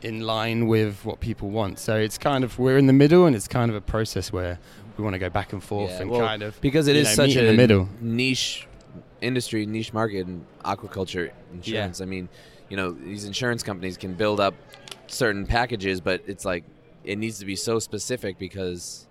in 0.00 0.20
line 0.20 0.66
with 0.66 1.04
what 1.04 1.20
people 1.20 1.50
want. 1.50 1.78
So 1.78 1.96
it's 1.96 2.18
kind 2.18 2.44
of 2.44 2.58
we're 2.58 2.78
in 2.78 2.86
the 2.86 2.92
middle, 2.92 3.26
and 3.26 3.36
it's 3.36 3.48
kind 3.48 3.70
of 3.70 3.76
a 3.76 3.80
process 3.82 4.32
where 4.32 4.58
we 4.96 5.04
want 5.04 5.14
to 5.14 5.18
go 5.18 5.28
back 5.30 5.52
and 5.52 5.62
forth 5.62 5.90
Yeah, 5.90 6.02
and 6.02 6.10
well, 6.10 6.20
kind 6.20 6.42
of 6.42 6.60
because 6.60 6.86
it 6.88 6.96
is 6.96 7.08
know, 7.08 7.26
such 7.26 7.36
a 7.36 7.40
in 7.40 7.46
the 7.46 7.52
middle. 7.54 7.88
niche 8.00 8.66
industry, 9.20 9.66
niche 9.66 9.92
market 9.92 10.20
in 10.26 10.44
aquaculture 10.64 11.30
insurance. 11.52 12.00
I 12.00 12.04
mean, 12.04 12.28
you 12.68 12.76
know, 12.76 12.90
these 12.92 13.24
insurance 13.24 13.62
companies 13.62 13.96
can 13.96 14.14
build 14.14 14.40
up 14.40 14.54
certain 15.06 15.46
packages, 15.46 16.00
but 16.00 16.22
it's 16.26 16.44
like 16.44 16.64
it 17.04 17.16
needs 17.18 17.38
to 17.38 17.44
be 17.46 17.56
so 17.56 17.78
specific 17.78 18.38
because 18.38 19.06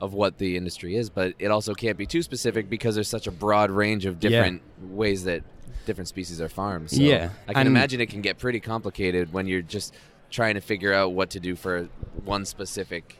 of 0.00 0.14
what 0.14 0.38
the 0.38 0.56
industry 0.56 0.96
is, 0.96 1.10
but 1.10 1.34
it 1.38 1.48
also 1.50 1.74
can't 1.74 1.98
be 1.98 2.06
too 2.06 2.22
specific 2.22 2.70
because 2.70 2.94
there's 2.94 3.08
such 3.08 3.26
a 3.26 3.30
broad 3.30 3.70
range 3.70 4.06
of 4.06 4.14
Yeah. 4.22 4.30
different 4.30 4.62
ways 4.90 5.24
that 5.24 5.42
different 5.84 6.08
species 6.08 6.40
are 6.40 6.48
farmed. 6.48 6.90
So 6.90 7.02
Yeah, 7.02 7.30
I 7.46 7.52
can 7.52 7.60
and- 7.62 7.68
imagine 7.68 8.00
it 8.00 8.08
can 8.08 8.22
get 8.22 8.38
pretty 8.38 8.60
complicated 8.60 9.32
when 9.32 9.46
you're 9.46 9.60
just 9.62 9.92
trying 10.30 10.54
to 10.54 10.60
figure 10.62 10.92
out 10.94 11.12
what 11.12 11.28
to 11.30 11.40
do 11.40 11.54
for 11.56 11.88
one 12.24 12.44
specific 12.46 13.16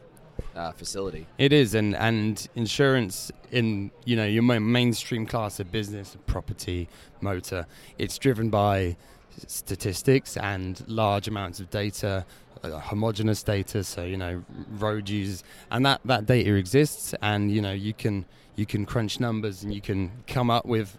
uh, 0.54 0.72
facility. 0.72 1.26
It 1.38 1.52
is, 1.52 1.74
and 1.74 1.96
and 1.96 2.46
insurance 2.54 3.30
in 3.50 3.90
you 4.04 4.16
know 4.16 4.24
your 4.26 4.42
mainstream 4.42 5.26
class 5.26 5.60
of 5.60 5.70
business, 5.72 6.16
property, 6.26 6.88
motor, 7.20 7.66
it's 7.98 8.18
driven 8.18 8.50
by 8.50 8.96
statistics 9.46 10.36
and 10.36 10.82
large 10.88 11.28
amounts 11.28 11.60
of 11.60 11.70
data, 11.70 12.26
uh, 12.62 12.78
homogenous 12.78 13.42
data, 13.42 13.84
so 13.84 14.04
you 14.04 14.16
know 14.16 14.44
road 14.78 15.08
users, 15.08 15.44
and 15.70 15.84
that 15.86 16.00
that 16.04 16.26
data 16.26 16.54
exists, 16.54 17.14
and 17.22 17.50
you 17.50 17.60
know 17.60 17.72
you 17.72 17.94
can 17.94 18.24
you 18.56 18.66
can 18.66 18.84
crunch 18.84 19.20
numbers 19.20 19.62
and 19.62 19.72
you 19.72 19.80
can 19.80 20.10
come 20.26 20.50
up 20.50 20.66
with 20.66 20.98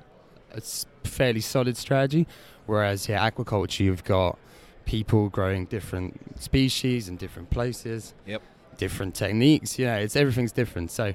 a 0.53 0.61
fairly 1.07 1.41
solid 1.41 1.77
strategy. 1.77 2.27
Whereas 2.65 3.07
yeah, 3.09 3.29
aquaculture, 3.29 3.81
you've 3.81 4.03
got 4.03 4.37
people 4.85 5.29
growing 5.29 5.65
different 5.65 6.41
species 6.41 7.07
in 7.07 7.17
different 7.17 7.49
places, 7.49 8.13
Yep. 8.25 8.41
Different 8.82 9.13
techniques. 9.13 9.77
You 9.77 9.86
know, 9.86 9.97
it's 9.97 10.15
everything's 10.15 10.51
different. 10.51 10.89
So 10.89 11.13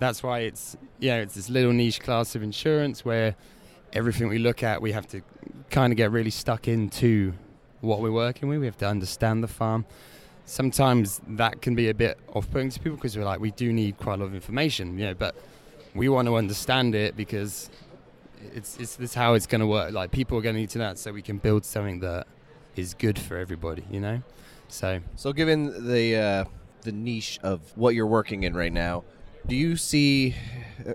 that's 0.00 0.24
why 0.24 0.40
it's 0.40 0.76
you 0.98 1.10
know 1.10 1.20
it's 1.20 1.36
this 1.36 1.48
little 1.48 1.72
niche 1.72 2.00
class 2.00 2.34
of 2.34 2.42
insurance 2.42 3.04
where 3.04 3.36
everything 3.92 4.26
we 4.28 4.38
look 4.38 4.62
at, 4.64 4.82
we 4.82 4.90
have 4.92 5.06
to 5.14 5.22
kind 5.70 5.92
of 5.92 5.96
get 5.96 6.10
really 6.10 6.34
stuck 6.44 6.66
into 6.66 7.32
what 7.80 8.00
we're 8.00 8.18
working 8.26 8.48
with. 8.48 8.58
We 8.58 8.66
have 8.66 8.78
to 8.78 8.88
understand 8.88 9.44
the 9.44 9.48
farm. 9.48 9.86
Sometimes 10.46 11.20
that 11.28 11.62
can 11.62 11.74
be 11.76 11.88
a 11.88 11.94
bit 11.94 12.18
off-putting 12.34 12.70
to 12.70 12.80
people 12.80 12.96
because 12.96 13.16
we're 13.16 13.24
like, 13.24 13.40
we 13.40 13.52
do 13.52 13.72
need 13.72 13.96
quite 13.96 14.14
a 14.14 14.22
lot 14.22 14.26
of 14.26 14.34
information, 14.34 14.98
you 14.98 15.06
know, 15.06 15.14
but 15.14 15.34
we 15.94 16.08
want 16.08 16.26
to 16.26 16.36
understand 16.36 16.94
it 16.94 17.16
because 17.16 17.70
it's 18.52 18.76
it's 18.78 18.96
this 18.96 19.14
how 19.14 19.34
it's 19.34 19.46
going 19.46 19.60
to 19.60 19.66
work. 19.78 19.92
Like 19.92 20.10
people 20.10 20.36
are 20.38 20.42
going 20.42 20.56
to 20.56 20.60
need 20.60 20.70
to 20.70 20.78
know 20.78 20.88
that 20.88 20.98
so 20.98 21.12
we 21.12 21.22
can 21.22 21.38
build 21.38 21.64
something 21.64 22.00
that 22.00 22.26
is 22.74 22.94
good 22.94 23.18
for 23.18 23.36
everybody, 23.36 23.84
you 23.90 24.00
know. 24.00 24.22
So 24.68 25.00
So, 25.14 25.32
given 25.32 25.88
the 25.92 26.16
uh, 26.16 26.44
the 26.86 26.92
niche 26.92 27.38
of 27.42 27.60
what 27.76 27.94
you're 27.94 28.06
working 28.06 28.44
in 28.44 28.54
right 28.54 28.72
now, 28.72 29.04
do 29.46 29.54
you 29.54 29.76
see, 29.76 30.34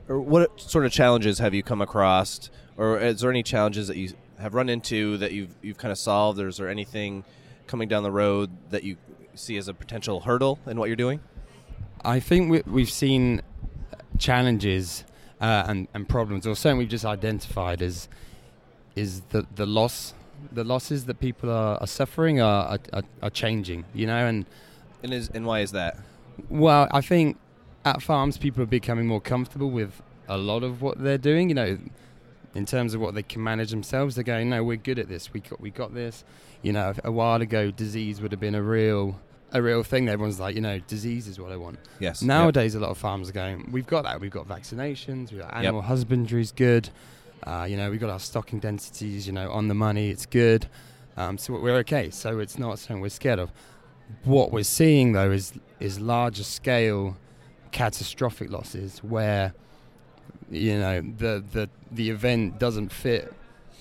or 0.10 0.20
what 0.20 0.60
sort 0.60 0.86
of 0.86 0.92
challenges 0.92 1.40
have 1.40 1.54
you 1.54 1.64
come 1.64 1.82
across, 1.82 2.50
or 2.78 3.00
is 3.00 3.22
there 3.22 3.30
any 3.30 3.44
challenges 3.44 3.88
that 3.88 3.98
you 3.98 4.14
have 4.40 4.54
run 4.56 4.70
into 4.70 5.18
that 5.18 5.32
you've 5.32 5.54
you've 5.62 5.78
kind 5.78 5.92
of 5.92 5.98
solved, 5.98 6.40
or 6.40 6.48
is 6.48 6.58
there 6.58 6.70
anything 6.70 7.24
coming 7.68 7.88
down 7.88 8.04
the 8.04 8.12
road 8.12 8.50
that 8.72 8.84
you 8.84 8.98
see 9.36 9.58
as 9.58 9.68
a 9.68 9.74
potential 9.74 10.22
hurdle 10.22 10.60
in 10.66 10.78
what 10.80 10.88
you're 10.90 11.04
doing? 11.06 11.20
I 12.04 12.20
think 12.20 12.52
we, 12.52 12.62
we've 12.66 12.92
seen 12.92 13.42
challenges 14.18 15.06
uh, 15.40 15.64
and, 15.68 15.88
and 15.94 16.10
problems, 16.10 16.48
or 16.48 16.56
something 16.56 16.80
we've 16.80 16.90
just 16.90 17.06
identified 17.06 17.82
as 17.82 18.10
is 18.96 19.22
the 19.30 19.46
the 19.56 19.66
loss, 19.66 20.14
the 20.52 20.64
losses 20.64 21.06
that 21.06 21.20
people 21.20 21.50
are, 21.50 21.78
are 21.80 21.88
suffering 21.88 22.42
are, 22.42 22.80
are 22.92 23.04
are 23.22 23.30
changing, 23.30 23.86
you 23.94 24.08
know, 24.08 24.26
and 24.26 24.46
and 25.04 25.14
is 25.14 25.30
and 25.30 25.46
why 25.46 25.60
is 25.60 25.72
that? 25.72 25.98
Well, 26.50 26.88
I 26.92 27.02
think 27.02 27.38
at 27.86 28.02
farms 28.02 28.38
people 28.38 28.64
are 28.64 28.68
becoming 28.68 29.08
more 29.08 29.22
comfortable 29.22 29.70
with 29.72 30.02
a 30.28 30.38
lot 30.38 30.64
of 30.64 30.82
what 30.82 31.02
they're 31.04 31.18
doing, 31.18 31.50
you 31.50 31.56
know, 31.56 31.78
in 32.56 32.66
terms 32.66 32.94
of 32.94 33.02
what 33.02 33.14
they 33.16 33.24
can 33.24 33.44
manage 33.44 33.72
themselves. 33.72 34.16
They're 34.16 34.24
going, 34.24 34.50
no, 34.50 34.64
we're 34.64 34.78
good 34.78 35.00
at 35.00 35.08
this. 35.10 35.34
We 35.34 35.40
got 35.42 35.60
we 35.60 35.70
got 35.72 35.94
this. 35.94 36.24
You 36.62 36.74
know, 36.74 36.94
a 37.04 37.12
while 37.12 37.42
ago, 37.42 37.72
disease 37.72 38.22
would 38.22 38.32
have 38.32 38.40
been 38.40 38.56
a 38.56 38.62
real 38.62 39.20
a 39.52 39.62
real 39.62 39.84
thing. 39.84 40.08
Everyone's 40.08 40.40
like, 40.40 40.56
you 40.56 40.62
know, 40.62 40.80
disease 40.80 41.28
is 41.28 41.40
what 41.40 41.52
I 41.52 41.58
want. 41.58 41.78
Yes. 42.00 42.22
Nowadays, 42.22 42.76
a 42.76 42.80
lot 42.80 42.92
of 42.92 42.98
farms 42.98 43.30
are 43.30 43.34
going, 43.34 43.70
we've 43.72 43.88
got 43.88 44.04
that. 44.04 44.22
We've 44.22 44.32
got 44.32 44.48
vaccinations. 44.48 45.32
We've 45.32 45.42
got 45.42 45.54
animal 45.54 45.82
Yep. 45.82 45.88
husbandry's 45.90 46.52
good. 46.54 46.90
Uh, 47.44 47.66
you 47.70 47.76
know, 47.76 47.90
we've 47.90 48.00
got 48.00 48.10
our 48.10 48.20
stocking 48.20 48.60
densities. 48.60 49.28
You 49.28 49.34
know, 49.34 49.52
on 49.52 49.68
the 49.68 49.74
money, 49.74 50.10
it's 50.10 50.26
good. 50.26 50.68
Um, 51.18 51.38
so 51.38 51.54
we're 51.60 51.76
okay. 51.80 52.10
So 52.12 52.40
it's 52.40 52.58
not 52.58 52.80
something 52.80 53.02
we're 53.02 53.10
scared 53.10 53.40
of. 53.40 53.52
What 54.24 54.52
we're 54.52 54.64
seeing 54.64 55.14
though 55.14 55.32
is 55.32 55.54
is 55.80 56.00
larger 56.00 56.44
scale 56.44 57.18
catastrophic 57.72 58.52
losses 58.52 59.00
where 59.00 59.54
you 60.50 60.78
know 60.78 61.02
the 61.02 61.44
the 61.52 61.70
the 61.92 62.10
event 62.10 62.60
doesn't 62.60 62.92
fit 62.92 63.34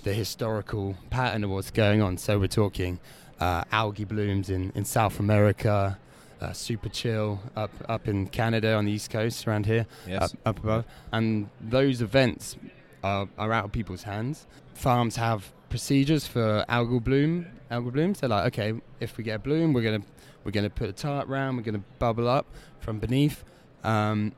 the 0.03 0.13
historical 0.15 0.97
pattern 1.11 1.45
of 1.45 1.51
what's 1.51 1.71
going 1.71 2.01
on. 2.01 2.17
So 2.17 2.39
we're 2.39 2.47
talking 2.47 2.99
uh, 3.39 3.65
algae 3.73 4.05
blooms 4.05 4.49
in, 4.51 4.73
in 4.75 4.85
South 4.85 5.19
America, 5.21 5.99
uh, 6.41 6.53
super 6.53 6.89
chill 6.89 7.41
up 7.57 7.71
up 7.89 8.09
in 8.09 8.27
Canada 8.29 8.75
on 8.75 8.85
the 8.87 8.93
east 8.93 9.11
coast 9.11 9.47
around 9.47 9.67
here, 9.67 9.87
Yes. 10.07 10.23
up, 10.23 10.39
up 10.47 10.59
above, 10.65 10.85
and 11.13 11.49
those 11.61 12.01
events 12.03 12.57
are, 13.05 13.29
are 13.39 13.53
out 13.53 13.65
of 13.67 13.73
people's 13.73 14.03
hands. 14.05 14.47
Farms 14.75 15.17
have 15.17 15.53
procedures 15.69 16.27
for 16.27 16.65
algal 16.69 17.03
bloom 17.03 17.47
algal 17.71 17.93
blooms. 17.93 18.21
They're 18.21 18.29
like, 18.31 18.47
okay, 18.59 18.81
if 19.01 19.17
we 19.17 19.25
get 19.25 19.37
a 19.37 19.39
bloom, 19.39 19.73
we're 19.73 19.83
gonna 19.83 20.03
we're 20.45 20.51
gonna 20.53 20.71
put 20.71 20.89
a 20.89 20.93
tarp 20.93 21.29
round, 21.29 21.57
we're 21.57 21.63
gonna 21.63 21.85
bubble 21.99 22.29
up 22.29 22.47
from 22.81 22.99
beneath. 22.99 23.45
Um, 23.85 24.33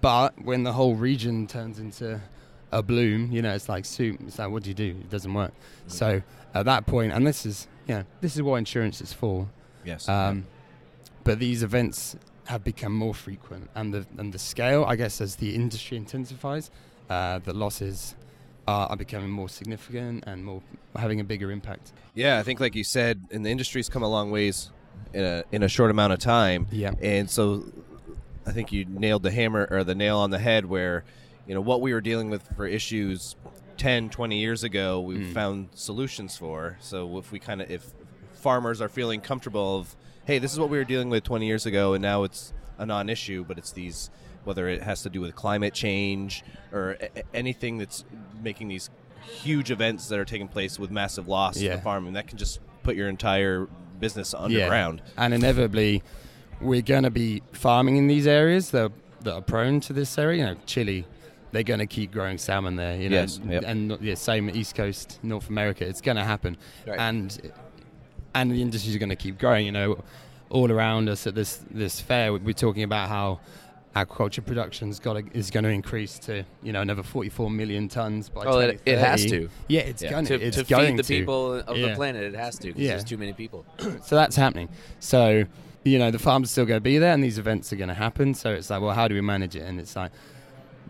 but 0.00 0.42
when 0.42 0.62
the 0.62 0.72
whole 0.72 0.94
region 0.94 1.46
turns 1.46 1.78
into 1.78 2.20
a 2.72 2.82
bloom, 2.82 3.30
you 3.30 3.42
know, 3.42 3.54
it's 3.54 3.68
like 3.68 3.84
soup. 3.84 4.20
It's 4.26 4.38
like, 4.38 4.50
what 4.50 4.62
do 4.62 4.70
you 4.70 4.74
do? 4.74 4.90
It 5.00 5.10
doesn't 5.10 5.32
work. 5.32 5.52
So 5.86 6.22
at 6.54 6.64
that 6.64 6.86
point, 6.86 7.12
and 7.12 7.26
this 7.26 7.46
is, 7.46 7.68
you 7.86 7.96
know, 7.96 8.04
this 8.20 8.34
is 8.34 8.42
what 8.42 8.56
insurance 8.56 9.00
is 9.00 9.12
for. 9.12 9.48
Yes. 9.84 10.08
Um, 10.08 10.46
but 11.22 11.38
these 11.38 11.62
events 11.62 12.16
have 12.46 12.64
become 12.64 12.92
more 12.92 13.14
frequent, 13.14 13.70
and 13.74 13.94
the 13.94 14.06
and 14.18 14.32
the 14.32 14.38
scale, 14.38 14.84
I 14.86 14.96
guess, 14.96 15.20
as 15.20 15.36
the 15.36 15.54
industry 15.54 15.96
intensifies, 15.96 16.70
uh, 17.08 17.38
the 17.38 17.54
losses 17.54 18.14
are, 18.66 18.88
are 18.88 18.96
becoming 18.96 19.30
more 19.30 19.48
significant 19.48 20.24
and 20.26 20.44
more 20.44 20.62
having 20.96 21.20
a 21.20 21.24
bigger 21.24 21.50
impact. 21.50 21.92
Yeah, 22.14 22.38
I 22.38 22.42
think 22.42 22.60
like 22.60 22.74
you 22.74 22.84
said, 22.84 23.22
and 23.30 23.44
the 23.44 23.50
industry's 23.50 23.88
come 23.88 24.02
a 24.02 24.08
long 24.08 24.30
ways 24.30 24.70
in 25.12 25.24
a 25.24 25.44
in 25.52 25.62
a 25.62 25.68
short 25.68 25.90
amount 25.90 26.12
of 26.12 26.18
time. 26.18 26.66
Yeah. 26.70 26.92
And 27.00 27.28
so 27.30 27.64
I 28.46 28.52
think 28.52 28.72
you 28.72 28.84
nailed 28.84 29.22
the 29.22 29.30
hammer 29.30 29.66
or 29.70 29.84
the 29.84 29.94
nail 29.94 30.18
on 30.18 30.30
the 30.30 30.38
head 30.38 30.66
where, 30.66 31.04
you 31.46 31.54
know, 31.54 31.60
what 31.60 31.80
we 31.80 31.92
were 31.92 32.00
dealing 32.00 32.30
with 32.30 32.42
for 32.56 32.66
issues 32.66 33.36
10, 33.76 34.10
20 34.10 34.38
years 34.38 34.62
ago, 34.64 35.00
we've 35.00 35.28
Mm. 35.28 35.32
found 35.34 35.68
solutions 35.74 36.36
for. 36.36 36.76
So 36.80 37.18
if 37.18 37.32
we 37.32 37.38
kind 37.38 37.60
of 37.62 37.70
if 37.70 37.86
farmers 38.34 38.80
are 38.80 38.88
feeling 38.88 39.20
comfortable 39.20 39.78
of, 39.78 39.96
hey, 40.26 40.38
this 40.38 40.52
is 40.52 40.58
what 40.60 40.68
we 40.70 40.78
were 40.78 40.84
dealing 40.84 41.10
with 41.10 41.24
20 41.24 41.46
years 41.46 41.64
ago 41.66 41.94
and 41.94 42.02
now 42.02 42.22
it's 42.24 42.52
a 42.78 42.84
non-issue, 42.86 43.44
but 43.46 43.56
it's 43.58 43.72
these 43.72 44.10
whether 44.44 44.68
it 44.68 44.82
has 44.82 45.00
to 45.02 45.08
do 45.08 45.22
with 45.22 45.34
climate 45.34 45.72
change 45.72 46.44
or 46.70 46.98
a- 47.00 47.22
anything 47.34 47.78
that's 47.78 48.04
making 48.42 48.68
these 48.68 48.90
huge 49.22 49.70
events 49.70 50.08
that 50.08 50.18
are 50.18 50.24
taking 50.26 50.48
place 50.48 50.78
with 50.78 50.90
massive 50.90 51.26
loss 51.26 51.54
to 51.54 51.64
Yeah. 51.64 51.76
the 51.76 51.82
farm, 51.82 52.06
and 52.06 52.14
that 52.14 52.26
can 52.26 52.36
just 52.36 52.60
put 52.82 52.94
your 52.94 53.08
entire 53.08 53.66
business 54.04 54.34
underground. 54.34 54.96
Yeah. 55.04 55.24
And 55.24 55.34
inevitably, 55.34 56.02
we're 56.60 56.82
going 56.94 57.04
to 57.04 57.10
be 57.24 57.42
farming 57.52 57.96
in 57.96 58.06
these 58.14 58.26
areas 58.26 58.70
that, 58.70 58.90
that 59.24 59.34
are 59.34 59.42
prone 59.42 59.80
to 59.80 59.92
this 59.92 60.18
area. 60.18 60.38
You 60.38 60.46
know, 60.54 60.56
Chile, 60.66 61.06
they're 61.52 61.62
going 61.72 61.80
to 61.80 61.86
keep 61.96 62.10
growing 62.12 62.38
salmon 62.38 62.76
there. 62.76 62.96
You 63.02 63.08
know, 63.10 63.20
Yes, 63.22 63.40
yep. 63.48 63.64
and 63.66 63.98
yeah, 64.00 64.14
same 64.16 64.50
East 64.50 64.74
Coast, 64.74 65.18
North 65.22 65.48
America. 65.48 65.84
It's 65.86 66.00
going 66.08 66.16
to 66.18 66.24
happen, 66.24 66.56
Right. 66.86 66.98
and 67.08 67.26
and 68.34 68.50
the 68.50 68.60
industries 68.60 68.94
are 68.96 68.98
going 68.98 69.16
to 69.18 69.22
keep 69.26 69.38
growing. 69.38 69.64
You 69.66 69.72
know, 69.72 70.04
all 70.50 70.70
around 70.70 71.08
us 71.08 71.26
at 71.26 71.34
this 71.34 71.60
this 71.70 72.00
fair, 72.00 72.32
we're 72.32 72.52
talking 72.66 72.82
about 72.82 73.08
how 73.08 73.40
agriculture 73.96 74.42
production's 74.42 74.98
got 74.98 75.14
to, 75.14 75.24
is 75.38 75.50
going 75.50 75.64
to 75.64 75.70
increase 75.70 76.18
to 76.20 76.44
you 76.62 76.72
know 76.72 76.80
another 76.80 77.02
44 77.02 77.50
million 77.50 77.88
tons 77.88 78.28
by 78.28 78.44
Oh, 78.44 78.58
it, 78.58 78.80
it 78.84 78.98
has 78.98 79.24
to. 79.26 79.48
Yeah, 79.68 79.80
it's 79.82 80.02
Yeah. 80.02 80.10
going 80.10 80.24
to, 80.26 80.34
it's 80.34 80.56
to 80.56 80.64
going 80.64 80.96
feed 80.96 80.98
the 80.98 81.02
to. 81.04 81.18
people 81.20 81.52
of 81.54 81.76
Yeah. 81.76 81.88
the 81.90 81.94
planet. 81.94 82.22
It 82.24 82.34
has 82.34 82.58
to 82.58 82.68
because 82.68 82.82
Yeah. 82.82 82.88
there's 82.90 83.04
too 83.04 83.16
many 83.18 83.32
people. 83.32 83.64
so 84.02 84.16
that's 84.16 84.36
happening. 84.36 84.68
So, 85.00 85.44
you 85.84 85.98
know, 85.98 86.10
the 86.10 86.18
farms 86.18 86.48
are 86.48 86.52
still 86.52 86.64
going 86.66 86.78
to 86.78 86.82
be 86.84 86.98
there 86.98 87.12
and 87.12 87.22
these 87.22 87.38
events 87.38 87.72
are 87.72 87.76
going 87.76 87.88
to 87.88 87.94
happen. 87.94 88.34
So 88.34 88.52
it's 88.52 88.70
like, 88.70 88.80
well, 88.82 88.94
how 88.94 89.06
do 89.06 89.14
we 89.14 89.20
manage 89.20 89.54
it? 89.54 89.62
And 89.62 89.78
it's 89.78 89.94
like, 89.94 90.10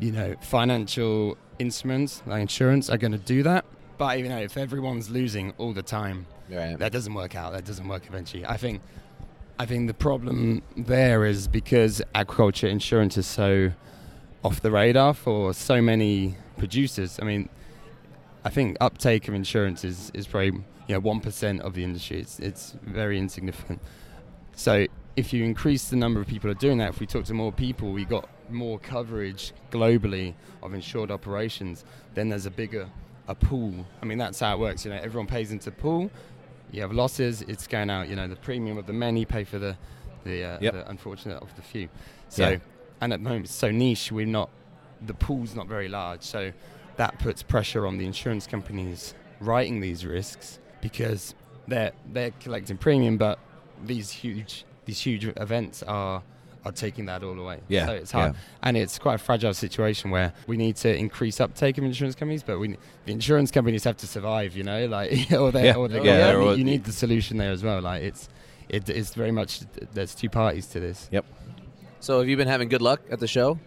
you 0.01 0.11
know, 0.13 0.35
financial 0.41 1.37
instruments 1.59 2.23
like 2.27 2.41
insurance 2.41 2.89
are 2.91 2.97
going 2.99 3.13
to 3.13 3.19
do 3.19 3.43
that. 3.43 3.65
But, 3.99 4.19
you 4.19 4.29
know, 4.29 4.39
if 4.39 4.57
everyone's 4.57 5.11
losing 5.11 5.53
all 5.59 5.73
the 5.73 5.83
time, 5.83 6.27
Right. 6.51 6.79
that 6.79 6.93
doesn't 6.93 7.15
work 7.15 7.35
out. 7.37 7.53
That 7.53 7.65
doesn't 7.65 7.87
work 7.87 8.03
eventually. 8.09 8.45
I 8.45 8.57
think, 8.57 8.81
I 9.57 9.67
think 9.67 9.87
the 9.87 9.95
problem 9.95 10.63
there 10.77 11.25
is 11.25 11.47
because 11.47 12.03
agriculture 12.13 12.67
insurance 12.67 13.17
is 13.17 13.27
so 13.27 13.71
off 14.43 14.61
the 14.61 14.71
radar 14.73 15.15
for 15.15 15.55
so 15.55 15.81
many 15.81 16.35
producers. 16.59 17.21
I 17.23 17.25
mean, 17.25 17.49
I 18.45 18.51
think 18.51 18.77
uptake 18.81 19.29
of 19.29 19.35
insurance 19.35 19.85
is, 19.85 20.11
is 20.13 20.27
probably 20.27 20.65
you 20.89 20.95
know 20.95 21.01
one 21.01 21.21
percent 21.21 21.61
of 21.63 21.75
the 21.75 21.85
industry. 21.85 22.19
It's 22.19 22.41
it's 22.41 22.75
very 22.83 23.17
insignificant. 23.17 23.81
So 24.57 24.87
if 25.15 25.33
you 25.33 25.45
increase 25.45 25.89
the 25.89 25.97
number 25.97 26.21
of 26.21 26.27
people 26.27 26.49
who 26.49 26.57
are 26.57 26.61
doing 26.61 26.79
that, 26.79 26.89
if 26.89 26.99
we 26.99 27.07
talk 27.07 27.25
to 27.27 27.35
more 27.35 27.53
people, 27.53 27.93
we 27.93 28.05
got 28.05 28.29
more 28.51 28.81
coverage 28.81 29.53
globally 29.71 30.35
of 30.65 30.75
insured 30.75 31.13
operations. 31.13 31.85
Then 32.15 32.29
there's 32.29 32.47
a 32.47 32.51
bigger 32.51 32.89
a 33.29 33.35
pool. 33.37 33.87
I 34.03 34.05
mean 34.05 34.19
that's 34.19 34.41
how 34.41 34.55
it 34.55 34.59
works. 34.59 34.85
You 34.85 34.91
know, 34.91 34.99
everyone 35.01 35.29
pays 35.29 35.53
into 35.53 35.71
pool. 35.71 36.11
You 36.75 36.81
have 36.83 36.93
losses. 36.93 37.43
It's 37.43 37.67
going 37.69 37.89
out. 37.89 38.09
You 38.09 38.17
know, 38.17 38.27
the 38.27 38.37
premium 38.37 38.79
of 38.79 38.87
the 38.87 38.93
many 38.93 39.25
pay 39.25 39.45
for 39.45 39.59
the 39.59 39.77
the, 40.25 40.43
uh, 40.43 40.59
Yep. 40.61 40.73
the 40.73 40.91
unfortunate 40.91 41.43
of 41.43 41.55
the 41.55 41.61
few. 41.63 41.89
So 42.31 42.49
Yeah. 42.51 42.59
and 43.03 43.13
at 43.13 43.21
the 43.21 43.25
moment 43.29 43.45
it's 43.47 43.55
so 43.55 43.71
niche. 43.71 44.11
We're 44.11 44.27
not 44.27 44.51
the 45.05 45.13
pool's 45.15 45.55
not 45.55 45.69
very 45.69 45.89
large. 45.89 46.23
So 46.23 46.53
that 46.97 47.19
puts 47.19 47.43
pressure 47.43 47.87
on 47.87 47.99
the 47.99 48.07
insurance 48.07 48.47
companies 48.47 49.15
writing 49.41 49.81
these 49.81 50.05
risks 50.07 50.59
because 50.81 51.35
they're 51.69 51.93
they're 52.13 52.33
collecting 52.41 52.77
premium, 52.79 53.19
but 53.19 53.39
these 53.85 54.11
huge 54.11 54.65
these 54.87 55.01
huge 55.01 55.27
events 55.37 55.83
are 55.85 56.23
are 56.65 56.73
taking 56.73 57.07
that 57.07 57.23
all 57.23 57.39
away. 57.39 57.61
Yeah, 57.69 57.87
so 57.87 57.93
it's 57.93 58.13
hard, 58.13 58.33
yeah. 58.33 58.41
and 58.63 58.77
it's 58.77 58.99
quite 58.99 59.15
a 59.15 59.19
fragile 59.19 59.55
situation 59.55 60.11
where 60.11 60.33
we 60.47 60.57
need 60.57 60.77
to 60.77 60.95
increase 60.95 61.41
uptake 61.41 61.79
of 61.79 61.85
insurance 61.85 62.15
companies, 62.15 62.43
but 62.43 62.59
we 62.59 62.77
the 63.05 63.13
insurance 63.13 63.51
companies 63.51 63.85
have 63.85 63.97
to 63.99 64.07
survive, 64.07 64.57
you 64.57 64.65
know, 64.65 64.87
like 64.87 65.33
or 65.33 65.53
they 65.53 65.67
Yeah, 65.67 65.77
or 65.77 65.89
they, 65.89 66.03
yeah, 66.03 66.33
you, 66.33 66.39
or- 66.39 66.51
need, 66.51 66.59
you 66.59 66.65
need 66.65 66.85
the 66.85 66.93
solution 66.93 67.37
there 67.37 67.53
as 67.53 67.63
well. 67.63 67.81
Like 67.81 68.03
it's 68.03 68.29
it, 68.69 68.89
it's 68.89 69.15
very 69.15 69.33
much 69.33 69.61
there's 69.93 70.15
two 70.15 70.29
parties 70.29 70.67
to 70.69 70.81
this. 70.81 71.09
Yep. 71.13 71.25
So 72.01 72.19
have 72.19 72.29
you 72.29 72.37
been 72.37 72.49
having 72.49 72.69
good 72.69 72.83
luck 72.83 73.01
at 73.11 73.21
the 73.21 73.27
show? 73.27 73.59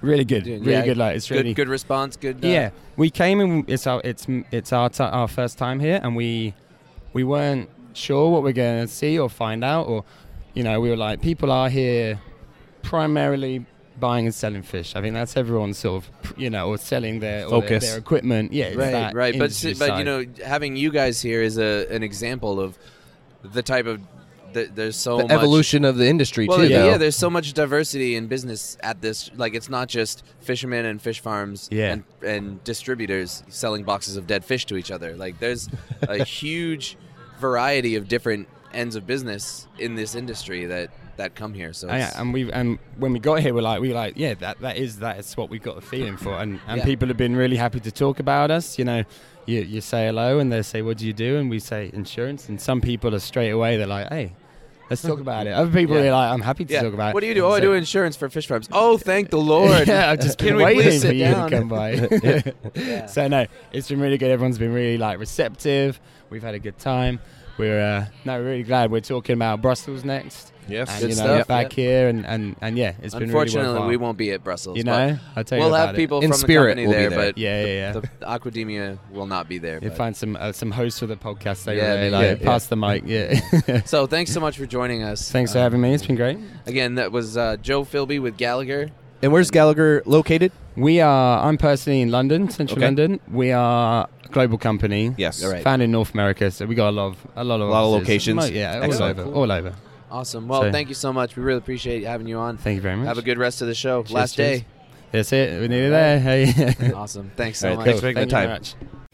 Really 0.00 0.24
good, 0.24 0.46
really 0.46 0.70
yeah, 0.70 0.84
good. 0.84 0.96
Like 0.96 1.16
it's 1.16 1.28
good, 1.28 1.36
really 1.36 1.54
good 1.54 1.68
response. 1.68 2.16
Good. 2.16 2.44
Uh, 2.44 2.48
yeah, 2.48 2.70
we 2.96 3.10
came 3.10 3.40
and 3.40 3.68
it's 3.68 3.86
our 3.86 4.00
it's 4.04 4.26
it's 4.52 4.72
our 4.72 4.88
ti 4.88 5.02
our 5.02 5.26
first 5.26 5.58
time 5.58 5.80
here, 5.80 5.98
and 6.02 6.14
we 6.14 6.54
we 7.12 7.24
weren't 7.24 7.68
sure 7.94 8.30
what 8.30 8.44
we're 8.44 8.52
going 8.52 8.86
to 8.86 8.92
see 8.92 9.18
or 9.18 9.28
find 9.28 9.64
out, 9.64 9.88
or 9.88 10.04
you 10.54 10.62
know, 10.62 10.80
we 10.80 10.90
were 10.90 10.96
like, 10.96 11.20
people 11.20 11.50
are 11.52 11.68
here 11.68 12.20
primarily 12.82 13.64
buying 14.00 14.26
and 14.26 14.34
selling 14.34 14.62
fish. 14.62 14.94
I 14.94 15.00
think 15.00 15.14
that's 15.14 15.36
everyone 15.36 15.74
sort 15.74 16.04
of 16.04 16.38
you 16.38 16.50
know, 16.50 16.68
or 16.68 16.78
selling 16.78 17.20
their 17.20 17.46
or 17.46 17.50
their, 17.50 17.60
Focus. 17.62 17.88
their 17.90 17.98
equipment. 17.98 18.52
Yeah, 18.52 18.66
it's 18.66 18.76
right, 18.76 18.90
that 18.92 19.14
right. 19.14 19.34
But 19.34 19.44
industry 19.46 19.72
s- 19.72 19.78
but 19.78 19.98
you 19.98 20.04
know, 20.04 20.24
having 20.44 20.76
you 20.76 20.90
guys 20.90 21.20
here 21.20 21.42
is 21.42 21.58
a 21.58 21.86
an 21.92 22.02
example 22.02 22.60
of 22.60 22.78
the 23.42 23.62
type 23.62 23.86
of 23.86 24.00
th- 24.54 24.70
there's 24.74 24.96
so 24.96 25.18
The 25.18 25.22
much 25.24 25.32
evolution 25.32 25.84
of 25.84 25.96
the 25.96 26.06
industry, 26.08 26.46
well, 26.48 26.58
too, 26.58 26.68
Yeah, 26.68 26.86
yeah, 26.86 26.96
there's 26.96 27.16
so 27.16 27.28
much 27.30 27.52
diversity 27.54 28.14
in 28.16 28.26
business 28.28 28.76
at 28.82 29.00
this. 29.00 29.30
Like, 29.36 29.54
it's 29.54 29.68
not 29.68 29.88
just 29.88 30.22
fishermen 30.40 30.86
and 30.86 31.00
fish 31.02 31.20
farms 31.20 31.68
Yeah. 31.70 31.92
and, 31.92 32.04
and 32.24 32.64
distributors 32.64 33.42
selling 33.48 33.84
boxes 33.84 34.16
of 34.16 34.26
dead 34.26 34.44
fish 34.44 34.64
to 34.66 34.76
each 34.76 34.90
other. 34.90 35.14
Like, 35.16 35.38
there's 35.38 35.68
a 36.02 36.24
huge 36.40 36.96
variety 37.38 37.94
of 37.96 38.08
different 38.08 38.48
ends 38.72 38.96
of 38.96 39.06
business 39.06 39.66
in 39.78 39.94
this 39.94 40.14
industry 40.14 40.66
that 40.66 40.90
that 41.16 41.34
come 41.34 41.52
here. 41.54 41.72
So 41.72 41.88
Oh, 41.88 41.96
yeah, 41.96 42.12
and 42.20 42.32
we 42.32 42.50
and 42.52 42.78
when 42.98 43.12
we 43.12 43.18
got 43.18 43.40
here, 43.40 43.52
we're 43.54 43.62
like 43.62 43.80
we 43.80 43.88
were 43.88 43.94
like 43.94 44.14
yeah 44.16 44.34
that 44.34 44.60
that 44.60 44.76
is 44.76 44.98
that 45.00 45.18
is 45.18 45.36
what 45.36 45.50
we 45.50 45.58
got 45.58 45.74
the 45.76 45.80
feeling 45.82 46.16
for, 46.16 46.34
and 46.40 46.60
and 46.68 46.78
Yeah. 46.78 46.84
people 46.84 47.08
have 47.08 47.16
been 47.16 47.34
really 47.36 47.56
happy 47.56 47.80
to 47.80 47.90
talk 47.90 48.20
about 48.20 48.50
us. 48.50 48.78
You 48.78 48.84
know, 48.84 49.04
you 49.46 49.60
you 49.62 49.80
say 49.80 50.06
hello 50.06 50.38
and 50.38 50.52
they 50.52 50.62
say 50.62 50.82
what 50.82 50.98
do 50.98 51.06
you 51.06 51.12
do, 51.12 51.36
and 51.38 51.50
we 51.50 51.58
say 51.60 51.90
insurance, 51.92 52.48
and 52.48 52.60
some 52.60 52.80
people 52.80 53.14
are 53.14 53.20
straight 53.20 53.50
away 53.50 53.76
they're 53.76 53.86
like 53.86 54.08
hey. 54.10 54.34
Let's 54.90 55.02
talk 55.02 55.20
about 55.20 55.46
it. 55.46 55.50
Other 55.52 55.70
people 55.70 55.96
Yeah. 55.96 56.08
are 56.08 56.12
like, 56.12 56.32
I'm 56.32 56.40
happy 56.40 56.64
to 56.64 56.72
Yeah. 56.72 56.80
talk 56.82 56.94
about 56.94 57.10
it. 57.10 57.14
What 57.14 57.20
do 57.20 57.26
you 57.26 57.34
do? 57.34 57.44
Oh, 57.44 57.52
I 57.52 57.60
do 57.60 57.74
insurance 57.74 58.16
for 58.16 58.30
fish 58.30 58.46
farms. 58.46 58.70
Oh, 58.72 58.96
thank 58.96 59.28
the 59.28 59.36
Lord. 59.36 59.86
yeah, 59.94 60.10
I've 60.10 60.18
just 60.20 60.38
been 60.42 60.56
waiting 60.56 60.98
for 60.98 61.12
you 61.12 61.24
down? 61.24 61.50
to 61.50 61.56
come 61.58 61.68
by. 61.68 63.04
So 63.06 63.28
no, 63.28 63.44
it's 63.70 63.88
been 63.90 64.00
really 64.00 64.16
good. 64.16 64.30
Everyone's 64.30 64.58
been 64.58 64.72
really 64.72 64.96
like 64.96 65.18
receptive. 65.18 66.00
We've 66.30 66.42
had 66.42 66.54
a 66.54 66.58
good 66.58 66.78
time. 66.78 67.20
We're 67.58 67.80
uh, 67.80 68.06
no 68.24 68.40
really 68.40 68.62
glad. 68.62 68.90
We're 68.90 69.00
talking 69.00 69.34
about 69.34 69.60
Brussels 69.60 70.04
next. 70.04 70.52
Yes. 70.68 70.90
and, 70.90 71.00
Good 71.00 71.10
you 71.10 71.16
know, 71.16 71.22
stuff, 71.36 71.48
back 71.48 71.76
yeah. 71.78 71.84
here 71.84 72.08
and, 72.08 72.26
and, 72.26 72.54
and 72.60 72.76
yeah, 72.76 72.92
it's 73.02 73.14
been 73.14 73.20
really 73.20 73.24
Unfortunately, 73.30 73.68
worthwhile. 73.70 73.88
we 73.88 73.96
won't 73.96 74.18
be 74.18 74.32
at 74.32 74.44
Brussels. 74.44 74.76
You 74.76 74.84
know, 74.84 75.18
I'll 75.34 75.42
tell 75.42 75.56
you 75.58 75.64
we'll 75.64 75.74
about 75.74 75.86
have 75.86 75.94
it. 75.94 75.98
people 75.98 76.20
In 76.20 76.30
from 76.30 76.38
spirit, 76.38 76.76
the 76.76 76.82
company 76.82 76.86
we'll 76.86 76.92
there, 76.98 77.08
there. 77.10 77.18
but 77.32 77.38
Yeah, 77.38 77.64
yeah, 77.64 77.72
yeah. 77.72 77.92
the 77.92 78.00
Aquademia 78.26 78.98
will 79.10 79.26
not 79.26 79.48
be 79.48 79.56
there. 79.56 79.78
You 79.82 79.90
find 79.90 80.14
some 80.14 80.36
uh, 80.36 80.52
some 80.52 80.70
hosts 80.70 80.98
for 81.00 81.06
the 81.06 81.16
podcast 81.16 81.66
over 81.68 81.74
Yeah, 81.76 81.94
there. 81.94 82.10
yeah, 82.10 82.16
Like, 82.18 82.40
yeah. 82.40 82.46
pass 82.46 82.66
the 82.66 82.76
mic. 82.76 83.04
Yeah. 83.06 83.80
so 83.86 84.06
thanks 84.06 84.30
so 84.30 84.40
much 84.40 84.58
for 84.58 84.66
joining 84.66 85.02
us. 85.02 85.30
Thanks 85.32 85.52
for 85.52 85.58
Uh, 85.58 85.62
having 85.62 85.80
me. 85.80 85.94
It's 85.94 86.04
been 86.06 86.16
great. 86.16 86.38
Again, 86.66 86.96
that 86.96 87.12
was 87.12 87.38
uh, 87.38 87.56
Joe 87.56 87.84
Philby 87.84 88.20
with 88.20 88.36
Gallagher. 88.36 88.90
And 89.22 89.32
where's 89.32 89.50
Gallagher 89.50 90.02
located? 90.04 90.52
We 90.78 91.00
are. 91.00 91.44
I'm 91.46 91.58
personally 91.58 92.00
in 92.00 92.10
London, 92.10 92.48
Central 92.50 92.78
Okay. 92.78 92.86
London. 92.86 93.20
We 93.30 93.52
are 93.52 94.08
a 94.24 94.28
global 94.28 94.58
company. 94.58 95.14
Yes. 95.16 95.42
All 95.44 95.50
right. 95.50 95.62
Founded 95.62 95.86
in 95.86 95.92
North 95.92 96.14
America, 96.14 96.50
so 96.50 96.66
we 96.66 96.74
got 96.74 96.90
a 96.90 96.92
lot 96.92 97.06
of 97.08 97.26
a 97.36 97.44
lot 97.44 97.60
of 97.60 97.68
A 97.68 97.70
lot 97.70 97.84
of 97.84 98.00
locations. 98.00 98.36
Mo- 98.36 98.44
Yeah, 98.46 98.76
all 98.76 98.82
Excellent. 98.84 99.18
over, 99.18 99.32
all 99.32 99.50
over. 99.52 99.74
Awesome. 100.10 100.48
Well, 100.48 100.62
So- 100.62 100.72
thank 100.72 100.88
you 100.88 100.94
so 100.94 101.12
much. 101.12 101.36
We 101.36 101.42
really 101.42 101.58
appreciate 101.58 102.04
having 102.04 102.26
you 102.28 102.38
on. 102.38 102.56
Thank 102.56 102.76
you 102.76 102.82
very 102.82 102.96
much. 102.96 103.06
Have 103.08 103.18
a 103.18 103.22
good 103.22 103.38
rest 103.38 103.60
of 103.62 103.68
the 103.68 103.74
show. 103.74 104.02
Cheers, 104.02 104.12
Last 104.12 104.36
cheers. 104.36 104.60
day. 104.60 104.66
That's 105.12 105.32
it. 105.32 105.60
We're 105.60 105.68
nearly 105.68 105.90
there. 105.90 106.20
Hey. 106.20 106.92
Awesome. 106.94 107.30
Thanks 107.36 107.58
so 107.58 107.68
All 107.70 107.76
right, 107.76 107.78
much. 107.78 107.84
thanks 107.86 108.00
for 108.00 108.06
taking 108.06 108.28
Thank 108.28 108.30
the 108.30 108.72
you 108.76 108.76
time. 108.80 109.07